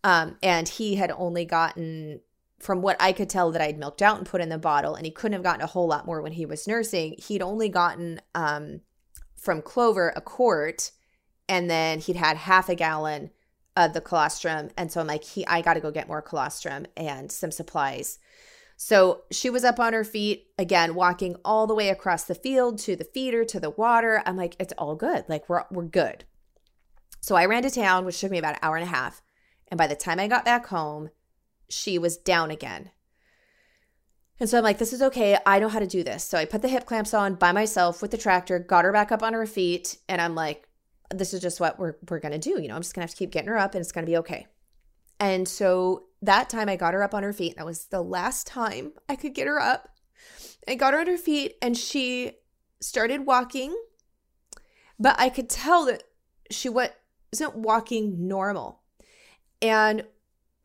um, 0.03 0.37
and 0.43 0.67
he 0.67 0.95
had 0.95 1.11
only 1.11 1.45
gotten 1.45 2.19
from 2.59 2.81
what 2.81 2.97
I 2.99 3.13
could 3.13 3.29
tell 3.29 3.51
that 3.51 3.61
I'd 3.61 3.79
milked 3.79 4.01
out 4.01 4.17
and 4.17 4.27
put 4.27 4.41
in 4.41 4.49
the 4.49 4.57
bottle 4.57 4.95
and 4.95 5.05
he 5.05 5.11
couldn't 5.11 5.33
have 5.33 5.43
gotten 5.43 5.61
a 5.61 5.67
whole 5.67 5.87
lot 5.87 6.05
more 6.05 6.21
when 6.21 6.33
he 6.33 6.45
was 6.45 6.67
nursing 6.67 7.15
he'd 7.17 7.41
only 7.41 7.69
gotten 7.69 8.19
um, 8.33 8.81
from 9.37 9.61
Clover 9.61 10.11
a 10.15 10.21
quart 10.21 10.91
and 11.47 11.69
then 11.69 11.99
he'd 11.99 12.15
had 12.17 12.35
half 12.35 12.67
a 12.67 12.75
gallon 12.75 13.29
of 13.75 13.93
the 13.93 14.01
colostrum. 14.01 14.69
And 14.77 14.91
so 14.91 15.01
I'm 15.01 15.07
like, 15.07 15.23
he, 15.23 15.45
I 15.47 15.61
got 15.61 15.73
to 15.73 15.79
go 15.79 15.91
get 15.91 16.07
more 16.07 16.21
colostrum 16.21 16.85
and 16.95 17.31
some 17.31 17.51
supplies. 17.51 18.19
So 18.77 19.23
she 19.31 19.49
was 19.49 19.63
up 19.63 19.79
on 19.79 19.93
her 19.93 20.03
feet 20.03 20.47
again, 20.57 20.95
walking 20.95 21.35
all 21.45 21.65
the 21.65 21.75
way 21.75 21.89
across 21.89 22.23
the 22.23 22.35
field 22.35 22.77
to 22.79 22.95
the 22.95 23.05
feeder 23.05 23.45
to 23.45 23.59
the 23.59 23.69
water. 23.69 24.21
I'm 24.25 24.35
like, 24.35 24.55
it's 24.59 24.73
all 24.77 24.95
good. 24.95 25.25
Like 25.27 25.47
we're 25.47 25.63
we're 25.71 25.83
good. 25.83 26.25
So 27.21 27.35
I 27.35 27.45
ran 27.45 27.63
to 27.63 27.71
town, 27.71 28.05
which 28.05 28.19
took 28.19 28.31
me 28.31 28.37
about 28.37 28.55
an 28.55 28.59
hour 28.61 28.75
and 28.75 28.83
a 28.83 28.89
half. 28.89 29.21
And 29.69 29.77
by 29.77 29.87
the 29.87 29.95
time 29.95 30.19
I 30.19 30.27
got 30.27 30.45
back 30.45 30.67
home, 30.67 31.09
she 31.69 31.97
was 31.97 32.17
down 32.17 32.51
again. 32.51 32.91
And 34.39 34.49
so 34.49 34.57
I'm 34.57 34.63
like, 34.63 34.77
this 34.77 34.93
is 34.93 35.01
okay. 35.01 35.37
I 35.45 35.59
know 35.59 35.69
how 35.69 35.79
to 35.79 35.87
do 35.87 36.03
this. 36.03 36.23
So 36.23 36.37
I 36.37 36.45
put 36.45 36.61
the 36.61 36.67
hip 36.67 36.85
clamps 36.85 37.13
on 37.13 37.35
by 37.35 37.51
myself 37.53 38.01
with 38.01 38.11
the 38.11 38.17
tractor, 38.17 38.59
got 38.59 38.83
her 38.83 38.91
back 38.91 39.11
up 39.11 39.23
on 39.23 39.33
her 39.33 39.45
feet, 39.45 39.97
and 40.09 40.21
I'm 40.21 40.35
like, 40.35 40.67
this 41.09 41.33
is 41.33 41.41
just 41.41 41.59
what 41.59 41.79
we're 41.79 41.95
we're 42.09 42.19
gonna 42.19 42.37
do. 42.37 42.61
You 42.61 42.67
know, 42.67 42.75
I'm 42.75 42.81
just 42.81 42.93
gonna 42.93 43.03
have 43.03 43.11
to 43.11 43.17
keep 43.17 43.31
getting 43.31 43.49
her 43.49 43.57
up 43.57 43.73
and 43.73 43.81
it's 43.81 43.91
gonna 43.91 44.07
be 44.07 44.17
okay. 44.17 44.47
And 45.19 45.47
so 45.47 46.03
that 46.25 46.49
time 46.49 46.69
I 46.69 46.75
got 46.75 46.93
her 46.93 47.03
up 47.03 47.13
on 47.13 47.23
her 47.23 47.33
feet. 47.33 47.57
That 47.57 47.65
was 47.65 47.85
the 47.85 48.01
last 48.01 48.47
time 48.47 48.93
I 49.09 49.15
could 49.15 49.33
get 49.33 49.47
her 49.47 49.59
up. 49.59 49.89
I 50.67 50.75
got 50.75 50.93
her 50.93 50.99
on 50.99 51.07
her 51.07 51.17
feet 51.17 51.55
and 51.61 51.77
she 51.77 52.33
started 52.81 53.25
walking, 53.25 53.75
but 54.99 55.15
I 55.19 55.29
could 55.29 55.49
tell 55.49 55.85
that 55.85 56.03
she 56.49 56.69
wasn't 56.69 57.55
walking 57.55 58.27
normal. 58.27 58.81
And 59.61 60.05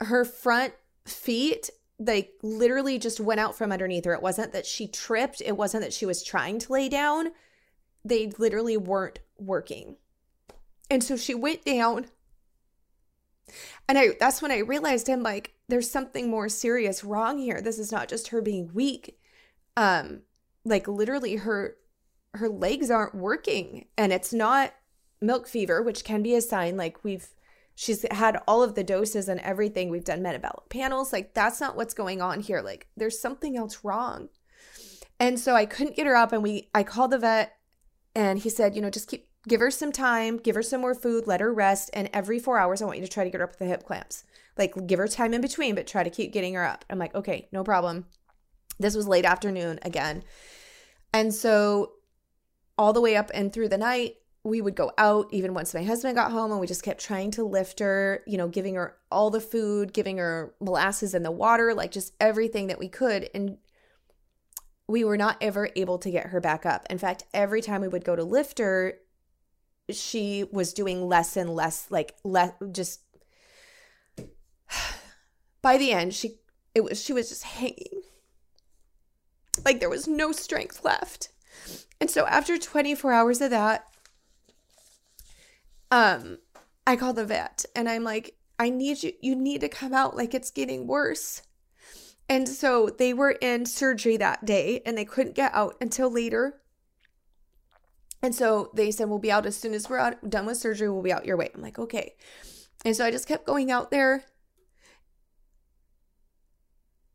her 0.01 0.25
front 0.25 0.75
feet, 1.07 1.70
they 1.99 2.31
literally 2.42 2.99
just 2.99 3.20
went 3.20 3.40
out 3.40 3.57
from 3.57 3.73
underneath 3.73 4.05
her. 4.05 4.14
It 4.14 4.23
wasn't 4.23 4.53
that 4.53 4.66
she 4.66 4.87
tripped, 4.87 5.42
it 5.44 5.57
wasn't 5.57 5.83
that 5.83 5.92
she 5.92 6.07
was 6.07 6.23
trying 6.23 6.59
to 6.61 6.73
lay 6.73 6.88
down. 6.88 7.33
They 8.05 8.33
literally 8.38 8.77
weren't 8.77 9.20
working. 9.38 9.96
And 10.90 11.05
so 11.05 11.16
she 11.16 11.35
went 11.35 11.64
down. 11.64 12.07
And 13.89 13.99
I 13.99 14.09
that's 14.19 14.43
when 14.43 14.51
I 14.51 14.59
realized 14.59 15.09
I'm 15.09 15.23
like, 15.23 15.55
there's 15.69 15.91
something 15.91 16.31
more 16.31 16.49
serious 16.49 17.05
wrong 17.05 17.39
here. 17.39 17.61
This 17.61 17.79
is 17.79 17.93
not 17.93 18.09
just 18.09 18.29
her 18.29 18.43
being 18.43 18.71
weak. 18.73 19.19
Um, 19.77 20.23
like 20.65 20.89
literally 20.89 21.37
her 21.37 21.77
her 22.35 22.49
legs 22.49 22.91
aren't 22.91 23.15
working. 23.15 23.87
And 23.97 24.13
it's 24.13 24.33
not 24.33 24.75
milk 25.21 25.47
fever, 25.47 25.83
which 25.83 26.05
can 26.05 26.23
be 26.23 26.35
a 26.35 26.41
sign 26.41 26.77
like 26.77 27.03
we've 27.05 27.29
she's 27.75 28.05
had 28.11 28.39
all 28.47 28.63
of 28.63 28.75
the 28.75 28.85
doses 28.85 29.29
and 29.29 29.41
everything. 29.41 29.89
We've 29.89 30.05
done 30.05 30.23
metabolic 30.23 30.69
panels. 30.69 31.13
Like 31.13 31.35
that's 31.35 31.61
not 31.61 31.77
what's 31.77 31.95
going 31.95 32.21
on 32.21 32.41
here. 32.41 32.61
Like 32.61 32.89
there's 32.97 33.21
something 33.21 33.57
else 33.57 33.81
wrong. 33.83 34.29
And 35.19 35.39
so 35.39 35.55
I 35.55 35.67
couldn't 35.67 35.97
get 35.97 36.07
her 36.07 36.17
up 36.17 36.33
and 36.33 36.43
we 36.43 36.69
I 36.75 36.83
called 36.83 37.11
the 37.13 37.19
vet 37.19 37.57
and 38.15 38.39
he 38.39 38.51
said, 38.51 38.75
you 38.75 38.83
know, 38.83 38.91
just 38.91 39.09
keep 39.09 39.30
give 39.48 39.61
her 39.61 39.70
some 39.70 39.92
time, 39.92 40.37
give 40.37 40.55
her 40.55 40.62
some 40.62 40.81
more 40.81 40.94
food, 40.94 41.26
let 41.26 41.40
her 41.40 41.53
rest. 41.53 41.90
And 41.92 42.11
every 42.12 42.38
four 42.38 42.59
hours, 42.59 42.83
I 42.83 42.85
want 42.85 42.98
you 42.98 43.05
to 43.05 43.11
try 43.11 43.24
to 43.24 43.31
get 43.31 43.40
her 43.40 43.44
up 43.44 43.50
with 43.50 43.59
the 43.59 43.66
hip 43.66 43.85
clamps. 43.85 44.24
Like, 44.57 44.87
give 44.87 44.98
her 44.98 45.09
time 45.09 45.33
in 45.33 45.40
between, 45.40 45.74
but 45.74 45.87
try 45.87 46.03
to 46.03 46.11
keep 46.11 46.33
getting 46.33 46.55
her 46.55 46.64
up. 46.64 46.85
I'm 46.90 46.98
like, 46.98 47.14
okay, 47.14 47.48
no 47.53 47.64
problem. 47.64 48.07
This 48.79 48.94
was 48.94 49.09
late 49.09 49.24
afternoon 49.24 49.79
again. 49.83 50.22
And 51.12 51.35
so, 51.35 51.92
all 52.76 52.92
the 52.92 53.00
way 53.00 53.16
up 53.16 53.31
and 53.35 53.53
through 53.53 53.68
the 53.68 53.79
night, 53.79 54.16
we 54.42 54.61
would 54.61 54.74
go 54.74 54.90
out 54.96 55.26
even 55.33 55.53
once 55.53 55.74
my 55.74 55.83
husband 55.83 56.14
got 56.14 56.33
home 56.33 56.50
and 56.50 56.61
we 56.61 56.66
just 56.66 56.83
kept 56.83 57.00
trying 57.00 57.31
to 57.33 57.44
lift 57.44 57.79
her, 57.81 58.22
you 58.26 58.38
know, 58.38 58.48
giving 58.48 58.74
her 58.74 58.96
all 59.11 59.31
the 59.31 59.40
food, 59.40 59.92
giving 59.92 60.16
her 60.16 60.55
molasses 60.61 61.12
and 61.12 61.24
the 61.24 61.31
water, 61.31 61.74
like 61.74 61.90
just 61.90 62.14
everything 62.20 62.68
that 62.68 62.79
we 62.79 62.88
could. 62.88 63.29
And 63.35 63.59
we 64.88 65.05
were 65.05 65.18
not 65.18 65.37
ever 65.42 65.68
able 65.76 65.98
to 65.98 66.11
get 66.11 66.29
her 66.29 66.40
back 66.40 66.64
up. 66.64 66.87
In 66.88 66.96
fact, 66.96 67.24
every 67.35 67.61
time 67.61 67.83
we 67.83 67.88
would 67.88 68.05
go 68.05 68.16
to 68.16 68.24
lift 68.24 68.59
her, 68.59 68.94
she 69.94 70.44
was 70.50 70.72
doing 70.72 71.07
less 71.07 71.37
and 71.37 71.50
less 71.55 71.87
like 71.90 72.16
less 72.24 72.53
just 72.72 73.00
by 75.62 75.76
the 75.76 75.92
end 75.92 76.14
she 76.14 76.37
it 76.74 76.85
was 76.85 77.03
she 77.03 77.12
was 77.12 77.29
just 77.29 77.44
hanging. 77.44 78.03
Like 79.64 79.81
there 79.81 79.90
was 79.90 80.07
no 80.07 80.33
strength 80.33 80.85
left. 80.85 81.29
And 82.00 82.11
so 82.11 82.26
after 82.26 82.57
24 82.57 83.12
hours 83.12 83.40
of 83.40 83.50
that 83.50 83.87
um 85.92 86.38
i 86.87 86.94
called 86.94 87.16
the 87.16 87.24
vet 87.24 87.64
and 87.74 87.88
i'm 87.88 88.05
like 88.05 88.37
i 88.61 88.70
need 88.70 89.03
you 89.03 89.12
you 89.20 89.35
need 89.35 89.61
to 89.61 89.68
come 89.68 89.92
out. 89.92 90.16
Like 90.16 90.35
it's 90.35 90.50
getting 90.50 90.87
worse. 90.87 91.42
And 92.29 92.48
so 92.48 92.88
they 92.88 93.12
were 93.12 93.33
in 93.33 93.66
surgery 93.66 94.16
that 94.18 94.44
day 94.44 94.83
and 94.87 94.96
they 94.96 95.05
couldn't 95.05 95.35
get 95.35 95.53
out 95.53 95.74
until 95.81 96.09
later 96.09 96.61
and 98.23 98.35
so 98.35 98.71
they 98.75 98.91
said, 98.91 99.09
We'll 99.09 99.19
be 99.19 99.33
out 99.33 99.47
as 99.47 99.57
soon 99.57 99.75
as 99.75 99.89
we're 99.89 99.99
out, 99.99 100.29
done 100.29 100.47
with 100.47 100.59
surgery, 100.59 100.91
we'll 100.91 101.03
be 101.03 101.13
out 101.13 101.25
your 101.27 101.37
way. 101.37 101.51
I'm 101.55 101.63
like, 101.63 101.79
Okay. 101.79 102.15
And 102.85 102.97
so 102.97 103.05
I 103.05 103.11
just 103.11 103.29
kept 103.29 103.47
going 103.47 103.71
out 103.71 103.91
there. 103.91 104.25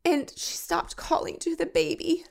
And 0.03 0.31
she 0.35 0.55
stopped 0.55 0.95
calling 0.95 1.37
to 1.39 1.55
the 1.55 1.65
baby. 1.65 2.25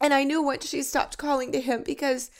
And 0.00 0.14
I 0.14 0.24
knew 0.24 0.42
once 0.42 0.68
she 0.68 0.82
stopped 0.82 1.18
calling 1.18 1.52
to 1.52 1.60
him 1.60 1.82
because 1.82 2.30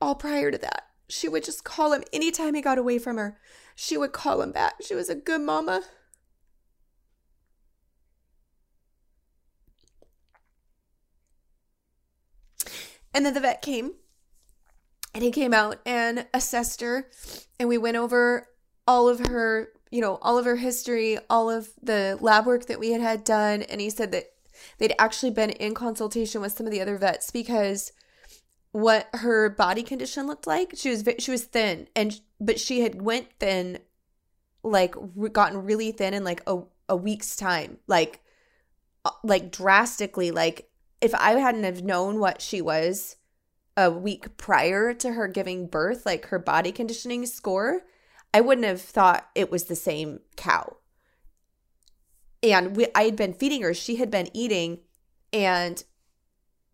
all 0.00 0.14
prior 0.14 0.50
to 0.50 0.58
that, 0.58 0.88
she 1.12 1.28
would 1.28 1.44
just 1.44 1.62
call 1.62 1.92
him 1.92 2.02
anytime 2.12 2.54
he 2.54 2.62
got 2.62 2.78
away 2.78 2.98
from 2.98 3.18
her. 3.18 3.38
She 3.74 3.98
would 3.98 4.12
call 4.12 4.40
him 4.40 4.50
back. 4.50 4.76
She 4.80 4.94
was 4.94 5.10
a 5.10 5.14
good 5.14 5.42
mama. 5.42 5.82
And 13.14 13.26
then 13.26 13.34
the 13.34 13.40
vet 13.40 13.60
came 13.60 13.92
and 15.14 15.22
he 15.22 15.30
came 15.30 15.52
out 15.52 15.80
and 15.84 16.26
assessed 16.32 16.80
her 16.80 17.10
and 17.60 17.68
we 17.68 17.76
went 17.76 17.98
over 17.98 18.48
all 18.86 19.06
of 19.06 19.20
her, 19.26 19.68
you 19.90 20.00
know, 20.00 20.18
all 20.22 20.38
of 20.38 20.46
her 20.46 20.56
history, 20.56 21.18
all 21.28 21.50
of 21.50 21.68
the 21.82 22.16
lab 22.22 22.46
work 22.46 22.66
that 22.66 22.80
we 22.80 22.92
had 22.92 23.02
had 23.02 23.22
done 23.22 23.60
and 23.62 23.82
he 23.82 23.90
said 23.90 24.12
that 24.12 24.30
they'd 24.78 24.94
actually 24.98 25.30
been 25.30 25.50
in 25.50 25.74
consultation 25.74 26.40
with 26.40 26.52
some 26.52 26.64
of 26.64 26.72
the 26.72 26.80
other 26.80 26.96
vets 26.96 27.30
because 27.30 27.92
what 28.72 29.08
her 29.14 29.50
body 29.50 29.82
condition 29.82 30.26
looked 30.26 30.46
like. 30.46 30.72
She 30.76 30.90
was 30.90 31.04
she 31.18 31.30
was 31.30 31.44
thin 31.44 31.88
and 31.94 32.20
but 32.40 32.58
she 32.58 32.80
had 32.80 33.00
went 33.00 33.28
thin 33.38 33.78
like 34.62 34.94
gotten 35.32 35.64
really 35.64 35.92
thin 35.92 36.14
in 36.14 36.24
like 36.24 36.42
a 36.46 36.60
a 36.88 36.96
week's 36.96 37.36
time. 37.36 37.78
Like 37.86 38.20
uh, 39.04 39.10
like 39.22 39.52
drastically 39.52 40.30
like 40.30 40.70
if 41.00 41.14
I 41.14 41.32
hadn't 41.32 41.64
have 41.64 41.82
known 41.82 42.18
what 42.18 42.40
she 42.40 42.62
was 42.62 43.16
a 43.76 43.90
week 43.90 44.36
prior 44.36 44.94
to 44.94 45.12
her 45.12 45.28
giving 45.28 45.66
birth, 45.66 46.06
like 46.06 46.26
her 46.26 46.38
body 46.38 46.72
conditioning 46.72 47.26
score, 47.26 47.82
I 48.32 48.40
wouldn't 48.40 48.66
have 48.66 48.80
thought 48.80 49.28
it 49.34 49.50
was 49.50 49.64
the 49.64 49.76
same 49.76 50.20
cow. 50.36 50.76
And 52.42 52.76
we, 52.76 52.86
I 52.94 53.04
had 53.04 53.16
been 53.16 53.34
feeding 53.34 53.62
her, 53.62 53.74
she 53.74 53.96
had 53.96 54.10
been 54.10 54.28
eating, 54.34 54.80
and 55.32 55.82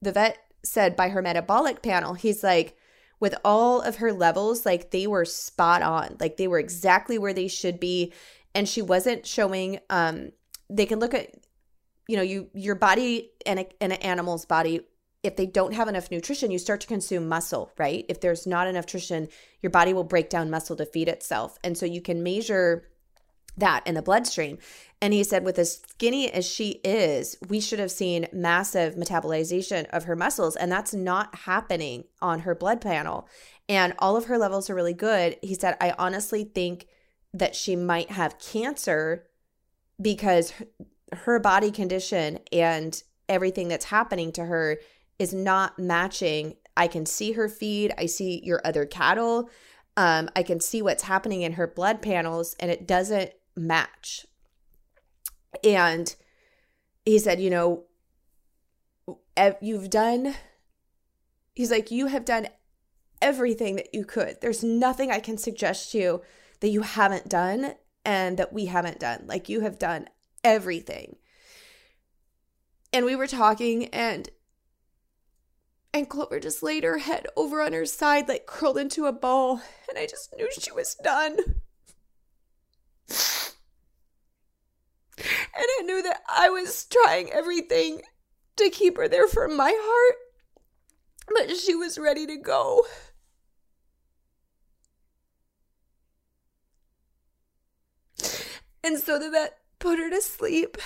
the 0.00 0.12
vet 0.12 0.38
said 0.68 0.96
by 0.96 1.08
her 1.08 1.22
metabolic 1.22 1.82
panel, 1.82 2.14
he's 2.14 2.42
like, 2.42 2.76
with 3.20 3.34
all 3.44 3.80
of 3.80 3.96
her 3.96 4.12
levels, 4.12 4.64
like 4.64 4.90
they 4.90 5.06
were 5.06 5.24
spot 5.24 5.82
on, 5.82 6.16
like 6.20 6.36
they 6.36 6.46
were 6.46 6.58
exactly 6.58 7.18
where 7.18 7.34
they 7.34 7.48
should 7.48 7.80
be. 7.80 8.12
And 8.54 8.68
she 8.68 8.80
wasn't 8.80 9.26
showing, 9.26 9.80
um, 9.90 10.30
they 10.70 10.86
can 10.86 11.00
look 11.00 11.14
at, 11.14 11.30
you 12.06 12.16
know, 12.16 12.22
you 12.22 12.48
your 12.54 12.74
body 12.74 13.30
and, 13.44 13.60
a, 13.60 13.66
and 13.80 13.92
an 13.92 13.98
animal's 14.00 14.46
body 14.46 14.82
if 15.22 15.36
they 15.36 15.46
don't 15.46 15.74
have 15.74 15.88
enough 15.88 16.10
nutrition, 16.10 16.50
you 16.50 16.58
start 16.58 16.80
to 16.80 16.86
consume 16.86 17.28
muscle, 17.28 17.72
right? 17.76 18.04
If 18.08 18.20
there's 18.20 18.46
not 18.46 18.68
enough 18.68 18.84
nutrition, 18.84 19.28
your 19.60 19.70
body 19.70 19.92
will 19.92 20.04
break 20.04 20.30
down 20.30 20.50
muscle 20.50 20.76
to 20.76 20.86
feed 20.86 21.08
itself. 21.08 21.58
And 21.64 21.76
so 21.76 21.86
you 21.86 22.00
can 22.00 22.22
measure 22.22 22.87
that 23.58 23.86
in 23.86 23.94
the 23.94 24.02
bloodstream. 24.02 24.58
And 25.00 25.12
he 25.12 25.22
said, 25.22 25.44
with 25.44 25.58
as 25.58 25.78
skinny 25.78 26.30
as 26.30 26.46
she 26.46 26.80
is, 26.82 27.36
we 27.48 27.60
should 27.60 27.78
have 27.78 27.90
seen 27.90 28.26
massive 28.32 28.96
metabolization 28.96 29.86
of 29.90 30.04
her 30.04 30.16
muscles. 30.16 30.56
And 30.56 30.72
that's 30.72 30.92
not 30.92 31.34
happening 31.34 32.04
on 32.20 32.40
her 32.40 32.54
blood 32.54 32.80
panel. 32.80 33.28
And 33.68 33.94
all 33.98 34.16
of 34.16 34.24
her 34.24 34.38
levels 34.38 34.68
are 34.68 34.74
really 34.74 34.94
good. 34.94 35.36
He 35.42 35.54
said, 35.54 35.76
I 35.80 35.94
honestly 35.98 36.42
think 36.44 36.88
that 37.32 37.54
she 37.54 37.76
might 37.76 38.10
have 38.10 38.40
cancer 38.40 39.26
because 40.00 40.52
her 41.12 41.38
body 41.38 41.70
condition 41.70 42.38
and 42.52 43.00
everything 43.28 43.68
that's 43.68 43.86
happening 43.86 44.32
to 44.32 44.46
her 44.46 44.78
is 45.18 45.34
not 45.34 45.78
matching. 45.78 46.56
I 46.76 46.86
can 46.86 47.06
see 47.06 47.32
her 47.32 47.48
feed, 47.48 47.92
I 47.98 48.06
see 48.06 48.40
your 48.44 48.60
other 48.64 48.86
cattle. 48.86 49.50
Um, 49.96 50.30
I 50.36 50.44
can 50.44 50.60
see 50.60 50.80
what's 50.80 51.02
happening 51.02 51.42
in 51.42 51.54
her 51.54 51.66
blood 51.66 52.00
panels, 52.02 52.54
and 52.60 52.70
it 52.70 52.86
doesn't 52.86 53.32
match. 53.58 54.26
And 55.64 56.14
he 57.04 57.18
said, 57.18 57.40
You 57.40 57.50
know, 57.50 57.84
you've 59.60 59.90
done, 59.90 60.34
he's 61.54 61.70
like, 61.70 61.90
You 61.90 62.06
have 62.06 62.24
done 62.24 62.48
everything 63.20 63.76
that 63.76 63.94
you 63.94 64.04
could. 64.04 64.40
There's 64.40 64.62
nothing 64.62 65.10
I 65.10 65.20
can 65.20 65.38
suggest 65.38 65.92
to 65.92 65.98
you 65.98 66.22
that 66.60 66.68
you 66.68 66.82
haven't 66.82 67.28
done 67.28 67.74
and 68.04 68.38
that 68.38 68.52
we 68.52 68.66
haven't 68.66 69.00
done. 69.00 69.24
Like, 69.26 69.48
you 69.48 69.60
have 69.60 69.78
done 69.78 70.08
everything. 70.44 71.16
And 72.92 73.04
we 73.04 73.16
were 73.16 73.26
talking, 73.26 73.86
and 73.86 74.30
and 75.92 76.08
Clover 76.08 76.40
just 76.40 76.62
laid 76.62 76.84
her 76.84 76.98
head 76.98 77.26
over 77.36 77.62
on 77.62 77.72
her 77.72 77.86
side, 77.86 78.28
like 78.28 78.46
curled 78.46 78.78
into 78.78 79.06
a 79.06 79.12
ball, 79.12 79.60
and 79.88 79.98
I 79.98 80.06
just 80.06 80.34
knew 80.36 80.48
she 80.50 80.72
was 80.72 80.94
done. 80.94 81.36
And 85.54 85.66
I 85.78 85.82
knew 85.82 86.02
that 86.02 86.22
I 86.28 86.50
was 86.50 86.84
trying 86.84 87.30
everything 87.30 88.02
to 88.56 88.70
keep 88.70 88.96
her 88.96 89.08
there 89.08 89.28
from 89.28 89.56
my 89.56 89.74
heart, 89.76 90.16
but 91.34 91.56
she 91.56 91.74
was 91.74 91.98
ready 91.98 92.26
to 92.26 92.36
go. 92.36 92.84
And 98.82 98.98
so 98.98 99.18
the 99.18 99.30
vet 99.30 99.58
put 99.78 99.98
her 99.98 100.10
to 100.10 100.20
sleep. 100.20 100.78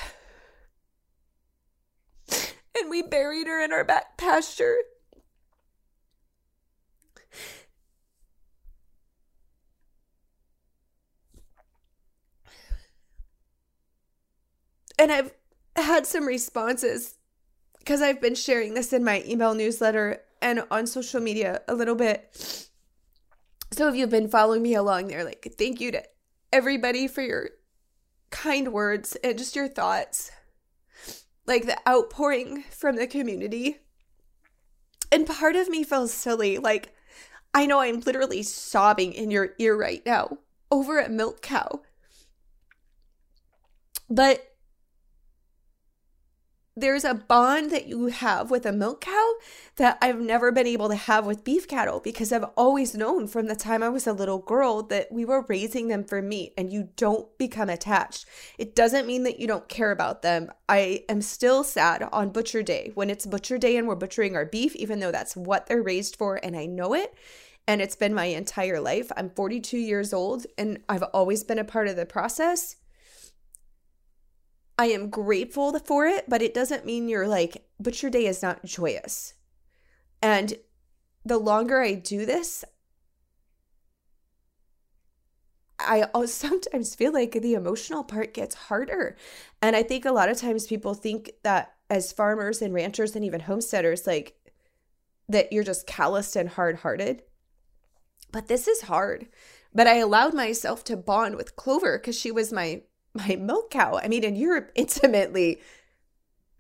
And 2.78 2.90
we 2.90 3.02
buried 3.02 3.46
her 3.46 3.62
in 3.62 3.72
our 3.72 3.84
back 3.84 4.16
pasture. 4.16 4.78
And 14.98 15.10
I've 15.10 15.32
had 15.76 16.06
some 16.06 16.26
responses 16.26 17.16
because 17.78 18.02
I've 18.02 18.20
been 18.20 18.34
sharing 18.34 18.74
this 18.74 18.92
in 18.92 19.02
my 19.02 19.22
email 19.26 19.54
newsletter 19.54 20.22
and 20.40 20.64
on 20.70 20.86
social 20.86 21.20
media 21.20 21.62
a 21.68 21.74
little 21.74 21.94
bit. 21.94 22.68
So 23.72 23.88
if 23.88 23.94
you've 23.94 24.10
been 24.10 24.28
following 24.28 24.62
me 24.62 24.74
along 24.74 25.08
there, 25.08 25.24
like 25.24 25.54
thank 25.58 25.80
you 25.80 25.90
to 25.92 26.02
everybody 26.52 27.08
for 27.08 27.22
your 27.22 27.50
kind 28.30 28.72
words 28.72 29.16
and 29.24 29.38
just 29.38 29.56
your 29.56 29.68
thoughts. 29.68 30.30
Like 31.46 31.66
the 31.66 31.78
outpouring 31.88 32.64
from 32.70 32.96
the 32.96 33.06
community. 33.06 33.78
And 35.10 35.26
part 35.26 35.56
of 35.56 35.68
me 35.68 35.84
feels 35.84 36.12
silly. 36.12 36.58
Like 36.58 36.94
I 37.54 37.66
know 37.66 37.80
I'm 37.80 38.00
literally 38.00 38.42
sobbing 38.42 39.12
in 39.12 39.30
your 39.30 39.54
ear 39.58 39.76
right 39.76 40.04
now 40.06 40.38
over 40.70 40.98
a 40.98 41.08
milk 41.08 41.42
cow. 41.42 41.82
But 44.08 44.51
there's 46.74 47.04
a 47.04 47.14
bond 47.14 47.70
that 47.70 47.86
you 47.86 48.06
have 48.06 48.50
with 48.50 48.64
a 48.64 48.72
milk 48.72 49.02
cow 49.02 49.34
that 49.76 49.98
I've 50.00 50.20
never 50.20 50.50
been 50.50 50.66
able 50.66 50.88
to 50.88 50.94
have 50.94 51.26
with 51.26 51.44
beef 51.44 51.68
cattle 51.68 52.00
because 52.00 52.32
I've 52.32 52.46
always 52.56 52.94
known 52.94 53.26
from 53.26 53.46
the 53.46 53.56
time 53.56 53.82
I 53.82 53.90
was 53.90 54.06
a 54.06 54.12
little 54.12 54.38
girl 54.38 54.82
that 54.84 55.12
we 55.12 55.26
were 55.26 55.44
raising 55.48 55.88
them 55.88 56.02
for 56.02 56.22
meat 56.22 56.54
and 56.56 56.72
you 56.72 56.88
don't 56.96 57.26
become 57.36 57.68
attached. 57.68 58.24
It 58.56 58.74
doesn't 58.74 59.06
mean 59.06 59.24
that 59.24 59.38
you 59.38 59.46
don't 59.46 59.68
care 59.68 59.90
about 59.90 60.22
them. 60.22 60.50
I 60.66 61.04
am 61.10 61.20
still 61.20 61.62
sad 61.62 62.08
on 62.10 62.30
butcher 62.30 62.62
day 62.62 62.92
when 62.94 63.10
it's 63.10 63.26
butcher 63.26 63.58
day 63.58 63.76
and 63.76 63.86
we're 63.86 63.94
butchering 63.94 64.34
our 64.34 64.46
beef, 64.46 64.74
even 64.76 65.00
though 65.00 65.12
that's 65.12 65.36
what 65.36 65.66
they're 65.66 65.82
raised 65.82 66.16
for 66.16 66.40
and 66.42 66.56
I 66.56 66.64
know 66.64 66.94
it. 66.94 67.14
And 67.68 67.82
it's 67.82 67.96
been 67.96 68.14
my 68.14 68.24
entire 68.24 68.80
life. 68.80 69.12
I'm 69.16 69.30
42 69.30 69.76
years 69.76 70.14
old 70.14 70.46
and 70.56 70.80
I've 70.88 71.04
always 71.14 71.44
been 71.44 71.58
a 71.58 71.64
part 71.64 71.86
of 71.88 71.96
the 71.96 72.06
process 72.06 72.76
I 74.82 74.86
am 74.86 75.10
grateful 75.10 75.78
for 75.78 76.08
it, 76.08 76.24
but 76.26 76.42
it 76.42 76.52
doesn't 76.52 76.84
mean 76.84 77.08
you're 77.08 77.28
like, 77.28 77.64
but 77.78 78.02
your 78.02 78.10
day 78.10 78.26
is 78.26 78.42
not 78.42 78.64
joyous. 78.64 79.34
And 80.20 80.54
the 81.24 81.38
longer 81.38 81.80
I 81.80 81.94
do 81.94 82.26
this, 82.26 82.64
I 85.78 86.04
sometimes 86.26 86.96
feel 86.96 87.12
like 87.12 87.30
the 87.30 87.54
emotional 87.54 88.02
part 88.02 88.34
gets 88.34 88.56
harder. 88.56 89.16
And 89.62 89.76
I 89.76 89.84
think 89.84 90.04
a 90.04 90.10
lot 90.10 90.28
of 90.28 90.36
times 90.36 90.66
people 90.66 90.94
think 90.94 91.30
that 91.44 91.74
as 91.88 92.10
farmers 92.10 92.60
and 92.60 92.74
ranchers 92.74 93.14
and 93.14 93.24
even 93.24 93.38
homesteaders, 93.38 94.04
like 94.04 94.34
that 95.28 95.52
you're 95.52 95.62
just 95.62 95.86
calloused 95.86 96.34
and 96.34 96.48
hard 96.48 96.78
hearted. 96.78 97.22
But 98.32 98.48
this 98.48 98.66
is 98.66 98.80
hard. 98.80 99.28
But 99.72 99.86
I 99.86 99.98
allowed 99.98 100.34
myself 100.34 100.82
to 100.84 100.96
bond 100.96 101.36
with 101.36 101.54
Clover 101.54 102.00
because 102.00 102.18
she 102.18 102.32
was 102.32 102.52
my 102.52 102.82
my 103.14 103.36
milk 103.36 103.70
cow. 103.70 103.98
I 104.02 104.08
mean, 104.08 104.24
and 104.24 104.36
you're 104.36 104.70
intimately 104.74 105.60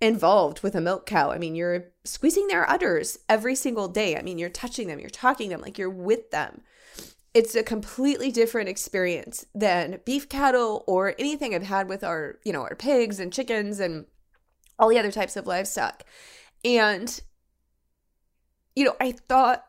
involved 0.00 0.62
with 0.62 0.74
a 0.74 0.80
milk 0.80 1.06
cow. 1.06 1.30
I 1.30 1.38
mean, 1.38 1.54
you're 1.54 1.92
squeezing 2.04 2.48
their 2.48 2.68
udders 2.68 3.18
every 3.28 3.54
single 3.54 3.88
day. 3.88 4.16
I 4.16 4.22
mean, 4.22 4.38
you're 4.38 4.50
touching 4.50 4.88
them, 4.88 4.98
you're 4.98 5.10
talking 5.10 5.50
them, 5.50 5.60
like 5.60 5.78
you're 5.78 5.90
with 5.90 6.30
them. 6.30 6.62
It's 7.34 7.54
a 7.54 7.62
completely 7.62 8.30
different 8.30 8.68
experience 8.68 9.46
than 9.54 10.00
beef 10.04 10.28
cattle 10.28 10.84
or 10.86 11.14
anything 11.18 11.54
I've 11.54 11.62
had 11.62 11.88
with 11.88 12.04
our, 12.04 12.38
you 12.44 12.52
know, 12.52 12.62
our 12.62 12.74
pigs 12.74 13.20
and 13.20 13.32
chickens 13.32 13.80
and 13.80 14.06
all 14.78 14.88
the 14.88 14.98
other 14.98 15.12
types 15.12 15.36
of 15.36 15.46
livestock. 15.46 16.02
And 16.64 17.22
you 18.74 18.84
know, 18.84 18.96
I 19.00 19.12
thought 19.12 19.66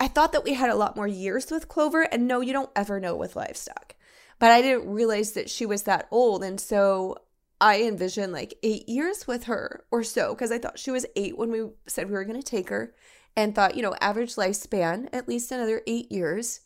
I 0.00 0.08
thought 0.08 0.32
that 0.32 0.44
we 0.44 0.54
had 0.54 0.70
a 0.70 0.74
lot 0.74 0.96
more 0.96 1.06
years 1.06 1.50
with 1.50 1.68
Clover 1.68 2.02
and 2.02 2.26
no, 2.26 2.40
you 2.40 2.52
don't 2.52 2.70
ever 2.74 3.00
know 3.00 3.14
with 3.16 3.36
livestock 3.36 3.94
but 4.38 4.50
I 4.50 4.62
didn't 4.62 4.90
realize 4.90 5.32
that 5.32 5.50
she 5.50 5.66
was 5.66 5.84
that 5.84 6.08
old. 6.10 6.42
And 6.42 6.60
so 6.60 7.18
I 7.60 7.82
envisioned 7.82 8.32
like 8.32 8.54
eight 8.62 8.88
years 8.88 9.26
with 9.26 9.44
her 9.44 9.84
or 9.90 10.02
so 10.02 10.34
because 10.34 10.52
I 10.52 10.58
thought 10.58 10.78
she 10.78 10.90
was 10.90 11.06
eight 11.16 11.38
when 11.38 11.50
we 11.50 11.68
said 11.86 12.08
we 12.08 12.14
were 12.14 12.24
going 12.24 12.40
to 12.40 12.46
take 12.46 12.68
her 12.68 12.94
and 13.36 13.54
thought, 13.54 13.76
you 13.76 13.82
know, 13.82 13.94
average 14.00 14.34
lifespan, 14.36 15.08
at 15.12 15.28
least 15.28 15.50
another 15.50 15.82
eight 15.86 16.10
years. 16.10 16.60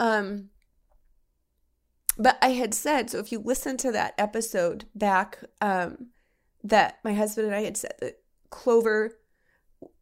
Um, 0.00 0.50
but 2.18 2.38
I 2.42 2.50
had 2.50 2.74
said, 2.74 3.10
so 3.10 3.18
if 3.18 3.32
you 3.32 3.40
listen 3.40 3.76
to 3.78 3.92
that 3.92 4.14
episode 4.18 4.86
back, 4.94 5.38
um, 5.60 6.08
that 6.64 6.98
my 7.02 7.14
husband 7.14 7.46
and 7.46 7.56
I 7.56 7.62
had 7.62 7.76
said 7.76 7.94
that 8.00 8.20
Clover, 8.50 9.18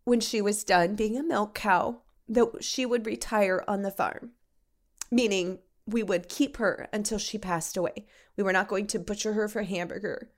when 0.05 0.21
she 0.21 0.41
was 0.41 0.65
done 0.65 0.95
being 0.95 1.17
a 1.17 1.23
milk 1.23 1.55
cow, 1.55 2.03
that 2.29 2.63
she 2.63 2.85
would 2.85 3.07
retire 3.07 3.65
on 3.67 3.83
the 3.83 3.91
farm, 3.91 4.33
meaning 5.11 5.59
we 5.91 6.03
would 6.03 6.29
keep 6.29 6.57
her 6.57 6.89
until 6.93 7.19
she 7.19 7.39
passed 7.39 7.77
away. 7.77 8.07
We 8.37 8.45
were 8.45 8.53
not 8.53 8.69
going 8.69 8.87
to 8.89 8.99
butcher 8.99 9.35
her 9.35 9.49
for 9.49 9.63
hamburger 9.63 10.31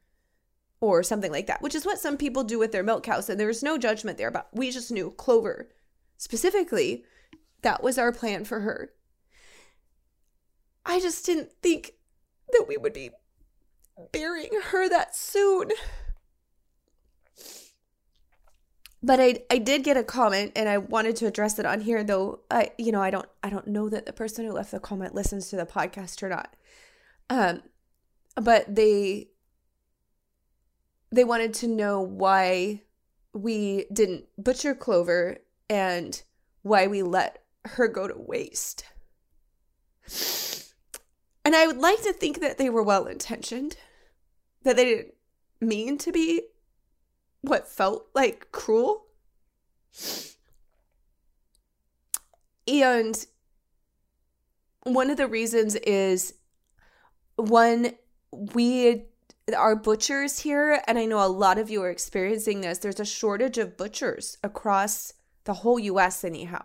or 0.80 1.02
something 1.02 1.30
like 1.30 1.46
that, 1.46 1.62
which 1.62 1.74
is 1.74 1.86
what 1.86 1.98
some 1.98 2.16
people 2.16 2.42
do 2.42 2.58
with 2.58 2.72
their 2.72 2.82
milk 2.82 3.04
cows. 3.04 3.30
And 3.30 3.38
there's 3.38 3.62
no 3.62 3.78
judgment 3.78 4.18
there, 4.18 4.30
but 4.30 4.48
we 4.52 4.70
just 4.70 4.90
knew 4.90 5.12
Clover 5.12 5.68
specifically, 6.16 7.04
that 7.62 7.82
was 7.82 7.98
our 7.98 8.12
plan 8.12 8.44
for 8.44 8.60
her. 8.60 8.90
I 10.84 11.00
just 11.00 11.24
didn't 11.24 11.52
think 11.62 11.92
that 12.50 12.66
we 12.68 12.76
would 12.76 12.92
be 12.92 13.10
burying 14.10 14.60
her 14.70 14.88
that 14.88 15.14
soon. 15.14 15.70
But 19.02 19.20
I 19.20 19.42
I 19.50 19.58
did 19.58 19.82
get 19.82 19.96
a 19.96 20.04
comment 20.04 20.52
and 20.54 20.68
I 20.68 20.78
wanted 20.78 21.16
to 21.16 21.26
address 21.26 21.58
it 21.58 21.66
on 21.66 21.80
here 21.80 22.04
though 22.04 22.40
I 22.50 22.70
you 22.78 22.92
know 22.92 23.02
I 23.02 23.10
don't 23.10 23.26
I 23.42 23.50
don't 23.50 23.66
know 23.66 23.88
that 23.88 24.06
the 24.06 24.12
person 24.12 24.44
who 24.44 24.52
left 24.52 24.70
the 24.70 24.80
comment 24.80 25.14
listens 25.14 25.48
to 25.48 25.56
the 25.56 25.66
podcast 25.66 26.22
or 26.22 26.28
not. 26.28 26.54
Um 27.28 27.62
but 28.36 28.74
they 28.74 29.28
they 31.10 31.24
wanted 31.24 31.52
to 31.54 31.68
know 31.68 32.00
why 32.00 32.82
we 33.34 33.86
didn't 33.92 34.24
butcher 34.38 34.74
Clover 34.74 35.38
and 35.68 36.22
why 36.62 36.86
we 36.86 37.02
let 37.02 37.42
her 37.64 37.88
go 37.88 38.08
to 38.08 38.14
waste. 38.16 38.84
And 41.44 41.56
I 41.56 41.66
would 41.66 41.78
like 41.78 42.02
to 42.02 42.12
think 42.12 42.40
that 42.40 42.56
they 42.56 42.70
were 42.70 42.82
well 42.82 43.06
intentioned, 43.06 43.76
that 44.62 44.76
they 44.76 44.84
didn't 44.84 45.14
mean 45.60 45.98
to 45.98 46.12
be 46.12 46.42
what 47.42 47.68
felt 47.68 48.08
like 48.14 48.50
cruel. 48.52 49.06
And 52.66 53.26
one 54.84 55.10
of 55.10 55.16
the 55.16 55.26
reasons 55.26 55.74
is 55.76 56.34
one, 57.36 57.92
we 58.30 59.04
are 59.56 59.76
butchers 59.76 60.40
here, 60.40 60.80
and 60.86 60.98
I 60.98 61.04
know 61.04 61.24
a 61.24 61.28
lot 61.28 61.58
of 61.58 61.70
you 61.70 61.82
are 61.82 61.90
experiencing 61.90 62.60
this, 62.60 62.78
there's 62.78 63.00
a 63.00 63.04
shortage 63.04 63.58
of 63.58 63.76
butchers 63.76 64.38
across 64.42 65.12
the 65.44 65.54
whole 65.54 65.78
US, 65.78 66.24
anyhow. 66.24 66.62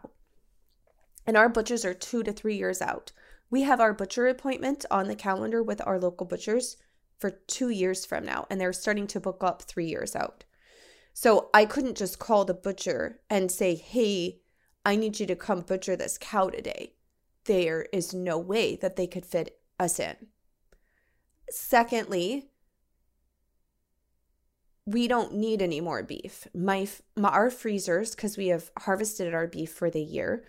And 1.25 1.35
our 1.35 1.49
butchers 1.49 1.83
are 1.83 1.93
two 1.93 2.23
to 2.23 2.31
three 2.31 2.55
years 2.55 2.81
out. 2.81 3.11
We 3.49 3.63
have 3.63 3.79
our 3.79 3.93
butcher 3.93 4.27
appointment 4.27 4.85
on 4.91 5.07
the 5.07 5.15
calendar 5.15 5.63
with 5.63 5.81
our 5.85 5.99
local 5.99 6.25
butchers 6.25 6.77
for 7.17 7.31
two 7.31 7.69
years 7.69 8.05
from 8.05 8.25
now, 8.25 8.45
and 8.49 8.61
they're 8.61 8.73
starting 8.73 9.07
to 9.07 9.19
book 9.19 9.43
up 9.43 9.63
three 9.63 9.87
years 9.87 10.15
out. 10.15 10.43
So 11.19 11.49
I 11.51 11.65
couldn't 11.65 11.97
just 11.97 12.19
call 12.19 12.45
the 12.45 12.53
butcher 12.53 13.21
and 13.27 13.51
say, 13.51 13.73
hey, 13.73 14.41
I 14.85 14.95
need 14.95 15.19
you 15.19 15.25
to 15.25 15.35
come 15.35 15.61
butcher 15.61 15.95
this 15.95 16.15
cow 16.15 16.49
today. 16.49 16.93
There 17.45 17.87
is 17.91 18.13
no 18.13 18.37
way 18.37 18.75
that 18.75 18.97
they 18.97 19.07
could 19.07 19.25
fit 19.25 19.59
us 19.79 19.99
in. 19.99 20.15
Secondly, 21.49 22.51
we 24.85 25.07
don't 25.07 25.33
need 25.33 25.63
any 25.63 25.81
more 25.81 26.03
beef. 26.03 26.47
My, 26.53 26.87
my 27.15 27.29
our 27.29 27.49
freezers, 27.49 28.13
because 28.13 28.37
we 28.37 28.49
have 28.49 28.69
harvested 28.77 29.33
our 29.33 29.47
beef 29.47 29.71
for 29.71 29.89
the 29.89 30.03
year, 30.03 30.45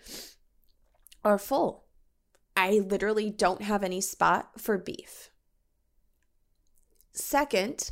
are 1.25 1.39
full. 1.39 1.85
I 2.55 2.73
literally 2.87 3.31
don't 3.31 3.63
have 3.63 3.83
any 3.83 4.01
spot 4.01 4.61
for 4.61 4.77
beef. 4.77 5.31
Second, 7.11 7.89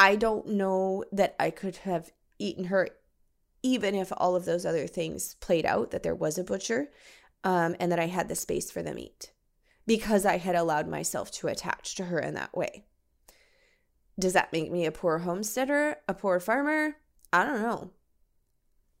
I 0.00 0.16
don't 0.16 0.46
know 0.48 1.04
that 1.12 1.36
I 1.38 1.50
could 1.50 1.76
have 1.76 2.10
eaten 2.38 2.64
her 2.64 2.88
even 3.62 3.94
if 3.94 4.10
all 4.16 4.34
of 4.34 4.46
those 4.46 4.64
other 4.64 4.86
things 4.86 5.34
played 5.34 5.66
out 5.66 5.90
that 5.90 6.02
there 6.02 6.14
was 6.14 6.38
a 6.38 6.44
butcher 6.44 6.88
um, 7.44 7.76
and 7.78 7.92
that 7.92 7.98
I 8.00 8.06
had 8.06 8.28
the 8.28 8.34
space 8.34 8.70
for 8.70 8.82
the 8.82 8.94
meat 8.94 9.32
because 9.86 10.24
I 10.24 10.38
had 10.38 10.56
allowed 10.56 10.88
myself 10.88 11.30
to 11.32 11.48
attach 11.48 11.94
to 11.96 12.04
her 12.04 12.18
in 12.18 12.32
that 12.34 12.56
way. 12.56 12.86
Does 14.18 14.32
that 14.32 14.54
make 14.54 14.72
me 14.72 14.86
a 14.86 14.92
poor 14.92 15.18
homesteader, 15.18 15.96
a 16.08 16.14
poor 16.14 16.40
farmer? 16.40 16.96
I 17.32 17.44
don't 17.44 17.60
know. 17.60 17.90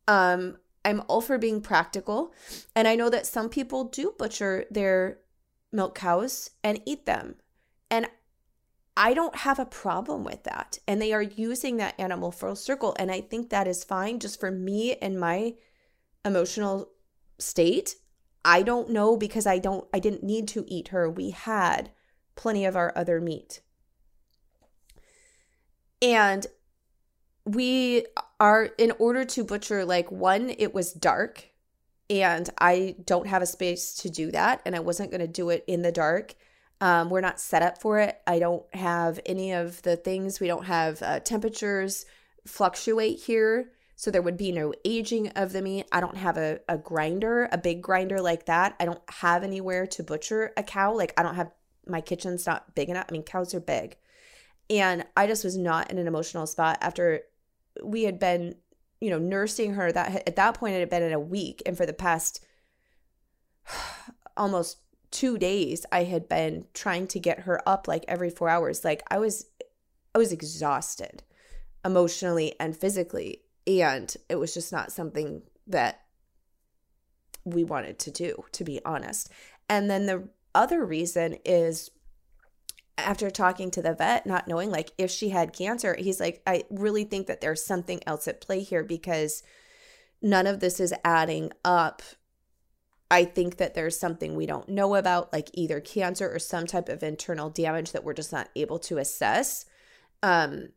Um, 0.06 0.58
I'm 0.84 1.02
all 1.08 1.22
for 1.22 1.38
being 1.38 1.62
practical. 1.62 2.34
And 2.76 2.86
I 2.86 2.94
know 2.94 3.08
that 3.08 3.26
some 3.26 3.48
people 3.48 3.84
do 3.84 4.14
butcher 4.18 4.66
their 4.70 5.18
milk 5.72 5.94
cows 5.94 6.50
and 6.62 6.80
eat 6.84 7.06
them. 7.06 7.36
And 7.90 8.08
I 9.02 9.14
don't 9.14 9.34
have 9.34 9.58
a 9.58 9.64
problem 9.64 10.24
with 10.24 10.44
that. 10.44 10.78
And 10.86 11.00
they 11.00 11.14
are 11.14 11.22
using 11.22 11.78
that 11.78 11.98
animal 11.98 12.30
full 12.30 12.54
circle. 12.54 12.94
And 12.98 13.10
I 13.10 13.22
think 13.22 13.48
that 13.48 13.66
is 13.66 13.82
fine 13.82 14.18
just 14.18 14.38
for 14.38 14.50
me 14.50 14.94
and 14.96 15.18
my 15.18 15.54
emotional 16.22 16.90
state. 17.38 17.96
I 18.44 18.60
don't 18.60 18.90
know 18.90 19.16
because 19.16 19.46
I 19.46 19.58
don't 19.58 19.88
I 19.94 20.00
didn't 20.00 20.22
need 20.22 20.48
to 20.48 20.66
eat 20.68 20.88
her. 20.88 21.08
We 21.08 21.30
had 21.30 21.92
plenty 22.36 22.66
of 22.66 22.76
our 22.76 22.92
other 22.94 23.22
meat. 23.22 23.62
And 26.02 26.46
we 27.46 28.04
are 28.38 28.64
in 28.76 28.92
order 28.98 29.24
to 29.24 29.44
butcher 29.44 29.82
like 29.86 30.12
one 30.12 30.50
it 30.58 30.74
was 30.74 30.92
dark 30.92 31.48
and 32.10 32.50
I 32.58 32.96
don't 33.06 33.28
have 33.28 33.40
a 33.40 33.46
space 33.46 33.94
to 33.94 34.10
do 34.10 34.30
that 34.32 34.60
and 34.66 34.76
I 34.76 34.80
wasn't 34.80 35.10
going 35.10 35.22
to 35.22 35.26
do 35.26 35.48
it 35.48 35.64
in 35.66 35.80
the 35.80 35.90
dark. 35.90 36.34
Um, 36.80 37.10
we're 37.10 37.20
not 37.20 37.40
set 37.40 37.62
up 37.62 37.80
for 37.80 37.98
it. 37.98 38.20
I 38.26 38.38
don't 38.38 38.64
have 38.74 39.20
any 39.26 39.52
of 39.52 39.82
the 39.82 39.96
things. 39.96 40.40
We 40.40 40.46
don't 40.46 40.64
have 40.64 41.02
uh, 41.02 41.20
temperatures 41.20 42.06
fluctuate 42.46 43.20
here. 43.20 43.72
So 43.96 44.10
there 44.10 44.22
would 44.22 44.38
be 44.38 44.50
no 44.50 44.72
aging 44.84 45.28
of 45.30 45.52
the 45.52 45.60
meat. 45.60 45.86
I 45.92 46.00
don't 46.00 46.16
have 46.16 46.38
a, 46.38 46.60
a 46.68 46.78
grinder, 46.78 47.50
a 47.52 47.58
big 47.58 47.82
grinder 47.82 48.18
like 48.20 48.46
that. 48.46 48.74
I 48.80 48.86
don't 48.86 49.02
have 49.10 49.42
anywhere 49.42 49.86
to 49.88 50.02
butcher 50.02 50.52
a 50.56 50.62
cow. 50.62 50.94
Like 50.94 51.12
I 51.18 51.22
don't 51.22 51.34
have 51.34 51.50
my 51.86 52.00
kitchen's 52.00 52.46
not 52.46 52.74
big 52.74 52.88
enough. 52.88 53.06
I 53.08 53.12
mean, 53.12 53.24
cows 53.24 53.54
are 53.54 53.60
big. 53.60 53.96
And 54.70 55.04
I 55.16 55.26
just 55.26 55.44
was 55.44 55.56
not 55.56 55.90
in 55.90 55.98
an 55.98 56.06
emotional 56.06 56.46
spot 56.46 56.78
after 56.80 57.20
we 57.84 58.04
had 58.04 58.18
been, 58.18 58.54
you 59.00 59.10
know, 59.10 59.18
nursing 59.18 59.74
her 59.74 59.92
that 59.92 60.26
at 60.26 60.36
that 60.36 60.54
point 60.54 60.76
it 60.76 60.80
had 60.80 60.90
been 60.90 61.02
in 61.02 61.12
a 61.12 61.20
week. 61.20 61.62
And 61.66 61.76
for 61.76 61.84
the 61.84 61.92
past 61.92 62.42
almost 64.36 64.78
two 65.10 65.38
days, 65.38 65.84
I 65.90 66.04
had 66.04 66.28
been 66.28 66.66
trying 66.74 67.06
to 67.08 67.18
get 67.18 67.40
her 67.40 67.66
up 67.68 67.88
like 67.88 68.04
every 68.06 68.30
four 68.30 68.48
hours. 68.48 68.84
Like 68.84 69.02
I 69.10 69.18
was, 69.18 69.46
I 70.14 70.18
was 70.18 70.32
exhausted 70.32 71.22
emotionally 71.84 72.54
and 72.60 72.76
physically 72.76 73.42
and 73.66 74.14
it 74.28 74.36
was 74.36 74.54
just 74.54 74.72
not 74.72 74.92
something 74.92 75.42
that 75.66 76.00
we 77.44 77.64
wanted 77.64 77.98
to 78.00 78.10
do, 78.10 78.44
to 78.52 78.64
be 78.64 78.80
honest. 78.84 79.30
And 79.68 79.90
then 79.90 80.06
the 80.06 80.28
other 80.54 80.84
reason 80.84 81.36
is 81.44 81.90
after 82.98 83.30
talking 83.30 83.70
to 83.70 83.82
the 83.82 83.94
vet, 83.94 84.26
not 84.26 84.48
knowing 84.48 84.70
like 84.70 84.92
if 84.98 85.10
she 85.10 85.30
had 85.30 85.52
cancer, 85.52 85.96
he's 85.98 86.20
like, 86.20 86.42
I 86.46 86.64
really 86.70 87.04
think 87.04 87.26
that 87.28 87.40
there's 87.40 87.64
something 87.64 88.00
else 88.06 88.28
at 88.28 88.40
play 88.40 88.60
here 88.60 88.84
because 88.84 89.42
none 90.20 90.46
of 90.46 90.60
this 90.60 90.80
is 90.80 90.92
adding 91.04 91.52
up. 91.64 92.02
I 93.10 93.24
think 93.24 93.56
that 93.56 93.74
there's 93.74 93.98
something 93.98 94.36
we 94.36 94.46
don't 94.46 94.68
know 94.68 94.94
about, 94.94 95.32
like 95.32 95.50
either 95.54 95.80
cancer 95.80 96.32
or 96.32 96.38
some 96.38 96.66
type 96.66 96.88
of 96.88 97.02
internal 97.02 97.50
damage 97.50 97.92
that 97.92 98.04
we're 98.04 98.14
just 98.14 98.32
not 98.32 98.48
able 98.54 98.78
to 98.80 98.98
assess. 98.98 99.64
Um, 100.22 100.68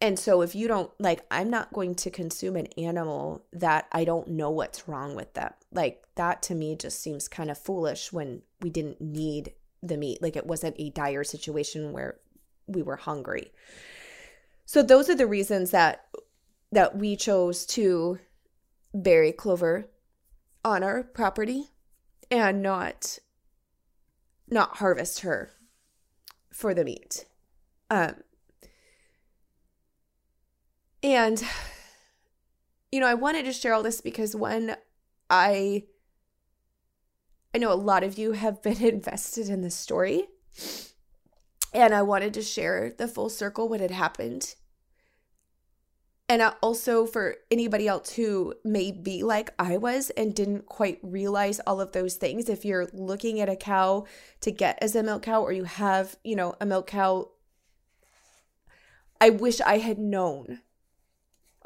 and 0.00 0.18
so 0.18 0.42
if 0.42 0.54
you 0.54 0.68
don't 0.68 0.90
like 0.98 1.24
I'm 1.30 1.48
not 1.48 1.72
going 1.72 1.94
to 1.96 2.10
consume 2.10 2.56
an 2.56 2.66
animal 2.78 3.44
that 3.52 3.86
I 3.92 4.04
don't 4.04 4.28
know 4.28 4.50
what's 4.50 4.88
wrong 4.88 5.14
with 5.14 5.32
them. 5.34 5.52
Like 5.72 6.04
that 6.16 6.42
to 6.42 6.54
me 6.54 6.76
just 6.76 7.00
seems 7.00 7.28
kind 7.28 7.50
of 7.50 7.56
foolish 7.56 8.12
when 8.12 8.42
we 8.60 8.68
didn't 8.68 9.00
need 9.00 9.52
the 9.82 9.96
meat. 9.96 10.20
Like 10.20 10.36
it 10.36 10.46
wasn't 10.46 10.76
a 10.78 10.90
dire 10.90 11.24
situation 11.24 11.92
where 11.92 12.18
we 12.66 12.82
were 12.82 12.96
hungry. 12.96 13.52
So 14.66 14.82
those 14.82 15.08
are 15.08 15.14
the 15.14 15.26
reasons 15.26 15.70
that 15.70 16.06
that 16.72 16.96
we 16.98 17.16
chose 17.16 17.64
to 17.66 18.18
bury 18.92 19.32
clover 19.32 19.88
on 20.66 20.82
our 20.82 21.02
property 21.02 21.70
and 22.30 22.62
not 22.62 23.18
not 24.48 24.76
harvest 24.76 25.20
her 25.20 25.50
for 26.52 26.74
the 26.74 26.84
meat. 26.84 27.24
Um 27.88 28.16
and, 31.06 31.40
you 32.90 32.98
know, 32.98 33.06
I 33.06 33.14
wanted 33.14 33.44
to 33.44 33.52
share 33.52 33.72
all 33.72 33.84
this 33.84 34.00
because 34.00 34.34
when 34.34 34.76
I, 35.30 35.84
I 37.54 37.58
know 37.58 37.72
a 37.72 37.74
lot 37.74 38.02
of 38.02 38.18
you 38.18 38.32
have 38.32 38.60
been 38.60 38.82
invested 38.82 39.48
in 39.48 39.60
this 39.60 39.76
story, 39.76 40.24
and 41.72 41.94
I 41.94 42.02
wanted 42.02 42.34
to 42.34 42.42
share 42.42 42.92
the 42.96 43.06
full 43.06 43.28
circle 43.28 43.68
what 43.68 43.78
had 43.78 43.92
happened. 43.92 44.56
And 46.28 46.42
also 46.60 47.06
for 47.06 47.36
anybody 47.52 47.86
else 47.86 48.12
who 48.14 48.54
may 48.64 48.90
be 48.90 49.22
like 49.22 49.54
I 49.60 49.76
was 49.76 50.10
and 50.10 50.34
didn't 50.34 50.66
quite 50.66 50.98
realize 51.02 51.60
all 51.60 51.80
of 51.80 51.92
those 51.92 52.16
things. 52.16 52.48
If 52.48 52.64
you're 52.64 52.88
looking 52.92 53.40
at 53.40 53.48
a 53.48 53.54
cow 53.54 54.06
to 54.40 54.50
get 54.50 54.76
as 54.82 54.96
a 54.96 55.04
milk 55.04 55.22
cow, 55.22 55.42
or 55.42 55.52
you 55.52 55.64
have, 55.64 56.16
you 56.24 56.34
know, 56.34 56.56
a 56.60 56.66
milk 56.66 56.88
cow, 56.88 57.30
I 59.20 59.30
wish 59.30 59.60
I 59.60 59.78
had 59.78 59.98
known 59.98 60.60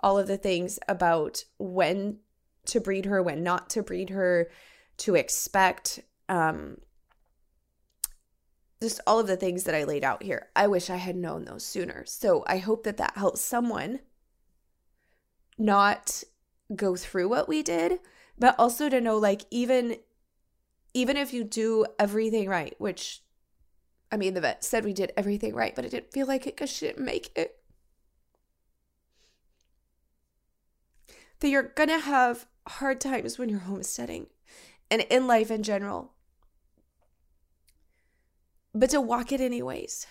all 0.03 0.19
of 0.19 0.27
the 0.27 0.37
things 0.37 0.79
about 0.87 1.45
when 1.59 2.19
to 2.67 2.81
breed 2.81 3.07
her, 3.07 3.23
when 3.23 3.43
not 3.43 3.71
to 3.71 3.83
breed 3.83 4.11
her, 4.11 4.51
to 4.99 5.15
expect. 5.15 6.01
Um, 6.29 6.79
just 8.83 9.01
all 9.07 9.19
of 9.19 9.27
the 9.27 9.37
things 9.37 9.65
that 9.65 9.75
I 9.75 9.85
laid 9.85 10.05
out 10.05 10.23
here. 10.23 10.49
I 10.57 10.67
wish 10.67 10.89
I 10.89 10.97
had 10.97 11.17
known 11.17 11.45
those 11.45 11.67
sooner. 11.67 12.05
So 12.07 12.45
I 12.47 12.59
hope 12.59 12.85
that 12.85 12.97
that 12.97 13.17
helps 13.17 13.43
someone 13.43 14.01
not 15.61 16.25
go 16.75 16.97
through 16.97 17.29
what 17.29 17.49
we 17.49 17.63
did, 17.63 18.01
but 18.39 18.55
also 18.59 18.89
to 18.89 19.01
know 19.01 19.19
like 19.19 19.43
even 19.51 19.97
even 20.93 21.17
if 21.17 21.33
you 21.33 21.45
do 21.45 21.87
everything 21.99 22.49
right, 22.49 22.75
which 22.79 23.23
I 24.11 24.17
mean 24.17 24.35
the 24.35 24.41
vet 24.41 24.65
said 24.65 24.85
we 24.85 24.93
did 24.93 25.13
everything 25.17 25.55
right, 25.55 25.75
but 25.75 25.85
I 25.85 25.89
didn't 25.89 26.13
feel 26.13 26.27
like 26.27 26.47
it 26.47 26.57
because 26.57 26.71
she 26.71 26.87
didn't 26.87 27.05
make 27.05 27.31
it. 27.37 27.57
That 31.41 31.49
you're 31.49 31.63
gonna 31.63 32.01
have 32.01 32.47
hard 32.67 33.01
times 33.01 33.39
when 33.39 33.49
you're 33.49 33.61
homesteading 33.61 34.27
and 34.91 35.03
in 35.03 35.27
life 35.27 35.51
in 35.51 35.63
general. 35.63 36.13
But 38.75 38.91
to 38.91 39.01
walk 39.01 39.33
it 39.33 39.41
anyways. 39.41 40.07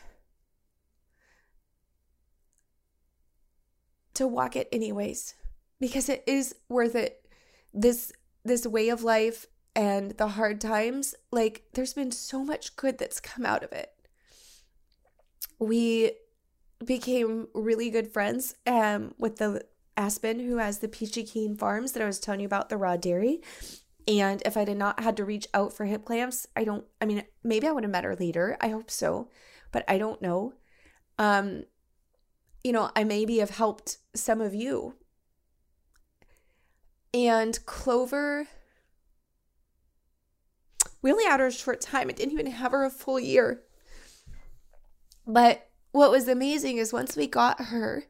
To 4.16 4.28
walk 4.28 4.56
it 4.56 4.68
anyways 4.72 5.36
because 5.80 6.10
it 6.10 6.24
is 6.28 6.56
worth 6.68 6.96
it. 6.96 7.26
This 7.74 8.12
this 8.44 8.66
way 8.66 8.90
of 8.90 9.04
life 9.04 9.46
and 9.76 10.12
the 10.12 10.30
hard 10.30 10.60
times, 10.60 11.16
like 11.32 11.64
there's 11.74 11.94
been 11.94 12.12
so 12.12 12.44
much 12.44 12.76
good 12.76 12.98
that's 12.98 13.20
come 13.20 13.46
out 13.46 13.64
of 13.64 13.72
it. 13.72 13.92
We 15.60 16.14
became 16.84 17.48
really 17.54 17.90
good 17.90 18.12
friends 18.12 18.56
um 18.66 19.14
with 19.18 19.38
the 19.38 19.66
Aspen 19.98 20.40
who 20.40 20.58
has 20.58 20.80
the 20.80 20.88
Peachy 20.88 21.24
Keen 21.24 21.58
Farms 21.58 21.92
that 21.92 22.02
I 22.02 22.06
was 22.06 22.20
telling 22.20 22.40
you 22.40 22.46
about 22.46 22.70
the 22.70 22.78
raw 22.78 22.96
dairy. 22.96 23.42
And 24.08 24.42
if 24.46 24.58
I 24.58 24.66
did 24.66 24.78
not 24.78 25.02
had 25.02 25.18
to 25.18 25.26
reach 25.26 25.48
out 25.54 25.74
for 25.74 25.86
hip 25.86 26.06
clamps, 26.06 26.48
I 26.56 26.64
don't 26.64 26.86
I 27.02 27.06
mean 27.06 27.24
maybe 27.44 27.68
I 27.68 27.72
would 27.72 27.84
have 27.84 27.92
met 27.92 28.06
her 28.06 28.16
later. 28.16 28.58
I 28.62 28.70
hope 28.70 28.90
so, 28.90 29.30
but 29.72 29.84
I 29.88 29.98
don't 29.98 30.22
know. 30.22 30.54
Um 31.18 31.66
you 32.64 32.72
know, 32.72 32.92
I 32.96 33.04
maybe 33.04 33.38
have 33.38 33.52
helped 33.52 33.98
some 34.14 34.42
of 34.42 34.54
you 34.54 34.96
and 37.14 37.64
Clover, 37.66 38.48
we 41.02 41.12
only 41.12 41.26
had 41.26 41.40
her 41.40 41.48
a 41.48 41.52
short 41.52 41.82
time. 41.82 42.10
I 42.10 42.14
didn't 42.14 42.34
even 42.34 42.48
have 42.48 42.72
her 42.72 42.84
a 42.84 42.90
full 42.90 43.20
year. 43.20 43.64
But 45.26 45.70
what 45.92 46.12
was 46.12 46.28
amazing 46.28 46.78
is 46.78 46.94
once 46.94 47.16
we 47.16 47.28
got 47.28 47.62
her, 47.66 48.06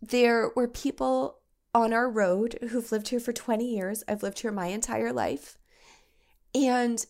there 0.00 0.50
were 0.54 0.68
people 0.68 1.38
on 1.74 1.92
our 1.92 2.08
road 2.08 2.58
who've 2.70 2.92
lived 2.92 3.08
here 3.08 3.20
for 3.20 3.32
20 3.32 3.64
years. 3.64 4.04
I've 4.06 4.22
lived 4.22 4.40
here 4.40 4.52
my 4.52 4.66
entire 4.66 5.12
life. 5.12 5.58
And 6.54 7.04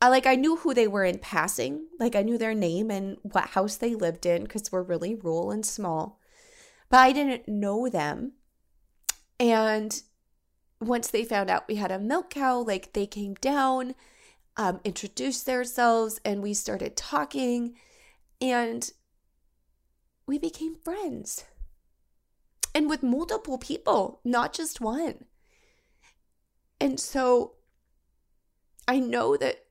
I 0.00 0.08
like 0.08 0.26
I 0.26 0.34
knew 0.34 0.56
who 0.56 0.74
they 0.74 0.86
were 0.86 1.04
in 1.04 1.18
passing. 1.18 1.86
Like 1.98 2.14
I 2.14 2.22
knew 2.22 2.36
their 2.36 2.54
name 2.54 2.90
and 2.90 3.16
what 3.22 3.50
house 3.50 3.76
they 3.76 3.94
lived 3.94 4.26
in 4.26 4.42
because 4.42 4.70
we're 4.70 4.82
really 4.82 5.14
rural 5.14 5.50
and 5.50 5.64
small. 5.64 6.20
But 6.90 6.98
I 6.98 7.12
didn't 7.12 7.48
know 7.48 7.88
them. 7.88 8.32
And 9.40 10.00
once 10.80 11.08
they 11.08 11.24
found 11.24 11.50
out 11.50 11.68
we 11.68 11.76
had 11.76 11.90
a 11.90 11.98
milk 11.98 12.30
cow, 12.30 12.58
like 12.58 12.92
they 12.92 13.06
came 13.06 13.34
down, 13.34 13.94
um, 14.56 14.80
introduced 14.84 15.46
themselves, 15.46 16.20
and 16.24 16.42
we 16.42 16.54
started 16.54 16.96
talking, 16.96 17.76
and 18.40 18.90
we 20.26 20.38
became 20.38 20.76
friends. 20.84 21.44
And 22.74 22.88
with 22.88 23.02
multiple 23.02 23.58
people, 23.58 24.20
not 24.24 24.52
just 24.52 24.80
one. 24.80 25.24
And 26.78 27.00
so 27.00 27.54
I 28.86 29.00
know 29.00 29.36
that 29.38 29.65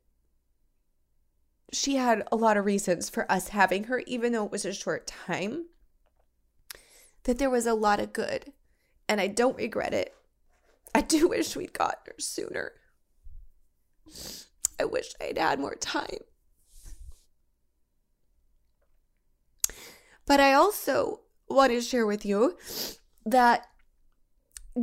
she 1.72 1.96
had 1.96 2.24
a 2.32 2.36
lot 2.36 2.58
of 2.58 2.66
reasons 2.66 3.10
for 3.10 3.30
us 3.32 3.50
having 3.50 3.86
her, 3.86 4.00
even 4.06 4.32
though 4.32 4.46
it 4.46 4.52
was 4.52 4.66
a 4.66 4.74
short 4.74 5.08
time, 5.08 5.66
that 7.24 7.38
there 7.38 7.50
was 7.50 7.66
a 7.66 7.74
lot 7.74 8.00
of 8.00 8.14
good. 8.14 8.54
And 9.08 9.20
I 9.22 9.28
don't 9.28 9.58
regret 9.58 9.94
it. 9.94 10.14
I 10.94 11.02
do 11.02 11.28
wish 11.30 11.56
we'd 11.56 11.74
gotten 11.74 12.00
her 12.08 12.20
sooner. 12.20 12.74
I 14.80 14.86
wish 14.86 15.14
I'd 15.22 15.38
had 15.38 15.60
more 15.60 15.76
time. 15.76 16.20
But 20.26 20.40
I 20.40 20.54
also 20.54 21.22
want 21.50 21.72
to 21.72 21.82
share 21.82 22.06
with 22.06 22.26
you 22.26 22.58
that 23.26 23.68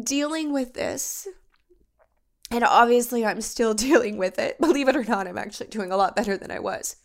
dealing 0.05 0.53
with 0.53 0.74
this, 0.74 1.26
and 2.53 2.65
obviously 2.65 3.25
I'm 3.25 3.41
still 3.41 3.75
dealing 3.89 4.17
with 4.17 4.39
it, 4.39 4.61
believe 4.61 4.89
it 4.89 4.97
or 4.97 5.05
not, 5.05 5.27
I'm 5.27 5.39
actually 5.39 5.69
doing 5.69 5.91
a 5.91 5.97
lot 5.97 6.15
better 6.15 6.37
than 6.37 6.51
I 6.51 6.61
was. 6.61 6.97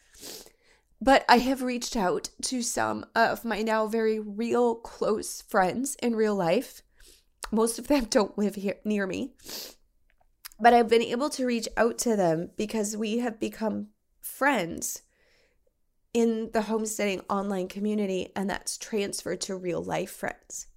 But 0.99 1.25
I 1.29 1.37
have 1.37 1.61
reached 1.61 1.95
out 1.95 2.29
to 2.43 2.61
some 2.61 3.05
of 3.15 3.45
my 3.45 3.61
now 3.61 3.87
very 3.87 4.19
real 4.19 4.75
close 4.75 5.41
friends 5.43 5.95
in 6.01 6.15
real 6.15 6.35
life 6.35 6.81
most 7.51 7.79
of 7.79 7.87
them 7.87 8.05
don't 8.09 8.37
live 8.37 8.55
here 8.55 8.77
near 8.83 9.07
me. 9.07 9.33
But 10.59 10.73
I've 10.73 10.89
been 10.89 11.03
able 11.03 11.29
to 11.31 11.45
reach 11.45 11.67
out 11.77 11.97
to 11.99 12.15
them 12.15 12.49
because 12.57 12.97
we 12.97 13.19
have 13.19 13.39
become 13.39 13.89
friends 14.19 15.03
in 16.13 16.49
the 16.51 16.63
homesteading 16.63 17.21
online 17.29 17.67
community, 17.67 18.31
and 18.35 18.49
that's 18.49 18.77
transferred 18.77 19.41
to 19.41 19.55
real 19.55 19.83
life 19.83 20.09
friends. 20.09 20.67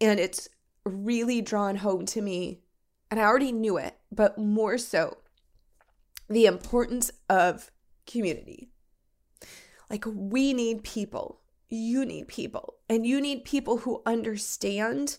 And 0.00 0.20
it's 0.20 0.50
really 0.84 1.40
drawn 1.40 1.76
home 1.76 2.04
to 2.06 2.20
me, 2.20 2.60
and 3.10 3.20
I 3.20 3.24
already 3.24 3.52
knew 3.52 3.76
it, 3.76 3.96
but 4.10 4.38
more 4.38 4.78
so 4.78 5.18
the 6.28 6.46
importance 6.46 7.10
of 7.28 7.70
community. 8.06 8.70
Like, 9.88 10.04
we 10.06 10.52
need 10.52 10.82
people 10.82 11.40
you 11.68 12.04
need 12.04 12.28
people 12.28 12.74
and 12.88 13.06
you 13.06 13.20
need 13.20 13.44
people 13.44 13.78
who 13.78 14.02
understand 14.06 15.18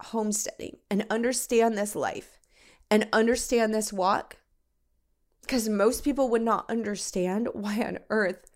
homesteading 0.00 0.78
and 0.90 1.06
understand 1.10 1.76
this 1.76 1.96
life 1.96 2.38
and 2.90 3.08
understand 3.12 3.74
this 3.74 3.92
walk 3.92 4.36
because 5.40 5.68
most 5.68 6.04
people 6.04 6.28
would 6.28 6.42
not 6.42 6.68
understand 6.70 7.48
why 7.52 7.82
on 7.82 7.98
earth 8.10 8.50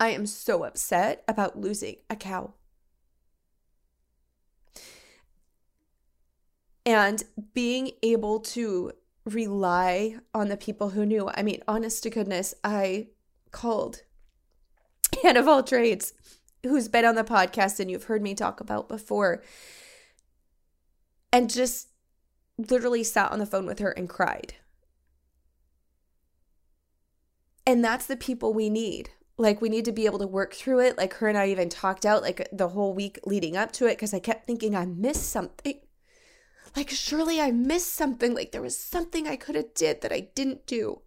I 0.00 0.08
am 0.08 0.26
so 0.26 0.64
upset 0.64 1.22
about 1.28 1.60
losing 1.60 1.96
a 2.10 2.16
cow. 2.16 2.54
And 6.86 7.22
being 7.54 7.92
able 8.02 8.40
to 8.40 8.92
rely 9.24 10.16
on 10.34 10.48
the 10.48 10.56
people 10.56 10.90
who 10.90 11.06
knew. 11.06 11.30
I 11.34 11.42
mean, 11.42 11.62
honest 11.66 12.02
to 12.02 12.10
goodness, 12.10 12.54
I 12.62 13.08
called 13.50 14.02
Maven 15.12 15.38
of 15.38 15.48
All 15.48 15.62
Trades 15.62 16.12
who's 16.64 16.88
been 16.88 17.04
on 17.04 17.14
the 17.14 17.24
podcast 17.24 17.78
and 17.80 17.90
you've 17.90 18.04
heard 18.04 18.22
me 18.22 18.34
talk 18.34 18.60
about 18.60 18.88
before 18.88 19.42
and 21.32 21.50
just 21.50 21.88
literally 22.56 23.04
sat 23.04 23.32
on 23.32 23.38
the 23.38 23.46
phone 23.46 23.66
with 23.66 23.78
her 23.78 23.90
and 23.90 24.08
cried. 24.08 24.54
And 27.66 27.84
that's 27.84 28.06
the 28.06 28.16
people 28.16 28.52
we 28.52 28.68
need. 28.68 29.10
Like, 29.36 29.60
we 29.60 29.68
need 29.68 29.84
to 29.86 29.92
be 29.92 30.06
able 30.06 30.20
to 30.20 30.26
work 30.26 30.54
through 30.54 30.80
it. 30.80 30.96
Like, 30.96 31.14
her 31.14 31.28
and 31.28 31.36
I 31.36 31.48
even 31.48 31.68
talked 31.68 32.06
out 32.06 32.22
like 32.22 32.46
the 32.52 32.68
whole 32.68 32.94
week 32.94 33.18
leading 33.24 33.56
up 33.56 33.72
to 33.72 33.86
it 33.86 33.96
because 33.96 34.14
I 34.14 34.20
kept 34.20 34.46
thinking 34.46 34.76
I 34.76 34.86
missed 34.86 35.28
something. 35.28 35.80
Like, 36.76 36.90
surely 36.90 37.40
I 37.40 37.50
missed 37.50 37.94
something. 37.94 38.34
Like, 38.34 38.52
there 38.52 38.62
was 38.62 38.76
something 38.76 39.28
I 39.28 39.36
could 39.36 39.54
have 39.54 39.74
did 39.74 40.00
that 40.00 40.12
I 40.12 40.28
didn't 40.34 40.66
do. 40.66 41.02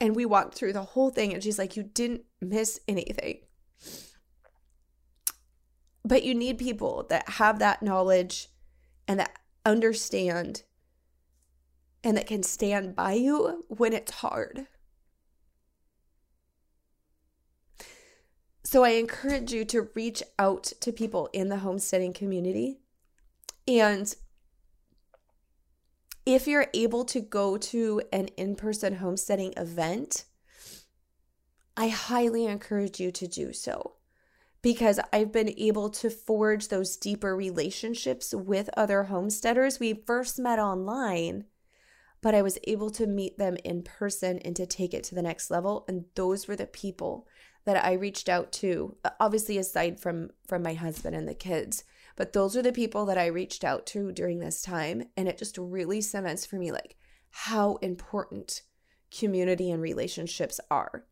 And 0.00 0.14
we 0.16 0.24
walked 0.24 0.54
through 0.54 0.72
the 0.72 0.82
whole 0.82 1.10
thing, 1.10 1.34
and 1.34 1.42
she's 1.42 1.58
like, 1.58 1.76
You 1.76 1.82
didn't 1.82 2.22
miss 2.40 2.80
anything. 2.88 3.40
But 6.04 6.22
you 6.22 6.34
need 6.34 6.58
people 6.58 7.06
that 7.10 7.28
have 7.28 7.58
that 7.58 7.82
knowledge 7.82 8.48
and 9.06 9.20
that 9.20 9.36
understand 9.66 10.62
and 12.02 12.16
that 12.16 12.26
can 12.26 12.42
stand 12.42 12.96
by 12.96 13.12
you 13.12 13.64
when 13.68 13.92
it's 13.92 14.12
hard. 14.12 14.66
So 18.64 18.84
I 18.84 18.90
encourage 18.90 19.52
you 19.52 19.64
to 19.66 19.88
reach 19.94 20.22
out 20.38 20.64
to 20.80 20.92
people 20.92 21.28
in 21.32 21.48
the 21.48 21.58
homesteading 21.58 22.12
community. 22.12 22.78
And 23.66 24.14
if 26.34 26.46
you're 26.46 26.68
able 26.74 27.04
to 27.06 27.20
go 27.20 27.56
to 27.56 28.02
an 28.12 28.26
in 28.36 28.54
person 28.54 28.96
homesteading 28.96 29.54
event, 29.56 30.24
I 31.76 31.88
highly 31.88 32.46
encourage 32.46 33.00
you 33.00 33.10
to 33.12 33.26
do 33.26 33.52
so 33.52 33.94
because 34.62 35.00
I've 35.12 35.32
been 35.32 35.54
able 35.56 35.90
to 35.90 36.10
forge 36.10 36.68
those 36.68 36.96
deeper 36.96 37.34
relationships 37.34 38.34
with 38.34 38.68
other 38.76 39.04
homesteaders. 39.04 39.80
We 39.80 39.94
first 39.94 40.38
met 40.38 40.58
online, 40.58 41.46
but 42.20 42.34
I 42.34 42.42
was 42.42 42.58
able 42.64 42.90
to 42.90 43.06
meet 43.06 43.38
them 43.38 43.56
in 43.64 43.82
person 43.82 44.38
and 44.40 44.54
to 44.56 44.66
take 44.66 44.92
it 44.92 45.04
to 45.04 45.14
the 45.14 45.22
next 45.22 45.50
level. 45.50 45.84
And 45.88 46.04
those 46.14 46.46
were 46.46 46.56
the 46.56 46.66
people 46.66 47.26
that 47.64 47.82
I 47.82 47.92
reached 47.92 48.28
out 48.28 48.52
to, 48.52 48.96
obviously 49.18 49.58
aside 49.58 50.00
from 50.00 50.30
from 50.46 50.62
my 50.62 50.74
husband 50.74 51.16
and 51.16 51.26
the 51.26 51.34
kids. 51.34 51.84
But 52.20 52.34
those 52.34 52.54
are 52.54 52.60
the 52.60 52.70
people 52.70 53.06
that 53.06 53.16
I 53.16 53.28
reached 53.28 53.64
out 53.64 53.86
to 53.86 54.12
during 54.12 54.40
this 54.40 54.60
time. 54.60 55.04
And 55.16 55.26
it 55.26 55.38
just 55.38 55.56
really 55.56 56.02
cements 56.02 56.44
for 56.44 56.56
me 56.56 56.70
like 56.70 56.96
how 57.30 57.76
important 57.76 58.60
community 59.10 59.70
and 59.70 59.80
relationships 59.80 60.60
are. 60.70 61.06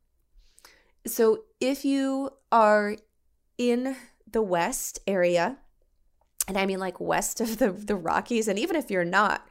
So 1.07 1.45
if 1.63 1.83
you 1.83 2.33
are 2.53 2.95
in 3.57 3.97
the 4.31 4.43
West 4.43 4.99
area, 5.07 5.57
and 6.47 6.59
I 6.59 6.67
mean 6.67 6.79
like 6.79 7.01
west 7.01 7.41
of 7.41 7.57
the, 7.57 7.73
the 7.73 7.97
Rockies, 7.97 8.47
and 8.47 8.59
even 8.59 8.77
if 8.77 8.91
you're 8.91 9.03
not, 9.03 9.49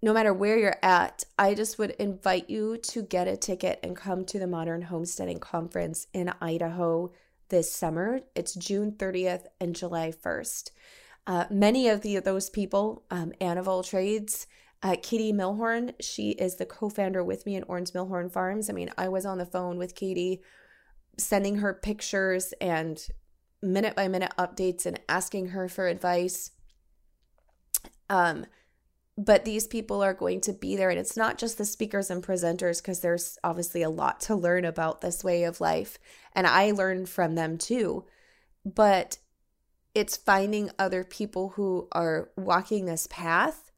no 0.00 0.14
matter 0.14 0.32
where 0.32 0.56
you're 0.56 0.78
at, 0.82 1.22
I 1.38 1.52
just 1.52 1.78
would 1.78 1.90
invite 1.98 2.48
you 2.48 2.78
to 2.78 3.02
get 3.02 3.28
a 3.28 3.36
ticket 3.36 3.78
and 3.82 3.94
come 3.94 4.24
to 4.24 4.38
the 4.38 4.46
Modern 4.46 4.80
Homesteading 4.80 5.40
Conference 5.40 6.06
in 6.14 6.32
Idaho 6.40 7.12
this 7.50 7.70
summer. 7.70 8.20
It's 8.34 8.54
June 8.54 8.92
30th 8.92 9.44
and 9.60 9.76
July 9.76 10.12
1st. 10.12 10.70
Uh, 11.26 11.44
many 11.50 11.88
of 11.88 12.00
the, 12.00 12.18
those 12.18 12.48
people, 12.48 13.04
um, 13.10 13.32
all 13.40 13.82
trades, 13.82 14.46
uh, 14.82 14.96
Katie 15.02 15.32
Milhorn, 15.32 15.92
she 16.00 16.30
is 16.30 16.56
the 16.56 16.64
co 16.64 16.88
founder 16.88 17.22
with 17.22 17.44
me 17.44 17.54
in 17.54 17.64
Orange 17.64 17.90
Milhorn 17.90 18.32
Farms. 18.32 18.70
I 18.70 18.72
mean, 18.72 18.90
I 18.96 19.08
was 19.08 19.26
on 19.26 19.38
the 19.38 19.44
phone 19.44 19.76
with 19.76 19.94
Katie, 19.94 20.40
sending 21.18 21.56
her 21.56 21.74
pictures 21.74 22.54
and 22.60 23.06
minute 23.62 23.94
by 23.94 24.08
minute 24.08 24.32
updates 24.38 24.86
and 24.86 24.98
asking 25.08 25.48
her 25.48 25.68
for 25.68 25.86
advice. 25.86 26.52
Um, 28.08 28.46
but 29.16 29.44
these 29.44 29.66
people 29.66 30.02
are 30.02 30.14
going 30.14 30.40
to 30.42 30.52
be 30.52 30.76
there, 30.76 30.90
and 30.90 30.98
it's 30.98 31.16
not 31.16 31.38
just 31.38 31.58
the 31.58 31.64
speakers 31.64 32.10
and 32.10 32.22
presenters 32.22 32.80
because 32.80 33.00
there's 33.00 33.38
obviously 33.44 33.82
a 33.82 33.90
lot 33.90 34.20
to 34.20 34.34
learn 34.34 34.64
about 34.64 35.00
this 35.00 35.22
way 35.22 35.44
of 35.44 35.60
life, 35.60 35.98
and 36.34 36.46
I 36.46 36.70
learned 36.70 37.08
from 37.08 37.34
them 37.34 37.58
too. 37.58 38.04
But 38.64 39.18
it's 39.94 40.16
finding 40.16 40.70
other 40.78 41.04
people 41.04 41.50
who 41.50 41.88
are 41.92 42.30
walking 42.36 42.84
this 42.84 43.06
path 43.08 43.72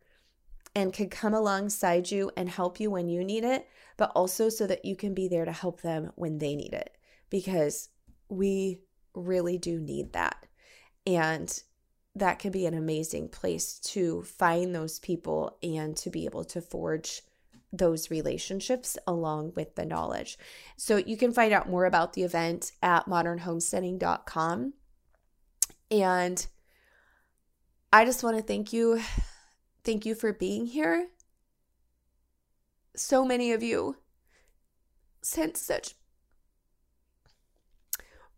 and 0.74 0.92
can 0.92 1.08
come 1.08 1.34
alongside 1.34 2.10
you 2.10 2.30
and 2.36 2.48
help 2.48 2.80
you 2.80 2.90
when 2.90 3.08
you 3.08 3.24
need 3.24 3.44
it, 3.44 3.68
but 3.96 4.10
also 4.14 4.48
so 4.48 4.66
that 4.66 4.84
you 4.84 4.96
can 4.96 5.14
be 5.14 5.28
there 5.28 5.44
to 5.44 5.52
help 5.52 5.82
them 5.82 6.12
when 6.14 6.38
they 6.38 6.54
need 6.54 6.72
it 6.72 6.96
because 7.30 7.88
we 8.28 8.80
really 9.14 9.58
do 9.58 9.78
need 9.78 10.12
that. 10.12 10.46
And 11.06 11.62
that 12.14 12.38
can 12.38 12.52
be 12.52 12.66
an 12.66 12.74
amazing 12.74 13.28
place 13.28 13.78
to 13.78 14.22
find 14.22 14.74
those 14.74 14.98
people 14.98 15.56
and 15.62 15.96
to 15.96 16.10
be 16.10 16.24
able 16.24 16.44
to 16.44 16.60
forge 16.60 17.22
those 17.72 18.10
relationships 18.10 18.98
along 19.06 19.52
with 19.56 19.74
the 19.76 19.86
knowledge. 19.86 20.38
So 20.76 20.98
you 20.98 21.16
can 21.16 21.32
find 21.32 21.52
out 21.52 21.70
more 21.70 21.86
about 21.86 22.12
the 22.12 22.22
event 22.22 22.72
at 22.82 23.06
modernhomesteading.com. 23.06 24.74
And 25.90 26.46
I 27.92 28.04
just 28.04 28.22
want 28.22 28.36
to 28.36 28.42
thank 28.42 28.72
you. 28.72 29.00
Thank 29.84 30.06
you 30.06 30.14
for 30.14 30.32
being 30.32 30.66
here. 30.66 31.08
So 32.94 33.24
many 33.24 33.52
of 33.52 33.62
you 33.62 33.96
sent 35.22 35.56
such 35.56 35.94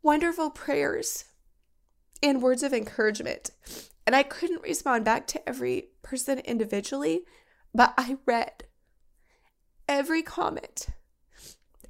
wonderful 0.00 0.50
prayers 0.50 1.24
and 2.24 2.42
words 2.42 2.62
of 2.62 2.72
encouragement. 2.72 3.50
And 4.06 4.16
I 4.16 4.22
couldn't 4.22 4.62
respond 4.62 5.04
back 5.04 5.26
to 5.28 5.48
every 5.48 5.90
person 6.02 6.38
individually, 6.40 7.20
but 7.74 7.92
I 7.98 8.16
read 8.26 8.64
every 9.86 10.22
comment 10.22 10.88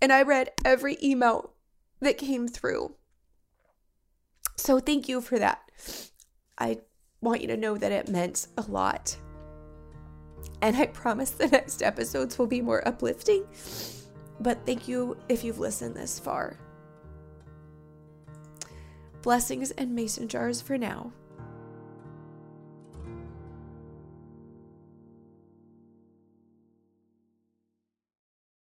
and 0.03 0.13
I 0.13 0.23
read 0.23 0.51
every 0.65 0.99
email 1.03 1.53
that 2.01 2.19
came 2.19 2.49
through. 2.49 2.97
So 4.57 4.81
thank 4.81 5.09
you 5.09 5.21
for 5.21 5.39
that. 5.39 5.61
I 6.59 6.79
want 7.21 7.41
you 7.41 7.49
to 7.49 7.57
know 7.57 7.77
that 7.77 7.93
it 7.93 8.09
meant 8.09 8.49
a 8.59 8.63
lot. 8.63 9.17
And 10.61 10.77
I 10.77 10.87
promise 10.87 11.31
the 11.31 11.47
next 11.53 11.83
episodes 11.83 12.39
will 12.39 12.47
be 12.47 12.61
more 12.61 12.87
uplifting. 12.87 13.45
But 14.41 14.67
thank 14.67 14.89
you 14.89 15.17
if 15.29 15.45
you've 15.45 15.61
listened 15.61 15.95
this 15.95 16.19
far. 16.19 16.59
Blessings 19.25 19.71
and 19.71 19.95
mason 19.95 20.29
jars 20.29 20.61
for 20.61 20.77
now. 20.77 21.11